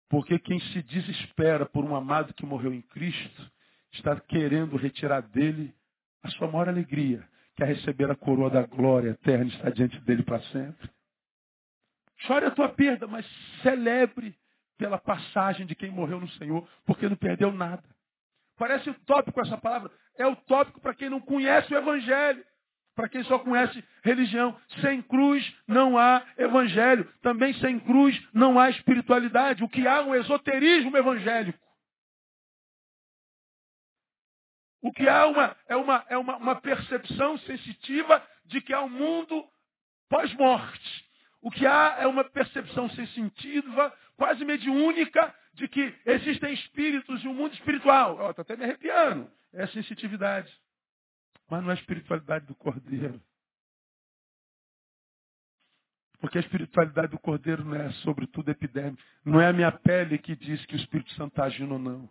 Porque 0.10 0.38
quem 0.40 0.60
se 0.60 0.82
desespera 0.84 1.66
por 1.66 1.84
um 1.84 1.96
amado 1.96 2.34
que 2.34 2.46
morreu 2.46 2.74
em 2.74 2.82
Cristo, 2.82 3.52
está 3.92 4.20
querendo 4.20 4.76
retirar 4.76 5.22
dele 5.22 5.74
a 6.22 6.30
sua 6.30 6.48
maior 6.48 6.70
alegria, 6.70 7.28
que 7.56 7.64
é 7.64 7.66
receber 7.66 8.10
a 8.10 8.16
coroa 8.16 8.50
da 8.50 8.64
glória 8.64 9.12
eterna 9.12 9.46
e 9.46 9.56
estar 9.56 9.72
diante 9.72 10.00
dele 10.02 10.24
para 10.24 10.42
sempre. 10.44 10.90
Chore 12.20 12.46
a 12.46 12.52
tua 12.52 12.70
perda, 12.70 13.08
mas 13.08 13.26
celebre 13.62 14.36
pela 14.78 14.98
passagem 14.98 15.66
de 15.66 15.76
quem 15.76 15.92
morreu 15.92 16.20
no 16.20 16.30
Senhor, 16.30 16.68
porque 16.86 17.08
não 17.08 17.16
perdeu 17.16 17.52
nada. 17.52 17.84
Parece 18.58 18.90
utópico 18.90 19.42
essa 19.42 19.58
palavra. 19.58 19.92
É 20.18 20.26
utópico 20.26 20.80
para 20.80 20.94
quem 20.94 21.10
não 21.10 21.20
conhece 21.20 21.74
o 21.74 21.78
Evangelho. 21.78 22.44
Para 22.96 23.10
quem 23.10 23.24
só 23.24 23.40
conhece 23.40 23.84
religião, 24.04 24.56
sem 24.82 25.02
cruz 25.02 25.52
não 25.68 25.98
há 25.98 26.24
evangelho. 26.38 27.12
Também 27.22 27.54
sem 27.56 27.80
cruz 27.80 28.22
não 28.34 28.60
há 28.60 28.70
espiritualidade. 28.70 29.64
O 29.64 29.70
que 29.70 29.88
há 29.88 29.96
é 29.96 30.02
um 30.02 30.16
esoterismo 30.16 30.96
evangélico. 30.96 31.60
O 34.82 34.92
que 34.92 35.08
há 35.08 35.26
uma, 35.26 35.56
é, 35.68 35.76
uma, 35.76 36.06
é 36.10 36.18
uma, 36.18 36.36
uma 36.36 36.56
percepção 36.56 37.38
sensitiva 37.40 38.22
de 38.46 38.62
que 38.62 38.74
há 38.74 38.82
um 38.82 38.90
mundo 38.90 39.48
pós-morte. 40.10 41.06
O 41.42 41.50
que 41.50 41.66
há 41.66 41.96
é 42.00 42.08
uma 42.08 42.24
percepção 42.24 42.90
sensitiva, 42.90 43.94
quase 44.16 44.46
mediúnica, 44.46 45.34
de 45.54 45.68
que 45.68 45.94
existem 46.06 46.54
espíritos 46.54 47.24
e 47.24 47.28
um 47.28 47.34
mundo 47.34 47.54
espiritual. 47.54 48.30
Estou 48.30 48.44
até 48.44 48.56
me 48.56 48.66
arrepiando. 48.66 49.32
É 49.54 49.66
sensitividade. 49.68 50.52
Mas 51.50 51.62
não 51.62 51.70
é 51.70 51.74
a 51.74 51.78
espiritualidade 51.78 52.46
do 52.46 52.56
Cordeiro. 52.56 53.22
Porque 56.20 56.38
a 56.38 56.42
espiritualidade 56.42 57.10
do 57.10 57.20
Cordeiro 57.20 57.66
não 57.66 57.76
é 57.76 57.92
sobretudo 57.96 58.50
epidêmica. 58.50 59.04
Não 59.26 59.42
é 59.42 59.48
a 59.48 59.54
minha 59.54 59.72
pele 59.72 60.18
que 60.18 60.36
diz 60.36 60.66
que 60.66 60.76
o 60.76 60.78
Espírito 60.78 61.12
Santo 61.16 61.32
está 61.32 61.44
agindo 61.44 61.74
ou 61.74 61.80
não. 61.80 62.10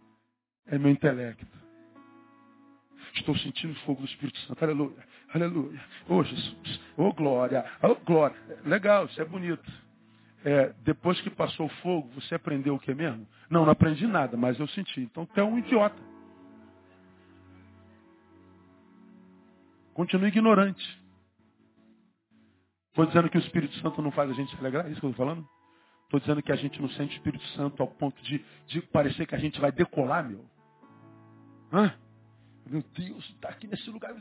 É 0.67 0.79
meu 0.79 0.91
intelecto. 0.91 1.47
Estou 3.15 3.37
sentindo 3.39 3.73
o 3.73 3.81
fogo 3.81 4.03
do 4.03 4.07
Espírito 4.07 4.39
Santo. 4.41 4.63
Aleluia. 4.63 5.07
Aleluia. 5.35 5.81
Oh 6.09 6.23
Jesus. 6.23 6.81
Oh 6.97 7.13
glória. 7.13 7.65
Oh 7.83 7.95
glória. 7.95 8.37
Legal, 8.65 9.07
isso 9.07 9.21
é 9.21 9.25
bonito. 9.25 9.73
É, 10.45 10.75
depois 10.85 11.21
que 11.21 11.31
passou 11.31 11.67
o 11.67 11.75
fogo, 11.81 12.09
você 12.15 12.35
aprendeu 12.35 12.75
o 12.75 12.79
que 12.79 12.93
mesmo? 12.95 13.27
Não, 13.49 13.65
não 13.65 13.73
aprendi 13.73 14.07
nada, 14.07 14.37
mas 14.37 14.59
eu 14.59 14.67
senti. 14.69 15.01
Então 15.01 15.25
tu 15.25 15.41
é 15.41 15.45
um 15.45 15.59
idiota. 15.59 15.97
Continua 19.95 20.29
ignorante. 20.29 21.03
Estou 22.89 23.07
dizendo 23.07 23.31
que 23.31 23.39
o 23.39 23.41
Espírito 23.41 23.75
Santo 23.79 24.03
não 24.03 24.11
faz 24.11 24.31
a 24.31 24.35
gente 24.35 24.51
se 24.51 24.57
alegrar, 24.59 24.87
é 24.87 24.91
isso 24.91 25.01
que 25.01 25.07
eu 25.07 25.11
estou 25.11 25.27
falando? 25.27 25.49
Estou 26.05 26.21
dizendo 26.21 26.43
que 26.43 26.53
a 26.53 26.57
gente 26.57 26.81
não 26.81 26.91
sente 26.91 27.15
o 27.15 27.17
Espírito 27.17 27.45
Santo 27.49 27.83
ao 27.83 27.89
ponto 27.89 28.23
de, 28.23 28.45
de 28.67 28.83
parecer 28.83 29.27
que 29.27 29.35
a 29.35 29.39
gente 29.39 29.59
vai 29.59 29.73
decolar, 29.73 30.29
meu. 30.29 30.45
Hã? 31.73 31.95
Meu 32.67 32.85
Deus, 32.95 33.25
está 33.31 33.49
aqui 33.49 33.67
nesse 33.67 33.89
lugar. 33.91 34.15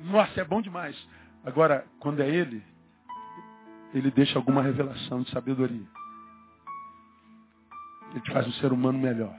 Nossa, 0.00 0.40
é 0.40 0.44
bom 0.44 0.60
demais. 0.60 0.96
Agora, 1.44 1.86
quando 1.98 2.20
é 2.20 2.28
Ele, 2.28 2.62
Ele 3.94 4.10
deixa 4.10 4.38
alguma 4.38 4.62
revelação 4.62 5.22
de 5.22 5.30
sabedoria. 5.30 5.86
Ele 8.10 8.20
te 8.20 8.32
faz 8.32 8.46
um 8.46 8.52
ser 8.52 8.70
humano 8.70 8.98
melhor. 8.98 9.34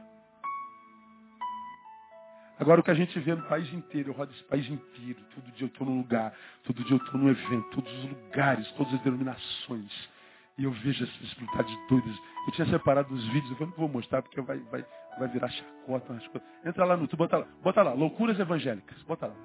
Agora 2.64 2.80
o 2.80 2.84
que 2.84 2.92
a 2.92 2.94
gente 2.94 3.20
vê 3.20 3.36
no 3.36 3.44
país 3.44 3.74
inteiro, 3.74 4.12
eu 4.12 4.14
rodo 4.14 4.32
esse 4.32 4.44
país 4.46 4.66
inteiro, 4.70 5.20
todo 5.36 5.52
dia 5.52 5.66
eu 5.66 5.68
estou 5.68 5.86
num 5.86 5.98
lugar, 5.98 6.34
todo 6.64 6.82
dia 6.82 6.96
eu 6.96 6.98
estou 6.98 7.20
num 7.20 7.28
evento, 7.28 7.70
todos 7.72 7.92
os 7.92 8.10
lugares, 8.10 8.72
todas 8.72 8.94
as 8.94 9.02
denominações. 9.02 10.10
E 10.58 10.64
eu 10.64 10.72
vejo 10.72 11.04
essas 11.04 11.22
espiritualidades 11.24 11.78
doidas. 11.90 12.18
Eu 12.48 12.54
tinha 12.54 12.66
separado 12.68 13.14
os 13.14 13.28
vídeos, 13.34 13.60
eu 13.60 13.68
não 13.68 13.74
vou 13.74 13.90
mostrar 13.90 14.22
porque 14.22 14.40
vai, 14.40 14.60
vai, 14.60 14.86
vai 15.20 15.28
virar 15.28 15.50
chacota, 15.50 16.14
umas 16.14 16.26
coisas. 16.28 16.50
Entra 16.64 16.86
lá 16.86 16.96
no 16.96 17.06
tu 17.06 17.18
bota 17.18 17.40
lá, 17.40 17.48
bota 17.62 17.84
lá, 17.84 17.92
loucuras 17.92 18.40
evangélicas, 18.40 19.04
bota 19.04 19.28
lá. 19.28 19.36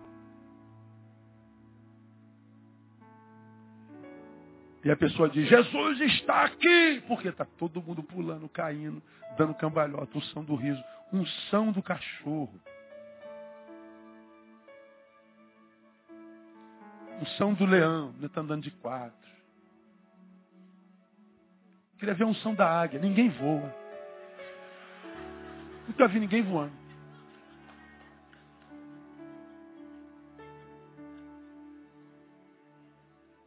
E 4.85 4.93
a 4.93 4.97
pessoa 4.97 5.29
diz, 5.29 5.49
Jesus 5.49 6.01
está 6.03 6.45
aqui! 6.45 7.03
Porque 7.09 7.27
está 7.27 7.45
todo 7.45 7.83
mundo 7.83 8.01
pulando, 8.01 8.49
caindo, 8.49 9.03
dando 9.37 9.55
cambalhota, 9.55 10.17
unção 10.17 10.45
do 10.45 10.55
riso, 10.55 10.81
unção 11.13 11.73
do 11.73 11.83
cachorro. 11.83 12.55
Unção 17.21 17.53
do 17.55 17.67
leão, 17.67 18.15
ele 18.17 18.27
está 18.27 18.41
andando 18.41 18.63
de 18.63 18.71
quatro. 18.71 19.29
Queria 21.99 22.15
ver 22.15 22.25
a 22.25 22.29
unção 22.29 22.55
da 22.55 22.81
águia. 22.81 23.01
Ninguém 23.01 23.29
voa. 23.29 23.75
Nunca 25.89 26.07
vi 26.07 26.21
ninguém 26.21 26.43
voando. 26.43 26.73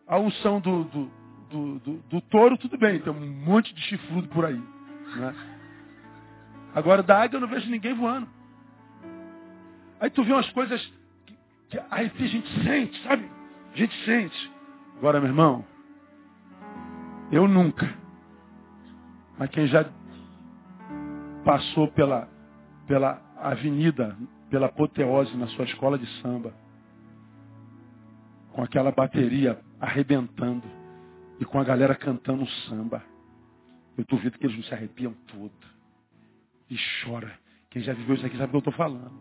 A 0.06 0.20
unção 0.20 0.60
do, 0.60 0.84
do, 0.84 1.12
do, 1.50 1.80
do, 1.80 1.98
do 2.10 2.22
touro, 2.22 2.58
tudo 2.58 2.78
bem, 2.78 3.00
tem 3.00 3.14
um 3.14 3.46
monte 3.46 3.74
de 3.74 3.82
chifrudo 3.84 4.28
por 4.28 4.44
aí. 4.44 4.62
Né? 5.16 5.36
Agora, 6.76 7.02
da 7.02 7.22
águia 7.22 7.38
eu 7.38 7.42
não 7.42 7.48
vejo 7.48 7.70
ninguém 7.70 7.94
voando. 7.94 8.28
Aí 10.02 10.10
tu 10.10 10.22
vê 10.26 10.34
umas 10.34 10.50
coisas 10.52 10.84
que, 11.26 11.38
que 11.70 11.80
a 11.80 12.04
gente 12.04 12.64
sente, 12.66 13.02
sabe? 13.04 13.31
A 13.74 13.78
gente 13.78 13.96
sente. 14.06 14.52
Agora, 14.98 15.20
meu 15.20 15.30
irmão, 15.30 15.66
eu 17.32 17.48
nunca. 17.48 17.90
Mas 19.38 19.50
quem 19.50 19.66
já 19.68 19.90
passou 21.44 21.88
pela, 21.88 22.28
pela 22.86 23.22
avenida, 23.38 24.16
pela 24.50 24.68
apoteose 24.68 25.36
na 25.38 25.48
sua 25.48 25.66
escola 25.66 25.98
de 25.98 26.06
samba, 26.22 26.54
com 28.52 28.62
aquela 28.62 28.92
bateria 28.92 29.60
arrebentando 29.80 30.68
e 31.40 31.46
com 31.46 31.60
a 31.60 31.64
galera 31.64 31.96
cantando 31.96 32.46
samba, 32.68 33.02
eu 33.98 34.06
duvido 34.06 34.38
que 34.38 34.46
eles 34.46 34.58
não 34.58 34.64
se 34.64 34.74
arrepiam 34.74 35.14
todo 35.28 35.52
e 36.70 36.76
chora. 37.04 37.32
Quem 37.70 37.82
já 37.82 37.94
viveu 37.94 38.16
isso 38.16 38.26
aqui 38.26 38.38
sabe 38.38 38.48
o 38.48 38.50
que 38.50 38.56
eu 38.58 38.60
estou 38.60 38.74
falando. 38.74 39.12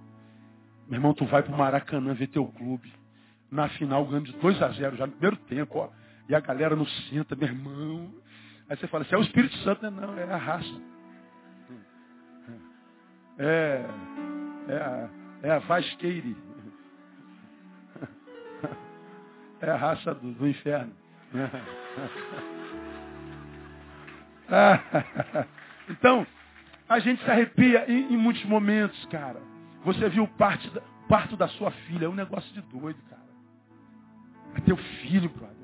Meu 0.88 0.98
irmão, 0.98 1.14
tu 1.14 1.24
vai 1.24 1.42
para 1.42 1.54
o 1.54 1.56
Maracanã 1.56 2.12
ver 2.14 2.26
teu 2.26 2.44
clube 2.46 2.99
na 3.50 3.68
final 3.70 4.06
ganhando 4.06 4.26
de 4.26 4.38
2 4.38 4.62
a 4.62 4.68
0 4.68 4.96
já 4.96 5.06
no 5.06 5.12
primeiro 5.12 5.36
tempo, 5.36 5.78
ó. 5.78 5.90
E 6.28 6.34
a 6.34 6.40
galera 6.40 6.76
não 6.76 6.86
senta, 6.86 7.34
meu 7.34 7.48
irmão. 7.48 8.14
Aí 8.68 8.76
você 8.76 8.86
fala 8.86 9.02
assim, 9.02 9.14
é 9.14 9.18
o 9.18 9.22
Espírito 9.22 9.56
Santo, 9.58 9.82
né? 9.82 9.90
Não, 9.90 10.16
é 10.16 10.32
a 10.32 10.36
raça. 10.36 10.80
É, 13.38 13.84
é 14.68 14.76
a, 14.76 15.08
é 15.42 15.50
a 15.50 15.58
vasqueire. 15.58 16.36
É 19.62 19.70
a 19.70 19.76
raça 19.76 20.14
do, 20.14 20.32
do 20.32 20.48
inferno. 20.48 20.92
então, 25.90 26.26
a 26.88 26.98
gente 26.98 27.22
se 27.22 27.30
arrepia 27.30 27.84
em, 27.90 28.14
em, 28.14 28.16
muitos 28.16 28.42
momentos, 28.44 29.04
cara. 29.06 29.40
Você 29.84 30.08
viu 30.08 30.26
da, 30.26 30.82
parto 31.08 31.36
da 31.36 31.46
sua 31.48 31.70
filha, 31.70 32.06
é 32.06 32.08
um 32.08 32.14
negócio 32.14 32.50
de 32.54 32.62
doido, 32.62 32.98
cara. 33.08 33.19
É 34.54 34.60
teu 34.60 34.76
filho, 34.76 35.28
brother. 35.28 35.56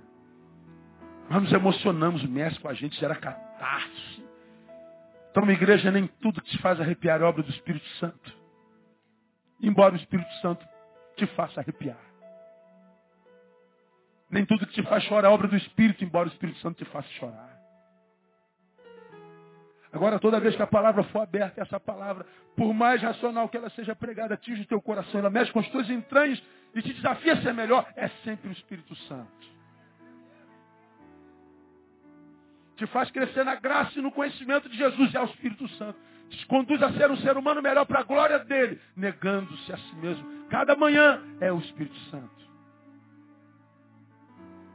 Nós 1.28 1.42
nos 1.42 1.52
emocionamos, 1.52 2.22
o 2.22 2.28
mestre 2.28 2.60
com 2.60 2.68
a 2.68 2.74
gente 2.74 2.98
gera 2.98 3.16
catarse. 3.16 4.24
Então, 5.30 5.42
uma 5.42 5.52
igreja, 5.52 5.90
nem 5.90 6.06
tudo 6.06 6.40
que 6.40 6.50
te 6.50 6.58
faz 6.58 6.80
arrepiar 6.80 7.20
é 7.20 7.24
obra 7.24 7.42
do 7.42 7.50
Espírito 7.50 7.86
Santo. 7.98 8.32
Embora 9.60 9.94
o 9.94 9.96
Espírito 9.96 10.32
Santo 10.40 10.66
te 11.16 11.26
faça 11.28 11.60
arrepiar. 11.60 11.98
Nem 14.30 14.44
tudo 14.44 14.66
que 14.66 14.74
te 14.74 14.82
faz 14.84 15.02
chorar 15.04 15.28
é 15.28 15.30
obra 15.30 15.48
do 15.48 15.56
Espírito, 15.56 16.04
embora 16.04 16.28
o 16.28 16.32
Espírito 16.32 16.58
Santo 16.60 16.76
te 16.76 16.84
faça 16.90 17.08
chorar. 17.10 17.56
Agora, 19.92 20.18
toda 20.18 20.40
vez 20.40 20.54
que 20.54 20.62
a 20.62 20.66
palavra 20.66 21.02
for 21.04 21.20
aberta, 21.20 21.62
essa 21.62 21.80
palavra, 21.80 22.26
por 22.56 22.74
mais 22.74 23.00
racional 23.00 23.48
que 23.48 23.56
ela 23.56 23.70
seja 23.70 23.94
pregada, 23.94 24.34
atinge 24.34 24.62
o 24.62 24.66
teu 24.66 24.80
coração, 24.80 25.20
ela 25.20 25.30
mexe 25.30 25.52
com 25.52 25.60
as 25.60 25.68
tuas 25.68 25.88
entranhas 25.88 26.42
e 26.76 26.82
te 26.82 26.92
desafia 26.92 27.32
a 27.32 27.42
ser 27.42 27.54
melhor, 27.54 27.90
é 27.96 28.06
sempre 28.22 28.50
o 28.50 28.52
Espírito 28.52 28.94
Santo. 28.94 29.56
Te 32.76 32.86
faz 32.88 33.10
crescer 33.10 33.44
na 33.44 33.54
graça 33.54 33.98
e 33.98 34.02
no 34.02 34.12
conhecimento 34.12 34.68
de 34.68 34.76
Jesus, 34.76 35.14
é 35.14 35.20
o 35.20 35.24
Espírito 35.24 35.66
Santo. 35.70 35.98
Te 36.28 36.46
conduz 36.46 36.82
a 36.82 36.92
ser 36.92 37.10
um 37.10 37.16
ser 37.16 37.38
humano 37.38 37.62
melhor 37.62 37.86
para 37.86 38.00
a 38.00 38.02
glória 38.02 38.40
dele, 38.40 38.78
negando-se 38.94 39.72
a 39.72 39.78
si 39.78 39.96
mesmo. 39.96 40.46
Cada 40.50 40.76
manhã 40.76 41.22
é 41.40 41.50
o 41.50 41.58
Espírito 41.58 41.98
Santo. 42.10 42.46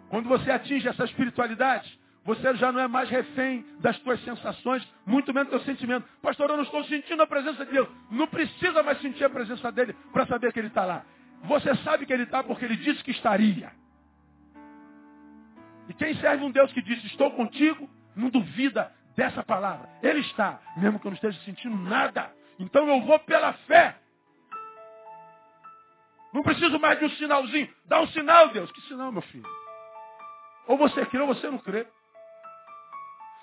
Quando 0.09 0.27
você 0.27 0.49
atinge 0.49 0.87
essa 0.87 1.05
espiritualidade, 1.05 1.99
você 2.25 2.55
já 2.55 2.71
não 2.71 2.79
é 2.79 2.87
mais 2.87 3.09
refém 3.09 3.63
das 3.79 3.99
tuas 3.99 4.19
sensações, 4.23 4.87
muito 5.05 5.31
menos 5.31 5.51
do 5.51 5.57
teu 5.57 5.65
sentimento. 5.65 6.07
Pastor, 6.19 6.49
eu 6.49 6.57
não 6.57 6.63
estou 6.63 6.83
sentindo 6.85 7.21
a 7.21 7.27
presença 7.27 7.63
de 7.63 7.71
Deus. 7.71 7.87
Não 8.09 8.25
precisa 8.25 8.81
mais 8.81 8.99
sentir 9.01 9.23
a 9.23 9.29
presença 9.29 9.71
dele 9.71 9.95
para 10.11 10.25
saber 10.25 10.51
que 10.51 10.59
ele 10.59 10.69
está 10.69 10.83
lá. 10.83 11.05
Você 11.43 11.75
sabe 11.77 12.05
que 12.05 12.13
ele 12.13 12.23
está 12.23 12.43
porque 12.43 12.65
ele 12.65 12.77
disse 12.77 13.03
que 13.03 13.11
estaria. 13.11 13.71
E 15.89 15.93
quem 15.93 16.15
serve 16.15 16.43
um 16.43 16.51
Deus 16.51 16.71
que 16.71 16.81
disse, 16.81 17.07
estou 17.07 17.31
contigo, 17.31 17.89
não 18.15 18.29
duvida 18.29 18.91
dessa 19.15 19.43
palavra. 19.43 19.89
Ele 20.01 20.19
está, 20.19 20.59
mesmo 20.77 20.99
que 20.99 21.07
eu 21.07 21.11
não 21.11 21.15
esteja 21.15 21.39
sentindo 21.41 21.75
nada. 21.75 22.31
Então 22.59 22.87
eu 22.87 23.01
vou 23.01 23.19
pela 23.19 23.53
fé. 23.53 23.95
Não 26.33 26.43
preciso 26.43 26.79
mais 26.79 26.97
de 26.99 27.05
um 27.05 27.09
sinalzinho. 27.09 27.73
Dá 27.85 27.99
um 28.01 28.07
sinal, 28.07 28.49
Deus. 28.49 28.71
Que 28.71 28.81
sinal, 28.81 29.11
meu 29.11 29.21
filho? 29.23 29.49
Ou 30.67 30.77
você 30.77 31.05
crê 31.07 31.19
ou 31.19 31.27
você 31.27 31.49
não 31.49 31.57
crê. 31.57 31.85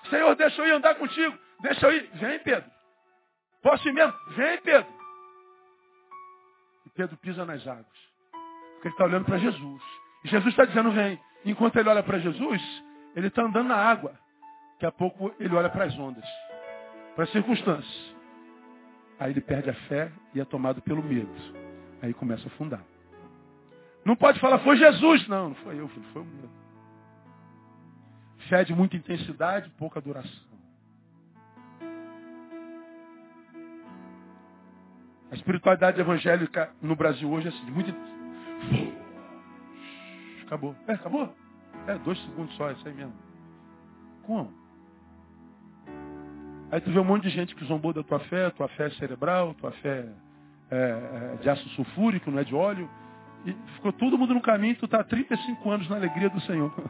Senhor, 0.09 0.35
deixa 0.35 0.61
eu 0.61 0.67
ir 0.67 0.71
andar 0.71 0.95
contigo. 0.95 1.37
Deixa 1.61 1.85
eu 1.85 1.93
ir. 1.93 2.09
Vem, 2.13 2.39
Pedro. 2.39 2.69
Posso 3.61 3.87
ir 3.87 3.93
mesmo? 3.93 4.13
Vem, 4.29 4.57
Pedro. 4.61 4.98
Pedro 6.99 7.15
pisa 7.15 7.45
nas 7.45 7.65
águas. 7.65 7.85
Porque 8.73 8.89
ele 8.89 8.93
está 8.93 9.05
olhando 9.05 9.23
para 9.23 9.37
Jesus. 9.37 9.81
E 10.25 10.27
Jesus 10.27 10.51
está 10.51 10.65
dizendo, 10.65 10.91
vem. 10.91 11.17
Enquanto 11.45 11.77
ele 11.77 11.87
olha 11.87 12.03
para 12.03 12.19
Jesus, 12.19 12.61
ele 13.15 13.27
está 13.27 13.41
andando 13.41 13.69
na 13.69 13.77
água. 13.77 14.19
Daqui 14.73 14.85
a 14.85 14.91
pouco 14.91 15.33
ele 15.39 15.55
olha 15.55 15.69
para 15.69 15.85
as 15.85 15.97
ondas, 15.97 16.25
para 17.15 17.23
as 17.23 17.31
circunstâncias. 17.31 18.15
Aí 19.17 19.31
ele 19.31 19.39
perde 19.39 19.69
a 19.69 19.73
fé 19.87 20.11
e 20.33 20.41
é 20.41 20.45
tomado 20.45 20.81
pelo 20.81 21.01
medo. 21.01 21.31
Aí 22.01 22.13
começa 22.13 22.43
a 22.43 22.47
afundar. 22.47 22.83
Não 24.03 24.17
pode 24.17 24.37
falar, 24.41 24.59
foi 24.59 24.75
Jesus. 24.75 25.25
Não, 25.29 25.49
não 25.49 25.55
foi 25.55 25.79
eu, 25.79 25.87
filho, 25.87 26.05
foi 26.11 26.21
o 26.21 26.25
medo. 26.25 26.49
Fé 28.49 28.65
de 28.65 28.75
muita 28.75 28.97
intensidade, 28.97 29.69
pouca 29.77 30.01
duração. 30.01 30.48
A 35.31 35.35
espiritualidade 35.35 35.99
evangélica 35.99 36.71
no 36.81 36.95
Brasil 36.95 37.29
hoje 37.29 37.47
é 37.47 37.49
assim, 37.49 37.71
muito. 37.71 37.93
Acabou. 40.45 40.75
É, 40.87 40.93
acabou? 40.93 41.35
É, 41.87 41.97
dois 41.99 42.19
segundos 42.23 42.55
só, 42.55 42.69
é 42.69 42.73
isso 42.73 42.87
aí 42.87 42.93
mesmo. 42.93 43.13
Como? 44.23 44.51
Aí 46.71 46.81
tu 46.81 46.91
vê 46.91 46.99
um 46.99 47.03
monte 47.03 47.23
de 47.23 47.29
gente 47.29 47.55
que 47.55 47.65
zombou 47.65 47.93
da 47.93 48.03
tua 48.03 48.19
fé, 48.21 48.49
tua 48.51 48.67
fé 48.69 48.87
é 48.87 48.89
cerebral, 48.91 49.53
tua 49.55 49.71
fé 49.73 50.07
é, 50.69 51.33
é 51.33 51.37
de 51.41 51.49
aço 51.49 51.67
sulfúrico, 51.69 52.29
não 52.29 52.39
é 52.39 52.43
de 52.43 52.53
óleo. 52.53 52.89
E 53.45 53.53
ficou 53.75 53.93
todo 53.93 54.17
mundo 54.17 54.33
no 54.33 54.41
caminho, 54.41 54.75
tu 54.75 54.85
está 54.85 54.99
há 54.99 55.03
35 55.03 55.69
anos 55.69 55.89
na 55.89 55.95
alegria 55.95 56.29
do 56.29 56.41
Senhor. 56.41 56.71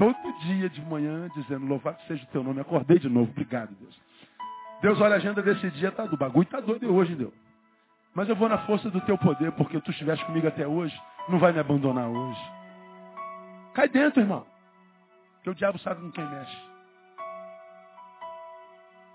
todo 0.00 0.38
dia 0.40 0.70
de 0.70 0.80
manhã 0.82 1.28
dizendo, 1.34 1.66
louvado 1.66 2.00
seja 2.08 2.24
o 2.24 2.28
teu 2.28 2.42
nome. 2.42 2.60
Acordei 2.60 2.98
de 2.98 3.08
novo, 3.08 3.30
obrigado, 3.30 3.74
Deus. 3.78 4.00
Deus 4.80 5.00
olha 5.00 5.14
a 5.14 5.16
agenda 5.16 5.42
desse 5.42 5.70
dia, 5.70 5.92
tá 5.92 6.06
do 6.06 6.16
bagulho, 6.16 6.46
tá 6.46 6.60
doido 6.60 6.92
hoje, 6.94 7.14
Deus. 7.14 7.34
Mas 8.14 8.28
eu 8.28 8.36
vou 8.36 8.48
na 8.48 8.58
força 8.58 8.90
do 8.90 9.00
teu 9.02 9.16
poder, 9.18 9.52
porque 9.52 9.80
tu 9.80 9.90
estiveste 9.90 10.24
comigo 10.24 10.48
até 10.48 10.66
hoje, 10.66 10.98
não 11.28 11.38
vai 11.38 11.52
me 11.52 11.60
abandonar 11.60 12.08
hoje. 12.08 12.40
Cai 13.74 13.88
dentro, 13.88 14.20
irmão. 14.20 14.44
Que 15.42 15.50
o 15.50 15.54
diabo 15.54 15.78
sabe 15.78 16.00
com 16.00 16.10
quem 16.10 16.26
mexe. 16.26 16.56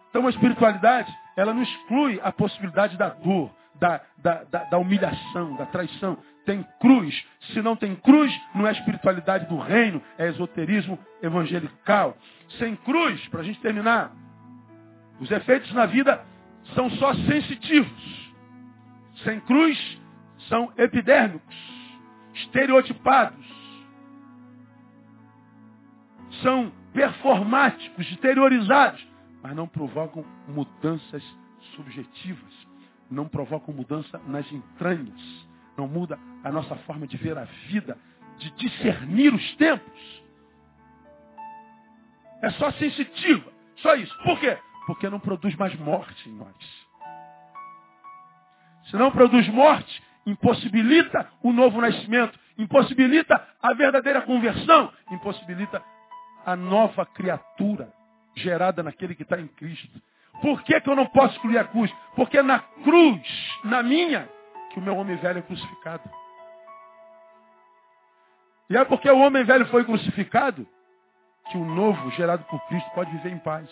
Então 0.09 0.26
a 0.26 0.30
espiritualidade, 0.30 1.11
ela 1.36 1.53
não 1.53 1.61
exclui 1.61 2.22
a 2.24 2.32
possibilidade 2.32 2.97
da 2.97 3.09
dor, 3.09 3.51
da, 3.76 4.01
da, 4.18 4.43
da, 4.45 4.63
da 4.63 4.78
humilhação, 4.78 5.55
da 5.57 5.66
traição 5.66 6.18
tem 6.45 6.63
cruz. 6.80 7.26
Se 7.53 7.61
não 7.61 7.76
tem 7.76 7.95
cruz, 7.95 8.32
não 8.53 8.66
é 8.68 8.72
espiritualidade 8.72 9.47
do 9.47 9.57
reino, 9.57 10.01
é 10.18 10.28
esoterismo 10.28 10.97
evangelical. 11.22 12.16
Sem 12.59 12.76
cruz, 12.78 13.28
para 13.28 13.41
a 13.41 13.43
gente 13.43 13.59
terminar, 13.59 14.11
os 15.20 15.32
efeitos 15.32 15.72
na 15.74 15.86
vida 15.86 16.24
são 16.74 16.89
só 16.91 17.13
sensitivos. 17.13 18.34
Sem 19.24 19.39
cruz, 19.41 20.01
são 20.49 20.72
epidérmicos, 20.78 21.55
estereotipados. 22.34 23.45
São 26.41 26.72
performáticos, 26.93 28.11
exteriorizados, 28.11 29.05
mas 29.41 29.55
não 29.55 29.68
provocam 29.68 30.26
mudanças 30.47 31.24
subjetivas, 31.76 32.53
não 33.09 33.28
provocam 33.28 33.74
mudança 33.74 34.20
nas 34.28 34.49
entranhas 34.51 35.45
não 35.78 35.88
muda 35.88 36.18
a 36.43 36.51
nossa 36.51 36.76
forma 36.78 37.07
de 37.07 37.18
ver 37.18 37.38
a 37.38 37.45
vida, 37.68 37.97
de 38.38 38.51
discernir 38.51 39.34
os 39.34 39.55
tempos. 39.55 40.24
É 42.41 42.49
só 42.51 42.72
sensitiva, 42.74 43.51
só 43.78 43.95
isso. 43.95 44.16
Por 44.24 44.39
quê? 44.39 44.57
Porque 44.86 45.10
não 45.10 45.20
produz 45.20 45.56
mais 45.56 45.76
morte 45.80 46.30
em 46.30 46.34
nós. 46.34 46.56
Se 48.90 48.96
não 48.96 49.12
produz 49.12 49.48
morte, 49.50 50.04
impossibilita 50.26 51.30
o 51.42 51.52
novo 51.52 51.82
nascimento, 51.82 52.40
impossibilita 52.58 53.42
a 53.62 53.74
verdadeira 53.74 54.22
conversão, 54.22 54.92
impossibilita 55.12 55.84
a 56.46 56.56
nova 56.56 57.06
criatura 57.06 57.92
gerada 58.36 58.84
naquele 58.84 59.16
que 59.16 59.24
está 59.24 59.40
em 59.40 59.48
Cristo. 59.48 60.02
Por 60.42 60.62
que, 60.64 60.80
que 60.82 60.90
eu 60.90 60.96
não 60.96 61.08
posso 61.08 61.36
excluir 61.36 61.58
a 61.58 61.64
cruz? 61.64 61.92
Porque 62.16 62.42
na 62.42 62.60
cruz, 62.60 63.60
na 63.64 63.82
minha, 63.82 64.30
que 64.72 64.80
o 64.80 64.82
meu 64.82 64.96
homem 64.98 65.16
velho 65.18 65.40
é 65.40 65.42
crucificado. 65.42 66.10
E 68.70 68.76
é 68.76 68.84
porque 68.84 69.10
o 69.10 69.20
homem 69.20 69.44
velho 69.44 69.66
foi 69.68 69.86
crucificado 69.86 70.68
que 71.50 71.58
o 71.58 71.66
novo, 71.66 72.12
gerado 72.12 72.44
por 72.46 72.60
Cristo, 72.68 72.90
pode 72.92 73.12
viver 73.12 73.32
em 73.32 73.40
paz. 73.40 73.70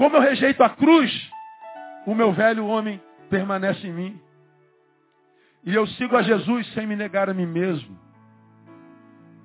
Como 0.00 0.16
eu 0.16 0.22
rejeito 0.22 0.62
a 0.62 0.70
cruz, 0.70 1.30
o 2.06 2.14
meu 2.14 2.32
velho 2.32 2.66
homem 2.66 2.98
permanece 3.28 3.86
em 3.86 3.92
mim. 3.92 4.20
E 5.62 5.74
eu 5.74 5.86
sigo 5.88 6.16
a 6.16 6.22
Jesus 6.22 6.66
sem 6.72 6.86
me 6.86 6.96
negar 6.96 7.28
a 7.28 7.34
mim 7.34 7.44
mesmo. 7.44 7.98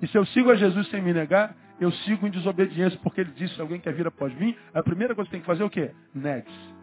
E 0.00 0.08
se 0.08 0.16
eu 0.16 0.24
sigo 0.24 0.50
a 0.50 0.56
Jesus 0.56 0.88
sem 0.88 1.02
me 1.02 1.12
negar, 1.12 1.54
eu 1.78 1.92
sigo 1.92 2.26
em 2.26 2.30
desobediência, 2.30 2.98
porque 3.02 3.20
ele 3.20 3.32
disse, 3.32 3.60
alguém 3.60 3.78
quer 3.78 3.92
vir 3.92 4.06
após 4.06 4.34
mim, 4.34 4.56
a 4.72 4.82
primeira 4.82 5.14
coisa 5.14 5.28
que 5.28 5.32
tem 5.32 5.42
que 5.42 5.46
fazer 5.46 5.62
é 5.62 5.66
o 5.66 5.68
quê? 5.68 5.90
Negue-se. 6.14 6.74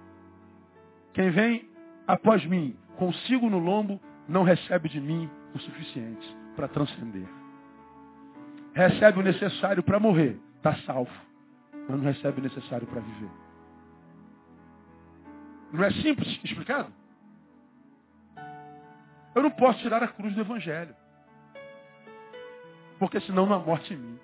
Quem 1.15 1.31
vem 1.31 1.67
após 2.05 2.45
mim, 2.45 2.77
consigo 2.95 3.49
no 3.49 3.57
lombo, 3.57 3.99
não 4.29 4.43
recebe 4.43 4.87
de 4.87 5.01
mim 5.01 5.27
o 5.55 5.57
suficiente 5.57 6.37
para 6.55 6.67
transcender. 6.67 7.25
Recebe 8.75 9.17
o 9.17 9.23
necessário 9.23 9.81
para 9.81 9.99
morrer, 9.99 10.39
está 10.57 10.75
salvo, 10.85 11.09
mas 11.89 11.97
não 11.97 12.05
recebe 12.05 12.39
o 12.39 12.43
necessário 12.43 12.85
para 12.85 13.01
viver. 13.01 13.42
Não 15.73 15.83
é 15.83 15.91
simples 15.91 16.39
explicado? 16.43 16.93
Eu 19.33 19.41
não 19.41 19.49
posso 19.49 19.79
tirar 19.79 20.03
a 20.03 20.07
cruz 20.07 20.35
do 20.35 20.41
Evangelho. 20.41 20.95
Porque 22.99 23.19
senão 23.21 23.47
não 23.47 23.55
há 23.55 23.59
morte 23.59 23.91
em 23.91 23.97
mim. 23.97 24.19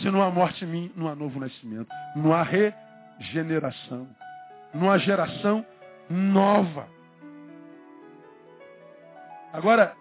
Se 0.00 0.10
não 0.10 0.20
há 0.20 0.30
morte 0.30 0.64
em 0.64 0.68
mim, 0.68 0.92
não 0.96 1.08
há 1.08 1.14
novo 1.14 1.38
nascimento. 1.38 1.88
Não 2.16 2.34
há 2.34 2.42
regeneração. 2.42 4.08
numa 4.74 4.98
geração 4.98 5.64
nova. 6.08 6.88
Agora, 9.52 9.96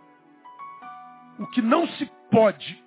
o 1.40 1.46
que 1.48 1.62
não 1.62 1.88
se 1.88 2.06
pode 2.32 2.84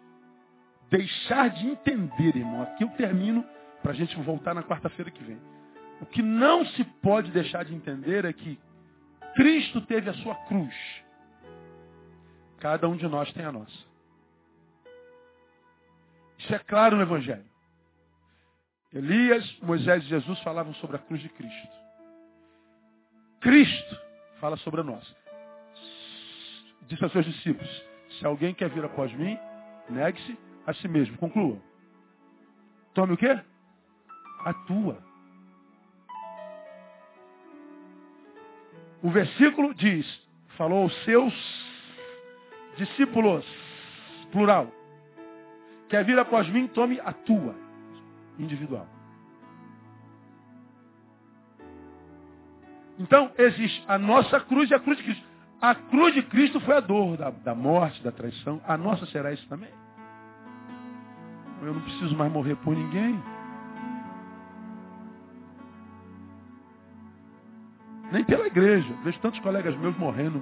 deixar 0.91 1.49
de 1.51 1.69
entender, 1.69 2.37
irmão, 2.37 2.63
aqui 2.63 2.83
eu 2.85 2.89
termino 2.91 3.45
para 3.83 3.93
a 3.93 3.95
gente 3.95 4.17
voltar 4.21 4.55
na 4.55 4.63
quarta-feira 4.63 5.11
que 5.11 5.23
vem. 5.23 5.52
O 6.03 6.07
que 6.07 6.21
não 6.21 6.67
se 6.67 6.83
pode 6.83 7.31
deixar 7.31 7.65
de 7.65 7.73
entender 7.73 8.25
é 8.25 8.33
que 8.33 8.59
Cristo 9.37 9.81
teve 9.83 10.11
a 10.11 10.15
sua 10.15 10.35
cruz. 10.47 10.75
Cada 12.59 12.89
um 12.89 12.97
de 12.97 13.07
nós 13.07 13.33
tem 13.33 13.45
a 13.45 13.53
nossa. 13.53 13.87
Isso 16.41 16.53
é 16.53 16.59
claro 16.59 16.97
no 16.97 17.03
Evangelho. 17.03 17.45
Elias, 18.93 19.59
Moisés 19.63 20.03
e 20.03 20.09
Jesus 20.09 20.41
falavam 20.41 20.75
sobre 20.75 20.97
a 20.97 20.99
cruz 20.99 21.23
de 21.23 21.29
Cristo. 21.29 21.69
Cristo 23.41 23.97
fala 24.41 24.57
sobre 24.57 24.81
a 24.81 24.85
nossa. 24.85 25.17
Disse 26.89 27.05
aos 27.05 27.13
seus 27.13 27.27
discípulos: 27.27 27.85
Se 28.19 28.27
alguém 28.27 28.53
quer 28.53 28.71
vir 28.71 28.85
após 28.85 29.13
mim, 29.13 29.39
negue-se 29.89 30.37
a 30.67 30.75
si 30.75 30.89
mesmo. 30.89 31.17
Conclua. 31.17 31.63
Tome 32.93 33.13
o 33.13 33.17
quê? 33.17 33.41
A 34.45 34.53
tua. 34.67 35.12
O 39.03 39.11
versículo 39.11 39.75
diz, 39.75 40.07
falou 40.57 40.85
aos 40.85 41.05
seus 41.05 41.35
discípulos, 42.77 43.45
plural. 44.31 44.69
Quer 45.89 46.05
vir 46.05 46.19
após 46.19 46.49
mim, 46.49 46.69
tome 46.69 47.01
a 47.01 47.13
tua, 47.13 47.55
individual. 48.39 48.87
Então, 52.99 53.33
existe 53.37 53.85
a 53.89 53.99
nossa 53.99 54.39
cruz 54.41 54.71
e 54.71 54.75
a 54.75 54.79
cruz 54.79 54.97
de 54.99 55.05
Cristo. 55.05 55.27
A 55.61 55.75
cruz 55.75 56.15
de 56.15 56.23
Cristo 56.23 56.61
foi 56.61 56.77
a 56.77 56.81
dor 56.81 57.17
da, 57.17 57.31
da 57.31 57.55
morte, 57.55 58.03
da 58.03 58.13
traição. 58.13 58.61
A 58.67 58.77
nossa 58.77 59.05
será 59.07 59.33
isso 59.33 59.47
também. 59.49 59.71
Eu 61.63 61.75
não 61.75 61.81
preciso 61.81 62.17
mais 62.17 62.33
morrer 62.33 62.57
por 62.57 62.77
ninguém. 62.77 63.21
Nem 68.13 68.23
pela 68.25 68.47
igreja. 68.47 68.95
Vejo 69.03 69.19
tantos 69.21 69.41
colegas 69.41 69.75
meus 69.79 69.97
morrendo. 69.97 70.41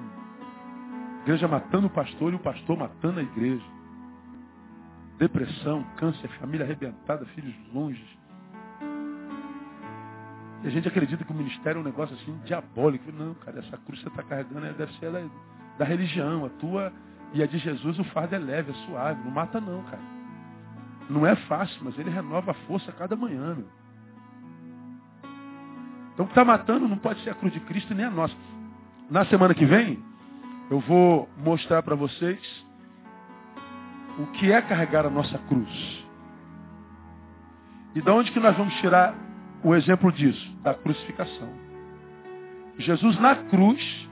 Igreja 1.22 1.46
matando 1.46 1.86
o 1.86 1.90
pastor 1.90 2.32
e 2.32 2.36
o 2.36 2.40
pastor 2.40 2.76
matando 2.76 3.20
a 3.20 3.22
igreja. 3.22 3.64
Depressão, 5.18 5.84
câncer, 5.96 6.28
família 6.40 6.66
arrebentada, 6.66 7.24
filhos 7.26 7.54
longe. 7.72 8.04
E 10.64 10.66
a 10.66 10.70
gente 10.70 10.88
acredita 10.88 11.24
que 11.24 11.30
o 11.30 11.34
ministério 11.34 11.78
é 11.78 11.80
um 11.80 11.84
negócio 11.84 12.16
assim 12.16 12.36
diabólico. 12.44 13.12
Não, 13.12 13.34
cara, 13.34 13.60
essa 13.60 13.76
cruz 13.78 14.00
que 14.00 14.08
você 14.08 14.08
está 14.08 14.22
carregando 14.24 14.72
deve 14.74 14.92
ser 14.94 15.12
da, 15.12 15.22
da 15.78 15.84
religião. 15.84 16.44
A 16.44 16.48
tua 16.50 16.92
e 17.32 17.40
a 17.40 17.46
de 17.46 17.58
Jesus, 17.58 18.00
o 18.00 18.04
fardo 18.04 18.34
é 18.34 18.38
leve, 18.38 18.72
é 18.72 18.74
suave. 18.86 19.22
Não 19.22 19.30
mata 19.30 19.60
não, 19.60 19.82
cara. 19.84 20.02
Não 21.08 21.24
é 21.24 21.36
fácil, 21.36 21.80
mas 21.84 21.96
ele 21.98 22.10
renova 22.10 22.50
a 22.50 22.54
força 22.66 22.90
a 22.90 22.94
cada 22.94 23.14
manhã. 23.14 23.54
Meu. 23.54 23.79
Então 26.20 26.26
o 26.26 26.28
que 26.28 26.38
está 26.38 26.44
matando 26.44 26.86
não 26.86 26.98
pode 26.98 27.24
ser 27.24 27.30
a 27.30 27.34
cruz 27.34 27.50
de 27.50 27.60
Cristo 27.60 27.94
nem 27.94 28.04
a 28.04 28.10
nossa. 28.10 28.36
Na 29.08 29.24
semana 29.24 29.54
que 29.54 29.64
vem, 29.64 30.04
eu 30.70 30.78
vou 30.80 31.26
mostrar 31.38 31.82
para 31.82 31.94
vocês 31.94 32.38
o 34.18 34.26
que 34.32 34.52
é 34.52 34.60
carregar 34.60 35.06
a 35.06 35.10
nossa 35.10 35.38
cruz. 35.38 36.04
E 37.94 38.02
de 38.02 38.10
onde 38.10 38.30
que 38.32 38.38
nós 38.38 38.54
vamos 38.54 38.74
tirar 38.80 39.14
o 39.64 39.74
exemplo 39.74 40.12
disso? 40.12 40.54
Da 40.62 40.74
crucificação. 40.74 41.48
Jesus 42.76 43.18
na 43.18 43.36
cruz 43.36 44.08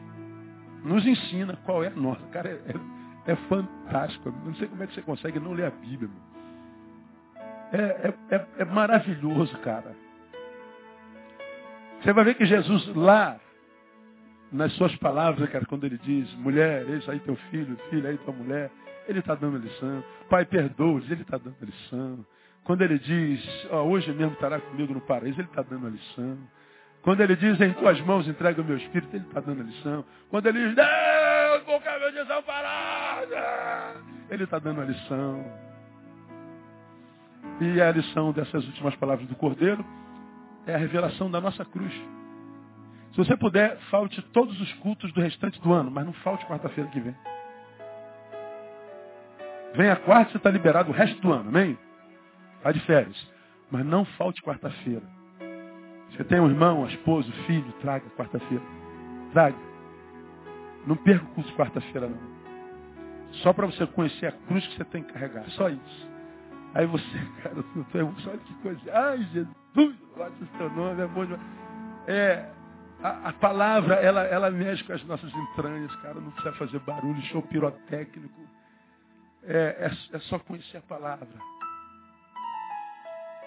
nos 0.82 1.06
ensina 1.06 1.59
qual 1.66 1.84
é 1.84 1.88
a 1.88 1.90
nossa. 1.90 2.24
Cara, 2.28 2.48
é, 2.48 2.72
é, 3.26 3.32
é 3.32 3.36
fantástico. 3.36 4.32
Não 4.46 4.54
sei 4.54 4.66
como 4.66 4.82
é 4.82 4.86
que 4.86 4.94
você 4.94 5.02
consegue 5.02 5.38
não 5.38 5.52
ler 5.52 5.66
a 5.66 5.70
Bíblia. 5.70 6.09
É, 7.70 7.76
é, 7.76 8.14
é, 8.30 8.46
é 8.61 8.64
maravilhoso, 8.64 9.59
cara. 9.59 10.07
Você 12.01 12.12
vai 12.12 12.24
ver 12.24 12.34
que 12.34 12.46
Jesus 12.46 12.86
lá, 12.94 13.38
nas 14.53 14.72
suas 14.74 14.94
palavras, 14.96 15.49
cara, 15.51 15.66
quando 15.66 15.84
ele 15.84 15.99
diz, 15.99 16.32
mulher, 16.34 16.88
eis 16.88 17.09
aí 17.09 17.18
teu 17.20 17.36
filho, 17.51 17.76
filho, 17.90 18.09
aí 18.09 18.16
tua 18.18 18.32
mulher, 18.32 18.70
ele 19.09 19.18
está 19.18 19.34
dando 19.34 19.59
lição. 19.59 20.05
Pai, 20.30 20.44
perdoa-os, 20.44 21.11
ele 21.11 21.22
está 21.22 21.38
dando 21.38 21.57
lição. 21.61 22.24
Quando 22.64 22.82
ele 22.82 22.99
diz, 22.99 23.66
oh, 23.70 23.76
hoje 23.78 24.12
mesmo 24.12 24.34
estará 24.34 24.61
comigo 24.61 24.92
no 24.92 25.01
paraíso, 25.01 25.40
ele 25.40 25.49
está 25.49 25.62
dando 25.62 25.86
a 25.86 25.90
lição. 25.90 26.38
Quando 27.03 27.20
ele 27.20 27.34
diz, 27.36 27.61
em 27.61 27.72
tuas 27.72 28.01
mãos 28.03 28.28
entrega 28.28 28.61
o 28.61 28.64
meu 28.64 28.76
espírito, 28.76 29.14
ele 29.16 29.24
está 29.24 29.40
dando 29.40 29.62
a 29.62 29.64
lição. 29.64 30.05
Quando 30.28 30.46
ele 30.46 30.66
diz, 30.66 30.76
Deus, 30.76 31.64
vou 31.64 31.80
caminho 31.80 32.12
desamparada, 32.12 33.94
ele 34.30 34.44
está 34.44 34.59
dando 34.59 34.82
a 34.82 34.84
lição. 34.84 35.44
E 37.61 37.80
a 37.80 37.90
lição 37.90 38.32
dessas 38.32 38.64
últimas 38.66 38.94
palavras 38.96 39.26
do 39.26 39.34
Cordeiro 39.34 39.84
é 40.69 40.75
a 40.75 40.79
revelação 40.79 41.31
da 41.31 41.41
nossa 41.41 41.64
cruz. 41.64 41.93
Se 43.12 43.16
você 43.16 43.37
puder, 43.37 43.79
falte 43.91 44.21
todos 44.33 44.61
os 44.61 44.73
cultos 44.75 45.12
do 45.12 45.21
restante 45.21 45.61
do 45.61 45.73
ano, 45.73 45.91
mas 45.91 46.05
não 46.05 46.12
falte 46.12 46.45
quarta-feira 46.47 46.91
que 46.91 47.01
vem. 47.01 47.16
Vem 49.75 49.91
a 49.91 49.97
quarta, 49.97 50.33
você 50.33 50.37
está 50.37 50.51
liberado 50.51 50.91
o 50.91 50.95
resto 50.95 51.21
do 51.21 51.33
ano, 51.33 51.49
amém? 51.49 51.77
Está 52.59 52.71
de 52.71 52.81
férias. 52.81 53.33
Mas 53.71 53.85
não 53.85 54.05
falte 54.05 54.43
quarta-feira. 54.43 55.03
Você 56.11 56.25
tem 56.25 56.41
um 56.41 56.49
irmão, 56.49 56.81
uma 56.81 56.89
esposa, 56.89 57.29
um 57.29 57.45
filho, 57.45 57.73
traga 57.81 58.09
quarta-feira. 58.11 58.64
Traga. 59.33 59.57
Não 60.87 60.97
perca 60.97 61.25
o 61.25 61.29
culto 61.29 61.51
de 61.51 61.57
quarta-feira, 61.57 62.09
não. 62.09 62.39
Só 63.43 63.53
para 63.53 63.66
você 63.66 63.87
conhecer 63.87 64.27
a 64.27 64.33
cruz 64.33 64.66
que 64.66 64.77
você 64.77 64.85
tem 64.85 65.03
que 65.03 65.12
carregar. 65.12 65.45
Só 65.51 65.69
isso. 65.69 66.09
Aí 66.79 66.87
você, 66.87 67.05
cara, 67.43 67.57
eu 67.57 67.83
estou 67.83 68.01
emocionado, 68.01 68.41
que 68.45 68.55
coisa. 68.62 68.81
Ai, 68.93 69.18
Jesus, 69.33 69.97
guarda 70.14 70.37
o 70.41 70.57
seu 70.57 70.70
nome, 70.70 71.03
é 71.03 71.07
bom 71.09 71.24
demais. 71.24 71.43
É, 72.07 72.49
a, 73.03 73.29
a, 73.29 73.33
palavra, 73.33 73.97
ela, 73.97 74.22
ela 74.22 74.49
mexe 74.49 74.85
com 74.85 74.93
as 74.93 75.05
nossas 75.05 75.33
entranhas, 75.35 75.95
cara. 75.97 76.14
Não 76.14 76.31
precisa 76.31 76.55
fazer 76.55 76.79
barulho, 76.79 77.20
show 77.22 77.43
pirotécnico. 77.43 78.41
É, 79.43 79.91
é, 79.91 80.16
é 80.16 80.18
só 80.20 80.39
conhecer 80.39 80.76
a 80.76 80.83
palavra. 80.83 81.26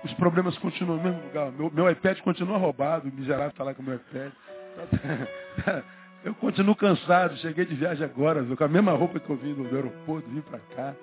Os 0.03 0.13
problemas 0.15 0.57
continuam 0.57 0.97
no 0.97 1.03
mesmo 1.03 1.23
lugar. 1.23 1.51
Meu, 1.53 1.71
meu 1.71 1.89
iPad 1.89 2.19
continua 2.19 2.57
roubado, 2.57 3.09
miserável 3.13 3.47
está 3.47 3.63
lá 3.63 3.73
com 3.73 3.81
o 3.81 3.85
meu 3.85 3.95
iPad. 3.95 4.33
Eu 6.23 6.35
continuo 6.35 6.75
cansado, 6.75 7.35
cheguei 7.37 7.65
de 7.65 7.73
viagem 7.73 8.05
agora, 8.05 8.43
com 8.43 8.63
a 8.63 8.67
mesma 8.67 8.91
roupa 8.91 9.19
que 9.19 9.27
eu 9.27 9.37
vim 9.37 9.55
do 9.55 9.75
aeroporto, 9.75 10.29
vim 10.29 10.41
para 10.41 10.59
cá. 10.75 10.93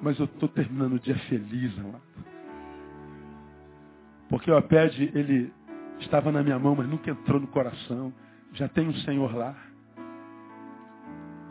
Mas 0.00 0.18
eu 0.18 0.26
estou 0.26 0.48
terminando 0.48 0.94
o 0.94 1.00
dia 1.00 1.16
feliz, 1.30 1.78
amado. 1.78 2.02
Porque 4.28 4.50
o 4.50 4.58
iPad, 4.58 4.98
ele 4.98 5.52
estava 6.00 6.32
na 6.32 6.42
minha 6.42 6.58
mão, 6.58 6.74
mas 6.74 6.88
nunca 6.88 7.10
entrou 7.10 7.40
no 7.40 7.46
coração. 7.46 8.12
Já 8.52 8.68
tem 8.68 8.88
um 8.88 8.94
Senhor 8.94 9.34
lá. 9.34 9.54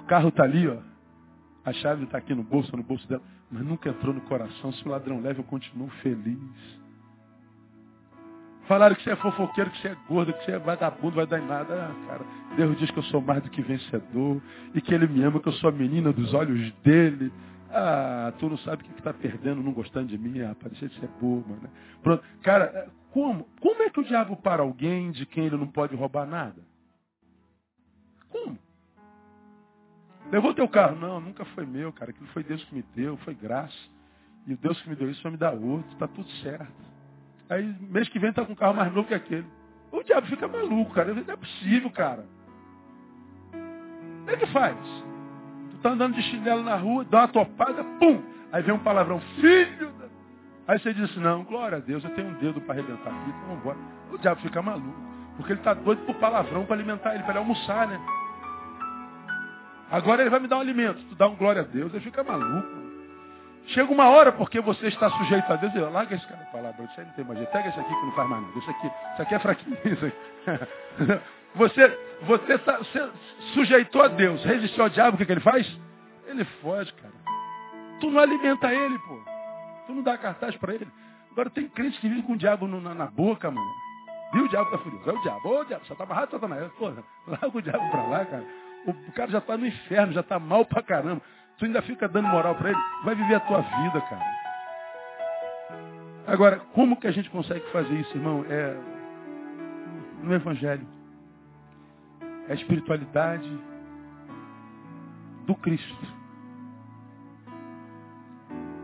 O 0.01 0.05
carro 0.05 0.29
está 0.29 0.43
ali, 0.43 0.67
ó. 0.67 0.77
A 1.63 1.73
chave 1.73 2.03
está 2.03 2.17
aqui 2.17 2.35
no 2.35 2.43
bolso, 2.43 2.75
no 2.75 2.83
bolso 2.83 3.07
dela. 3.07 3.23
Mas 3.51 3.63
nunca 3.63 3.89
entrou 3.89 4.13
no 4.13 4.21
coração. 4.21 4.71
Se 4.73 4.85
o 4.85 4.91
ladrão 4.91 5.21
leva, 5.21 5.39
eu 5.39 5.43
continuo 5.43 5.89
feliz. 6.01 6.85
Falaram 8.67 8.95
que 8.95 9.03
você 9.03 9.11
é 9.11 9.15
fofoqueiro, 9.15 9.69
que 9.69 9.79
você 9.79 9.89
é 9.89 9.97
gordo, 10.07 10.33
que 10.33 10.43
você 10.43 10.51
é 10.53 10.59
vagabundo, 10.59 11.15
vai 11.15 11.27
dar 11.27 11.39
em 11.39 11.47
nada. 11.47 11.73
Ah, 11.73 12.07
cara, 12.07 12.25
Deus 12.55 12.77
diz 12.77 12.89
que 12.89 12.97
eu 12.97 13.03
sou 13.03 13.21
mais 13.21 13.41
do 13.43 13.49
que 13.49 13.61
vencedor. 13.61 14.41
E 14.73 14.81
que 14.81 14.93
Ele 14.93 15.07
me 15.07 15.23
ama, 15.23 15.39
que 15.39 15.47
eu 15.47 15.53
sou 15.53 15.69
a 15.69 15.73
menina 15.73 16.11
dos 16.11 16.33
olhos 16.33 16.71
dele. 16.83 17.31
Ah, 17.78 18.32
tu 18.39 18.47
não 18.47 18.57
sabe 18.59 18.84
o 18.84 18.86
que 18.86 18.97
está 18.97 19.13
perdendo 19.13 19.61
não 19.61 19.73
gostando 19.73 20.07
de 20.07 20.17
mim, 20.17 20.32
deixa 20.32 20.88
de 20.88 20.97
ser 20.97 21.09
bobo, 21.19 21.55
né? 21.61 21.69
Pronto. 22.01 22.23
Cara, 22.41 22.65
é, 22.73 22.89
como? 23.11 23.43
Como 23.59 23.84
é 23.84 23.89
que 23.89 23.99
o 23.99 24.03
diabo 24.05 24.38
para 24.38 24.63
alguém 24.63 25.11
de 25.11 25.26
quem 25.26 25.47
ele 25.47 25.57
não 25.57 25.67
pode 25.67 25.93
roubar 25.93 26.26
nada? 26.26 26.61
Como? 28.30 28.57
Levou 30.32 30.53
teu 30.53 30.69
carro? 30.69 30.95
Não, 30.95 31.19
nunca 31.19 31.43
foi 31.43 31.65
meu, 31.65 31.91
cara. 31.91 32.11
Aquilo 32.11 32.28
foi 32.28 32.45
Deus 32.45 32.63
que 32.63 32.73
me 32.73 32.82
deu, 32.95 33.17
foi 33.17 33.36
graça. 33.36 33.76
E 34.47 34.53
o 34.53 34.57
Deus 34.57 34.82
que 34.82 34.89
me 34.89 34.95
deu 34.95 35.11
isso 35.11 35.21
vai 35.21 35.34
me 35.34 35.38
dar 35.38 35.53
outro, 35.53 35.91
está 35.91 36.07
tudo 36.07 36.30
certo. 36.43 36.71
Aí, 37.49 37.76
mês 37.82 38.07
que 38.07 38.19
vem, 38.19 38.32
tá 38.32 38.45
com 38.45 38.53
um 38.53 38.55
carro 38.55 38.73
mais 38.73 38.93
novo 38.93 39.09
que 39.09 39.13
aquele. 39.13 39.45
O 39.91 40.01
diabo 40.01 40.28
fica 40.28 40.47
maluco, 40.47 40.93
cara. 40.93 41.13
Não 41.13 41.21
é 41.21 41.36
possível, 41.36 41.91
cara. 41.91 42.26
Como 43.51 44.32
é 44.32 44.38
que 44.38 44.47
faz? 44.47 44.78
Está 45.86 45.91
andando 45.91 46.15
de 46.15 46.23
chinelo 46.23 46.63
na 46.63 46.75
rua, 46.75 47.05
dá 47.05 47.19
uma 47.19 47.27
topada, 47.27 47.83
pum! 47.99 48.21
Aí 48.51 48.63
vem 48.63 48.73
um 48.73 48.79
palavrão, 48.79 49.19
filho! 49.39 49.93
Aí 50.67 50.79
você 50.79 50.91
diz 50.93 51.11
assim, 51.11 51.19
não, 51.19 51.43
glória 51.43 51.77
a 51.77 51.81
Deus, 51.81 52.03
eu 52.03 52.09
tenho 52.11 52.29
um 52.29 52.33
dedo 52.33 52.59
para 52.61 52.73
arrebentar 52.73 53.11
aqui, 53.11 53.29
então 53.29 53.41
vamos 53.41 53.59
embora. 53.59 53.77
O 54.11 54.17
diabo 54.17 54.41
fica 54.41 54.61
maluco, 54.63 54.99
porque 55.38 55.51
ele 55.51 55.59
está 55.59 55.75
doido 55.75 56.03
por 56.07 56.15
palavrão 56.15 56.65
para 56.65 56.75
alimentar 56.75 57.13
ele, 57.13 57.21
para 57.21 57.33
ele 57.33 57.39
almoçar, 57.39 57.88
né? 57.88 57.99
Agora 59.91 60.23
ele 60.23 60.31
vai 60.31 60.39
me 60.39 60.47
dar 60.47 60.57
um 60.57 60.61
alimento, 60.61 61.03
tu 61.07 61.15
dá 61.15 61.27
um 61.27 61.36
glória 61.36 61.61
a 61.61 61.65
Deus, 61.65 61.93
ele 61.93 62.03
fica 62.03 62.23
maluco. 62.23 62.84
Chega 63.68 63.91
uma 63.91 64.09
hora 64.09 64.32
porque 64.32 64.61
você 64.61 64.88
está 64.88 65.09
sujeito 65.09 65.51
a 65.51 65.55
Deus. 65.55 65.74
Eu, 65.76 65.91
larga 65.91 66.16
esse 66.16 66.26
cara 66.28 66.45
para 66.51 66.61
lá, 66.61 66.70
isso 66.72 66.99
aí 66.99 67.05
não 67.05 67.13
tem 67.13 67.26
mais 67.26 67.38
jeito. 67.39 67.51
Pega 67.51 67.70
esse 67.70 67.80
aqui 67.80 67.89
que 67.89 68.05
não 68.05 68.11
faz 68.11 68.30
mais 68.30 68.41
nada. 68.43 68.59
Isso 68.59 68.70
aqui, 68.70 68.88
isso 68.88 69.22
aqui 69.22 69.36
é 69.36 69.39
fraquinho. 69.39 69.78
Isso 69.86 70.11
você, 71.55 71.99
você, 72.22 72.57
tá, 72.59 72.78
você 72.78 73.09
sujeitou 73.53 74.03
a 74.03 74.07
Deus, 74.07 74.43
resistiu 74.43 74.84
ao 74.84 74.89
diabo, 74.89 75.16
o 75.16 75.18
que, 75.18 75.26
que 75.26 75.32
ele 75.32 75.41
faz? 75.41 75.80
Ele 76.28 76.43
foge, 76.61 76.93
cara. 76.93 77.13
Tu 77.99 78.11
não 78.11 78.20
alimenta 78.20 78.74
ele, 78.74 78.99
pô. 78.99 79.20
Tu 79.88 79.93
não 79.93 80.03
dá 80.03 80.18
cartaz 80.18 80.55
para 80.57 80.74
ele. 80.74 80.88
Agora 81.32 81.49
tem 81.49 81.68
crente 81.68 81.99
que 81.99 82.07
vive 82.07 82.24
com 82.24 82.34
o 82.34 82.38
diabo 82.38 82.68
na, 82.68 82.93
na, 82.93 83.07
boca, 83.07 83.49
mano. 83.49 83.70
Viu 84.34 84.45
o 84.45 84.49
diabo 84.49 84.72
tá 84.72 84.78
furioso? 84.78 85.09
É 85.09 85.13
o 85.13 85.22
diabo. 85.22 85.49
Ô, 85.49 85.63
diabo, 85.63 85.86
só 85.86 85.95
tá 85.95 86.03
amarrado, 86.03 86.32
Satanás. 86.32 86.72
Porra, 86.74 87.03
larga 87.28 87.57
o 87.57 87.61
diabo 87.61 87.91
pra 87.91 88.03
lá, 88.03 88.26
cara. 88.26 88.45
O 88.86 89.11
cara 89.13 89.32
já 89.32 89.39
está 89.39 89.57
no 89.57 89.66
inferno, 89.66 90.13
já 90.13 90.22
está 90.22 90.39
mal 90.39 90.66
pra 90.66 90.84
caramba. 90.84 91.22
Tu 91.58 91.66
ainda 91.66 91.82
fica 91.82 92.08
dando 92.08 92.28
moral 92.28 92.56
para 92.56 92.72
ele. 92.72 92.80
Vai 93.03 93.16
viver 93.16 93.36
a 93.36 93.39
tua 93.39 93.62
vida, 93.62 94.01
cara. 94.01 94.36
Agora, 96.28 96.60
como 96.74 96.97
que 96.97 97.08
a 97.08 97.12
gente 97.12 97.30
consegue 97.30 97.66
fazer 97.72 97.93
isso, 97.93 98.18
irmão? 98.18 98.45
É 98.49 98.76
no 100.24 100.34
Evangelho. 100.34 100.86
É 102.47 102.51
a 102.51 102.56
espiritualidade 102.56 103.49
do 105.45 105.56
Cristo. 105.56 106.16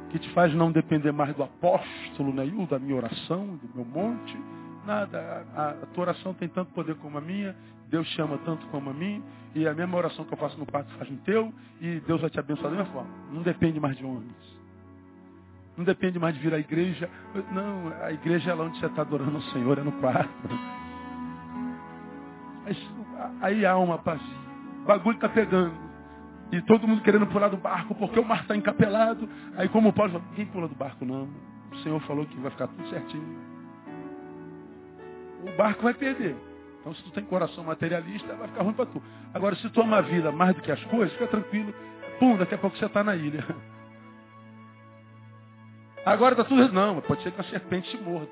Que 0.09 0.19
te 0.19 0.29
faz 0.33 0.53
não 0.53 0.71
depender 0.71 1.11
mais 1.11 1.35
do 1.35 1.43
apóstolo 1.43 2.33
Neil, 2.33 2.67
da 2.67 2.77
minha 2.77 2.95
oração, 2.95 3.55
do 3.57 3.69
meu 3.75 3.85
monte. 3.85 4.37
Nada. 4.85 5.45
A, 5.55 5.69
a 5.69 5.85
tua 5.87 6.03
oração 6.03 6.33
tem 6.33 6.47
tanto 6.47 6.73
poder 6.73 6.95
como 6.95 7.17
a 7.17 7.21
minha. 7.21 7.55
Deus 7.91 8.07
chama 8.07 8.37
tanto 8.39 8.65
como 8.67 8.89
a 8.89 8.93
mim, 8.93 9.21
e 9.53 9.67
a 9.67 9.73
mesma 9.73 9.97
oração 9.97 10.23
que 10.23 10.33
eu 10.33 10.37
faço 10.37 10.57
no 10.57 10.65
quarto 10.65 10.89
faz 10.93 11.11
no 11.11 11.17
teu, 11.17 11.53
e 11.81 11.99
Deus 12.07 12.21
vai 12.21 12.29
te 12.29 12.39
abençoar 12.39 12.71
da 12.71 12.77
mesma 12.77 12.93
forma. 12.93 13.11
Não 13.31 13.41
depende 13.41 13.81
mais 13.81 13.97
de 13.97 14.05
homens. 14.05 14.61
Não 15.75 15.83
depende 15.83 16.17
mais 16.17 16.33
de 16.33 16.41
vir 16.41 16.53
à 16.53 16.57
igreja. 16.57 17.09
Não, 17.51 17.91
a 18.01 18.13
igreja 18.13 18.51
é 18.51 18.53
lá 18.53 18.63
onde 18.63 18.79
você 18.79 18.85
está 18.85 19.01
adorando 19.01 19.37
o 19.37 19.41
Senhor, 19.51 19.77
é 19.77 19.83
no 19.83 19.91
quarto. 19.93 20.31
Aí 23.41 23.65
a 23.65 23.73
alma 23.73 23.97
passa. 23.97 24.23
O 24.83 24.85
bagulho 24.85 25.15
está 25.15 25.27
pegando. 25.27 25.75
E 26.51 26.61
todo 26.61 26.87
mundo 26.87 27.01
querendo 27.01 27.27
pular 27.27 27.49
do 27.49 27.57
barco, 27.57 27.93
porque 27.95 28.19
o 28.19 28.25
mar 28.25 28.41
está 28.41 28.55
encapelado. 28.55 29.27
Aí 29.57 29.67
como 29.67 29.89
o 29.89 29.93
Paulo 29.93 30.13
fala, 30.13 30.23
ninguém 30.29 30.45
pula 30.45 30.67
do 30.67 30.75
barco 30.75 31.03
não. 31.03 31.27
O 31.71 31.77
Senhor 31.77 31.99
falou 32.01 32.25
que 32.25 32.37
vai 32.39 32.51
ficar 32.51 32.67
tudo 32.67 32.87
certinho. 32.89 33.37
O 35.45 35.57
barco 35.57 35.83
vai 35.83 35.93
perder. 35.93 36.50
Então, 36.81 36.93
se 36.95 37.03
tu 37.03 37.11
tem 37.11 37.23
coração 37.23 37.63
materialista, 37.63 38.35
vai 38.35 38.47
ficar 38.47 38.63
ruim 38.63 38.73
para 38.73 38.87
tu. 38.87 39.01
Agora, 39.33 39.55
se 39.55 39.69
tu 39.69 39.81
ama 39.81 39.97
a 39.97 40.01
vida 40.01 40.31
mais 40.31 40.55
do 40.55 40.61
que 40.61 40.71
as 40.71 40.83
coisas, 40.85 41.13
fica 41.13 41.27
tranquilo. 41.27 41.73
Pum, 42.19 42.35
daqui 42.37 42.55
a 42.55 42.57
pouco 42.57 42.75
você 42.75 42.85
está 42.85 43.03
na 43.03 43.15
ilha. 43.15 43.45
Agora 46.03 46.33
está 46.33 46.43
tudo. 46.43 46.73
Não, 46.73 46.99
pode 47.01 47.21
ser 47.21 47.31
que 47.31 47.39
a 47.39 47.43
serpente 47.43 47.89
se 47.89 47.97
morda. 47.97 48.29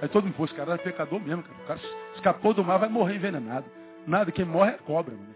Aí 0.00 0.08
todo 0.08 0.24
mundo, 0.24 0.44
esse 0.44 0.54
cara 0.54 0.74
é 0.74 0.78
pecador 0.78 1.20
mesmo, 1.20 1.42
cara. 1.42 1.58
O 1.62 1.66
cara 1.66 1.80
escapou 2.14 2.54
do 2.54 2.64
mar, 2.64 2.78
vai 2.78 2.88
morrer 2.88 3.16
envenenado. 3.16 3.66
Nada, 4.06 4.32
quem 4.32 4.44
morre 4.44 4.70
é 4.70 4.78
cobra, 4.78 5.14
mano. 5.14 5.32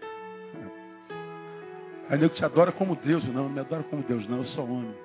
Aí 2.09 2.17
nego 2.17 2.33
te 2.33 2.43
adora 2.43 2.71
como 2.71 2.95
Deus. 2.95 3.23
Não, 3.25 3.43
não 3.43 3.49
me 3.49 3.59
adora 3.59 3.83
como 3.83 4.01
Deus, 4.03 4.27
não, 4.27 4.39
eu 4.39 4.45
sou 4.47 4.65
homem. 4.65 4.95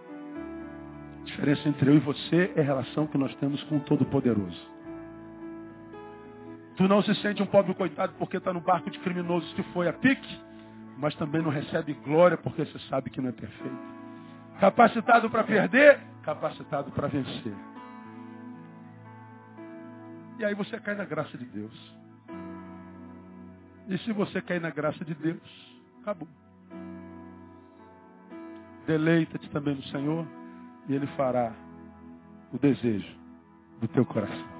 A 1.21 1.25
diferença 1.25 1.69
entre 1.69 1.91
eu 1.91 1.97
e 1.97 2.01
você 2.01 2.53
é 2.57 2.61
a 2.61 2.65
relação 2.65 3.07
que 3.07 3.19
nós 3.19 3.35
temos 3.37 3.63
com 3.65 3.77
o 3.77 3.81
Todo-Poderoso. 3.81 4.72
Tu 6.77 6.89
não 6.89 7.03
se 7.03 7.15
sente 7.17 7.43
um 7.43 7.47
pobre 7.47 7.75
coitado 7.75 8.15
porque 8.19 8.39
está 8.39 8.53
no 8.53 8.61
barco 8.61 8.91
de 8.91 8.99
criminosos 9.01 9.53
que 9.55 9.63
foi 9.75 9.89
a 9.89 9.93
pique, 9.93 10.41
mas 10.99 11.15
também 11.17 11.43
não 11.43 11.51
recebe 11.51 11.93
glória 11.95 12.37
porque 12.37 12.65
você 12.65 12.79
sabe 12.89 13.11
que 13.11 13.21
não 13.21 13.29
é 13.29 13.33
perfeito. 13.33 13.93
Capacitado 14.59 15.29
para 15.29 15.45
perder, 15.45 16.01
capacitado 16.23 16.91
para 16.93 17.09
vencer. 17.09 17.55
E 20.39 20.45
aí 20.45 20.55
você 20.55 20.81
cai 20.81 20.95
na 20.95 21.05
graça 21.05 21.37
de 21.37 21.45
Deus. 21.45 21.97
E 23.89 23.99
se 23.99 24.13
você 24.13 24.41
cair 24.41 24.61
na 24.61 24.71
graça 24.71 25.05
de 25.05 25.15
Deus, 25.15 25.83
acabou. 26.01 26.29
Deleita-te 28.87 29.49
também 29.51 29.75
no 29.75 29.83
Senhor 29.85 30.27
e 30.89 30.95
Ele 30.95 31.07
fará 31.09 31.53
o 32.53 32.59
desejo 32.59 33.17
do 33.81 33.89
teu 33.89 34.05
coração. 34.05 34.52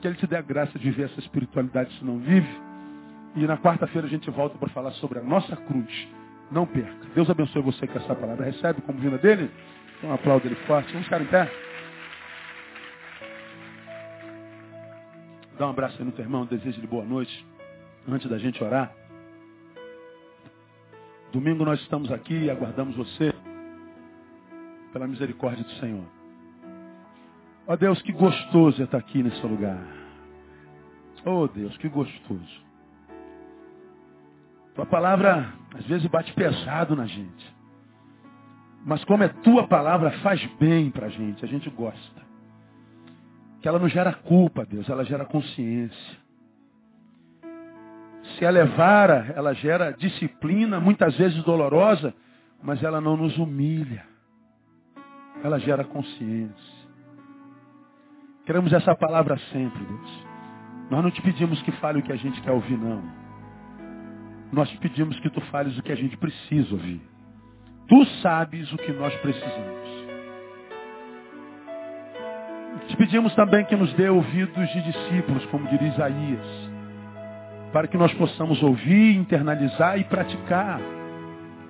Que 0.00 0.08
Ele 0.08 0.16
te 0.16 0.26
dê 0.26 0.36
a 0.36 0.42
graça 0.42 0.78
de 0.78 0.84
viver 0.84 1.04
essa 1.04 1.20
espiritualidade 1.20 1.92
se 1.98 2.04
não 2.04 2.18
vive. 2.18 2.48
E 3.34 3.46
na 3.46 3.58
quarta-feira 3.58 4.06
a 4.06 4.10
gente 4.10 4.30
volta 4.30 4.56
para 4.58 4.68
falar 4.70 4.92
sobre 4.92 5.18
a 5.18 5.22
nossa 5.22 5.56
cruz. 5.56 6.08
Não 6.50 6.66
perca. 6.66 7.06
Deus 7.14 7.28
abençoe 7.28 7.62
você 7.62 7.86
com 7.86 7.98
essa 7.98 8.14
palavra. 8.14 8.46
Recebe 8.46 8.80
como 8.82 8.98
vinda 8.98 9.18
dele. 9.18 9.50
Então 9.98 10.10
um 10.10 10.14
aplauso 10.14 10.46
ele 10.46 10.54
forte. 10.66 10.90
Vamos 10.92 11.06
ficar 11.06 11.20
em 11.20 11.26
pé? 11.26 11.50
Dá 15.58 15.66
um 15.66 15.70
abraço 15.70 15.96
aí 15.98 16.04
no 16.04 16.12
teu 16.12 16.24
irmão, 16.24 16.42
um 16.42 16.46
desejo 16.46 16.80
de 16.80 16.86
boa 16.86 17.04
noite. 17.04 17.46
Antes 18.08 18.28
da 18.28 18.38
gente 18.38 18.62
orar. 18.62 18.92
Domingo 21.32 21.64
nós 21.64 21.80
estamos 21.80 22.10
aqui 22.12 22.44
e 22.44 22.50
aguardamos 22.50 22.96
você 22.96 23.34
pela 24.92 25.06
misericórdia 25.06 25.64
do 25.64 25.70
Senhor. 25.72 26.15
Ó 27.68 27.72
oh 27.72 27.76
Deus, 27.76 28.00
que 28.02 28.12
gostoso 28.12 28.80
é 28.80 28.84
estar 28.84 28.98
aqui 28.98 29.22
nesse 29.22 29.44
lugar. 29.44 29.82
Oh 31.24 31.48
Deus, 31.48 31.76
que 31.78 31.88
gostoso. 31.88 32.64
Tua 34.74 34.86
palavra 34.86 35.52
às 35.74 35.84
vezes 35.86 36.06
bate 36.06 36.32
pesado 36.34 36.94
na 36.94 37.06
gente. 37.06 37.56
Mas 38.84 39.02
como 39.04 39.24
é 39.24 39.28
tua 39.28 39.66
palavra, 39.66 40.12
faz 40.20 40.44
bem 40.60 40.92
para 40.92 41.06
a 41.06 41.08
gente, 41.08 41.44
a 41.44 41.48
gente 41.48 41.68
gosta. 41.70 42.22
Que 43.60 43.66
ela 43.66 43.80
não 43.80 43.88
gera 43.88 44.12
culpa, 44.12 44.64
Deus, 44.64 44.88
ela 44.88 45.04
gera 45.04 45.24
consciência. 45.24 46.18
Se 48.38 48.44
ela 48.44 48.58
é 48.58 48.64
vara, 48.64 49.32
ela 49.34 49.52
gera 49.54 49.90
disciplina, 49.90 50.78
muitas 50.78 51.16
vezes 51.16 51.42
dolorosa, 51.42 52.14
mas 52.62 52.80
ela 52.82 53.00
não 53.00 53.16
nos 53.16 53.36
humilha. 53.38 54.04
Ela 55.42 55.58
gera 55.58 55.82
consciência. 55.82 56.75
Queremos 58.46 58.72
essa 58.72 58.94
palavra 58.94 59.36
sempre, 59.52 59.84
Deus. 59.84 60.26
Nós 60.88 61.02
não 61.02 61.10
te 61.10 61.20
pedimos 61.20 61.60
que 61.62 61.72
fale 61.72 61.98
o 61.98 62.02
que 62.02 62.12
a 62.12 62.16
gente 62.16 62.40
quer 62.40 62.52
ouvir, 62.52 62.78
não. 62.78 63.02
Nós 64.52 64.70
te 64.70 64.78
pedimos 64.78 65.18
que 65.18 65.28
tu 65.28 65.40
fales 65.42 65.76
o 65.76 65.82
que 65.82 65.90
a 65.90 65.96
gente 65.96 66.16
precisa 66.16 66.72
ouvir. 66.72 67.00
Tu 67.88 68.04
sabes 68.22 68.72
o 68.72 68.76
que 68.76 68.92
nós 68.92 69.12
precisamos. 69.16 70.06
Te 72.86 72.96
pedimos 72.96 73.34
também 73.34 73.64
que 73.64 73.74
nos 73.74 73.92
dê 73.94 74.08
ouvidos 74.08 74.68
de 74.68 74.82
discípulos, 74.82 75.44
como 75.46 75.66
diria 75.68 75.88
Isaías, 75.88 76.70
para 77.72 77.88
que 77.88 77.96
nós 77.96 78.14
possamos 78.14 78.62
ouvir, 78.62 79.16
internalizar 79.16 79.98
e 79.98 80.04
praticar, 80.04 80.80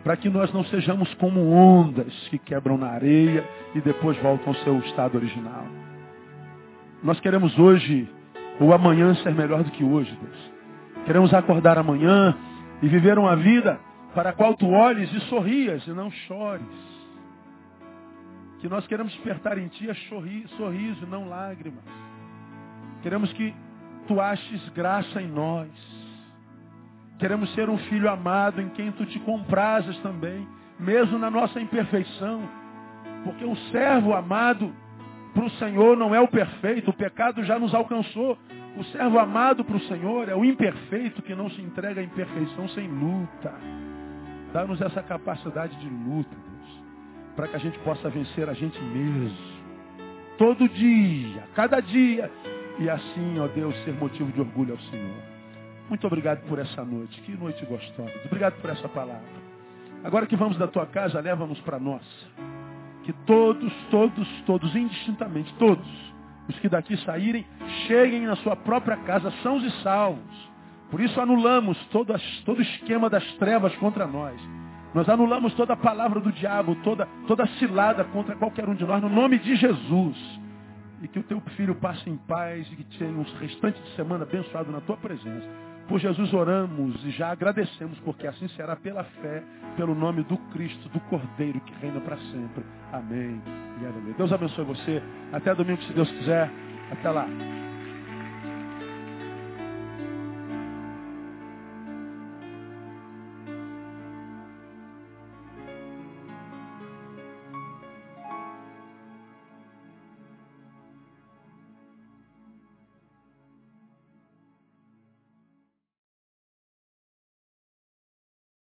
para 0.04 0.14
que 0.18 0.28
nós 0.28 0.52
não 0.52 0.62
sejamos 0.64 1.12
como 1.14 1.50
ondas 1.50 2.12
que 2.28 2.38
quebram 2.38 2.76
na 2.76 2.88
areia 2.88 3.48
e 3.74 3.80
depois 3.80 4.14
voltam 4.18 4.48
ao 4.48 4.54
seu 4.56 4.78
estado 4.80 5.16
original. 5.16 5.85
Nós 7.02 7.20
queremos 7.20 7.58
hoje 7.58 8.08
ou 8.58 8.72
amanhã 8.72 9.14
ser 9.16 9.34
melhor 9.34 9.62
do 9.62 9.70
que 9.70 9.84
hoje, 9.84 10.16
Deus. 10.20 10.52
Queremos 11.04 11.32
acordar 11.34 11.78
amanhã 11.78 12.36
e 12.82 12.88
viver 12.88 13.18
uma 13.18 13.36
vida 13.36 13.78
para 14.14 14.30
a 14.30 14.32
qual 14.32 14.54
tu 14.54 14.70
olhes 14.70 15.12
e 15.12 15.20
sorrias 15.28 15.86
e 15.86 15.90
não 15.90 16.10
chores. 16.10 16.66
Que 18.60 18.68
nós 18.68 18.86
queremos 18.86 19.12
despertar 19.12 19.58
em 19.58 19.68
ti 19.68 19.90
a 19.90 19.94
sorriso, 20.56 21.06
não 21.06 21.28
lágrimas. 21.28 21.84
Queremos 23.02 23.32
que 23.34 23.54
tu 24.08 24.20
aches 24.20 24.68
graça 24.70 25.20
em 25.20 25.28
nós. 25.28 25.68
Queremos 27.18 27.52
ser 27.54 27.68
um 27.68 27.78
filho 27.78 28.10
amado 28.10 28.60
em 28.60 28.68
quem 28.70 28.90
tu 28.92 29.04
te 29.06 29.18
comprases 29.20 29.96
também, 29.98 30.46
mesmo 30.80 31.18
na 31.18 31.30
nossa 31.30 31.60
imperfeição. 31.60 32.42
Porque 33.22 33.44
o 33.44 33.56
servo 33.70 34.14
amado 34.14 34.74
para 35.36 35.44
o 35.44 35.50
Senhor 35.50 35.98
não 35.98 36.14
é 36.14 36.20
o 36.20 36.26
perfeito, 36.26 36.90
o 36.90 36.94
pecado 36.94 37.44
já 37.44 37.58
nos 37.58 37.74
alcançou. 37.74 38.38
O 38.74 38.84
servo 38.84 39.18
amado 39.18 39.62
para 39.66 39.76
o 39.76 39.80
Senhor 39.80 40.30
é 40.30 40.34
o 40.34 40.42
imperfeito 40.42 41.20
que 41.20 41.34
não 41.34 41.50
se 41.50 41.60
entrega 41.60 42.00
à 42.00 42.04
imperfeição 42.04 42.66
sem 42.70 42.88
luta. 42.88 43.52
Dá-nos 44.54 44.80
essa 44.80 45.02
capacidade 45.02 45.76
de 45.76 45.88
luta, 45.90 46.30
Deus, 46.30 46.82
para 47.36 47.48
que 47.48 47.56
a 47.56 47.58
gente 47.58 47.78
possa 47.80 48.08
vencer 48.08 48.48
a 48.48 48.54
gente 48.54 48.80
mesmo. 48.80 49.36
Todo 50.38 50.66
dia, 50.70 51.44
cada 51.54 51.80
dia. 51.80 52.30
E 52.78 52.88
assim, 52.88 53.38
ó 53.38 53.46
Deus, 53.46 53.76
ser 53.84 53.92
motivo 53.92 54.32
de 54.32 54.40
orgulho 54.40 54.72
ao 54.72 54.80
Senhor. 54.90 55.22
Muito 55.90 56.06
obrigado 56.06 56.46
por 56.48 56.58
essa 56.58 56.82
noite. 56.82 57.20
Que 57.20 57.36
noite 57.36 57.62
gostosa. 57.66 58.12
Obrigado 58.24 58.58
por 58.62 58.70
essa 58.70 58.88
palavra. 58.88 59.46
Agora 60.02 60.26
que 60.26 60.36
vamos 60.36 60.56
da 60.56 60.66
tua 60.66 60.86
casa, 60.86 61.20
leva-nos 61.20 61.60
para 61.60 61.78
nós 61.78 62.02
que 63.06 63.12
todos, 63.24 63.72
todos, 63.88 64.28
todos, 64.44 64.74
indistintamente, 64.74 65.54
todos, 65.54 65.86
os 66.48 66.58
que 66.58 66.68
daqui 66.68 66.96
saírem, 67.04 67.46
cheguem 67.86 68.22
na 68.22 68.34
sua 68.36 68.56
própria 68.56 68.96
casa 68.96 69.30
sãos 69.44 69.62
e 69.62 69.70
salvos. 69.82 70.50
Por 70.90 71.00
isso 71.00 71.20
anulamos 71.20 71.78
todo, 71.86 72.12
todo 72.44 72.60
esquema 72.60 73.08
das 73.08 73.24
trevas 73.34 73.74
contra 73.76 74.08
nós. 74.08 74.36
Nós 74.92 75.08
anulamos 75.08 75.54
toda 75.54 75.74
a 75.74 75.76
palavra 75.76 76.18
do 76.18 76.32
diabo, 76.32 76.74
toda, 76.82 77.06
toda 77.28 77.46
cilada 77.58 78.02
contra 78.06 78.34
qualquer 78.34 78.68
um 78.68 78.74
de 78.74 78.84
nós, 78.84 79.00
no 79.00 79.08
nome 79.08 79.38
de 79.38 79.54
Jesus. 79.54 80.16
E 81.00 81.06
que 81.06 81.20
o 81.20 81.22
teu 81.22 81.40
filho 81.56 81.76
passe 81.76 82.10
em 82.10 82.16
paz 82.16 82.66
e 82.72 82.76
que 82.76 82.98
tenha 82.98 83.16
um 83.16 83.22
restante 83.38 83.80
de 83.80 83.94
semana 83.94 84.24
abençoado 84.24 84.72
na 84.72 84.80
tua 84.80 84.96
presença. 84.96 85.46
Por 85.88 86.00
Jesus 86.00 86.32
oramos 86.34 87.04
e 87.04 87.10
já 87.10 87.30
agradecemos, 87.30 87.98
porque 88.00 88.26
assim 88.26 88.48
será 88.48 88.74
pela 88.74 89.04
fé, 89.04 89.42
pelo 89.76 89.94
nome 89.94 90.24
do 90.24 90.36
Cristo, 90.52 90.88
do 90.88 90.98
Cordeiro 91.00 91.60
que 91.60 91.72
reina 91.80 92.00
para 92.00 92.16
sempre. 92.16 92.64
Amém. 92.92 93.40
E 93.80 93.86
aleluia. 93.86 94.14
Deus 94.14 94.32
abençoe 94.32 94.64
você. 94.64 95.02
Até 95.32 95.54
domingo, 95.54 95.80
se 95.82 95.92
Deus 95.92 96.10
quiser. 96.10 96.50
Até 96.90 97.10
lá. 97.10 97.26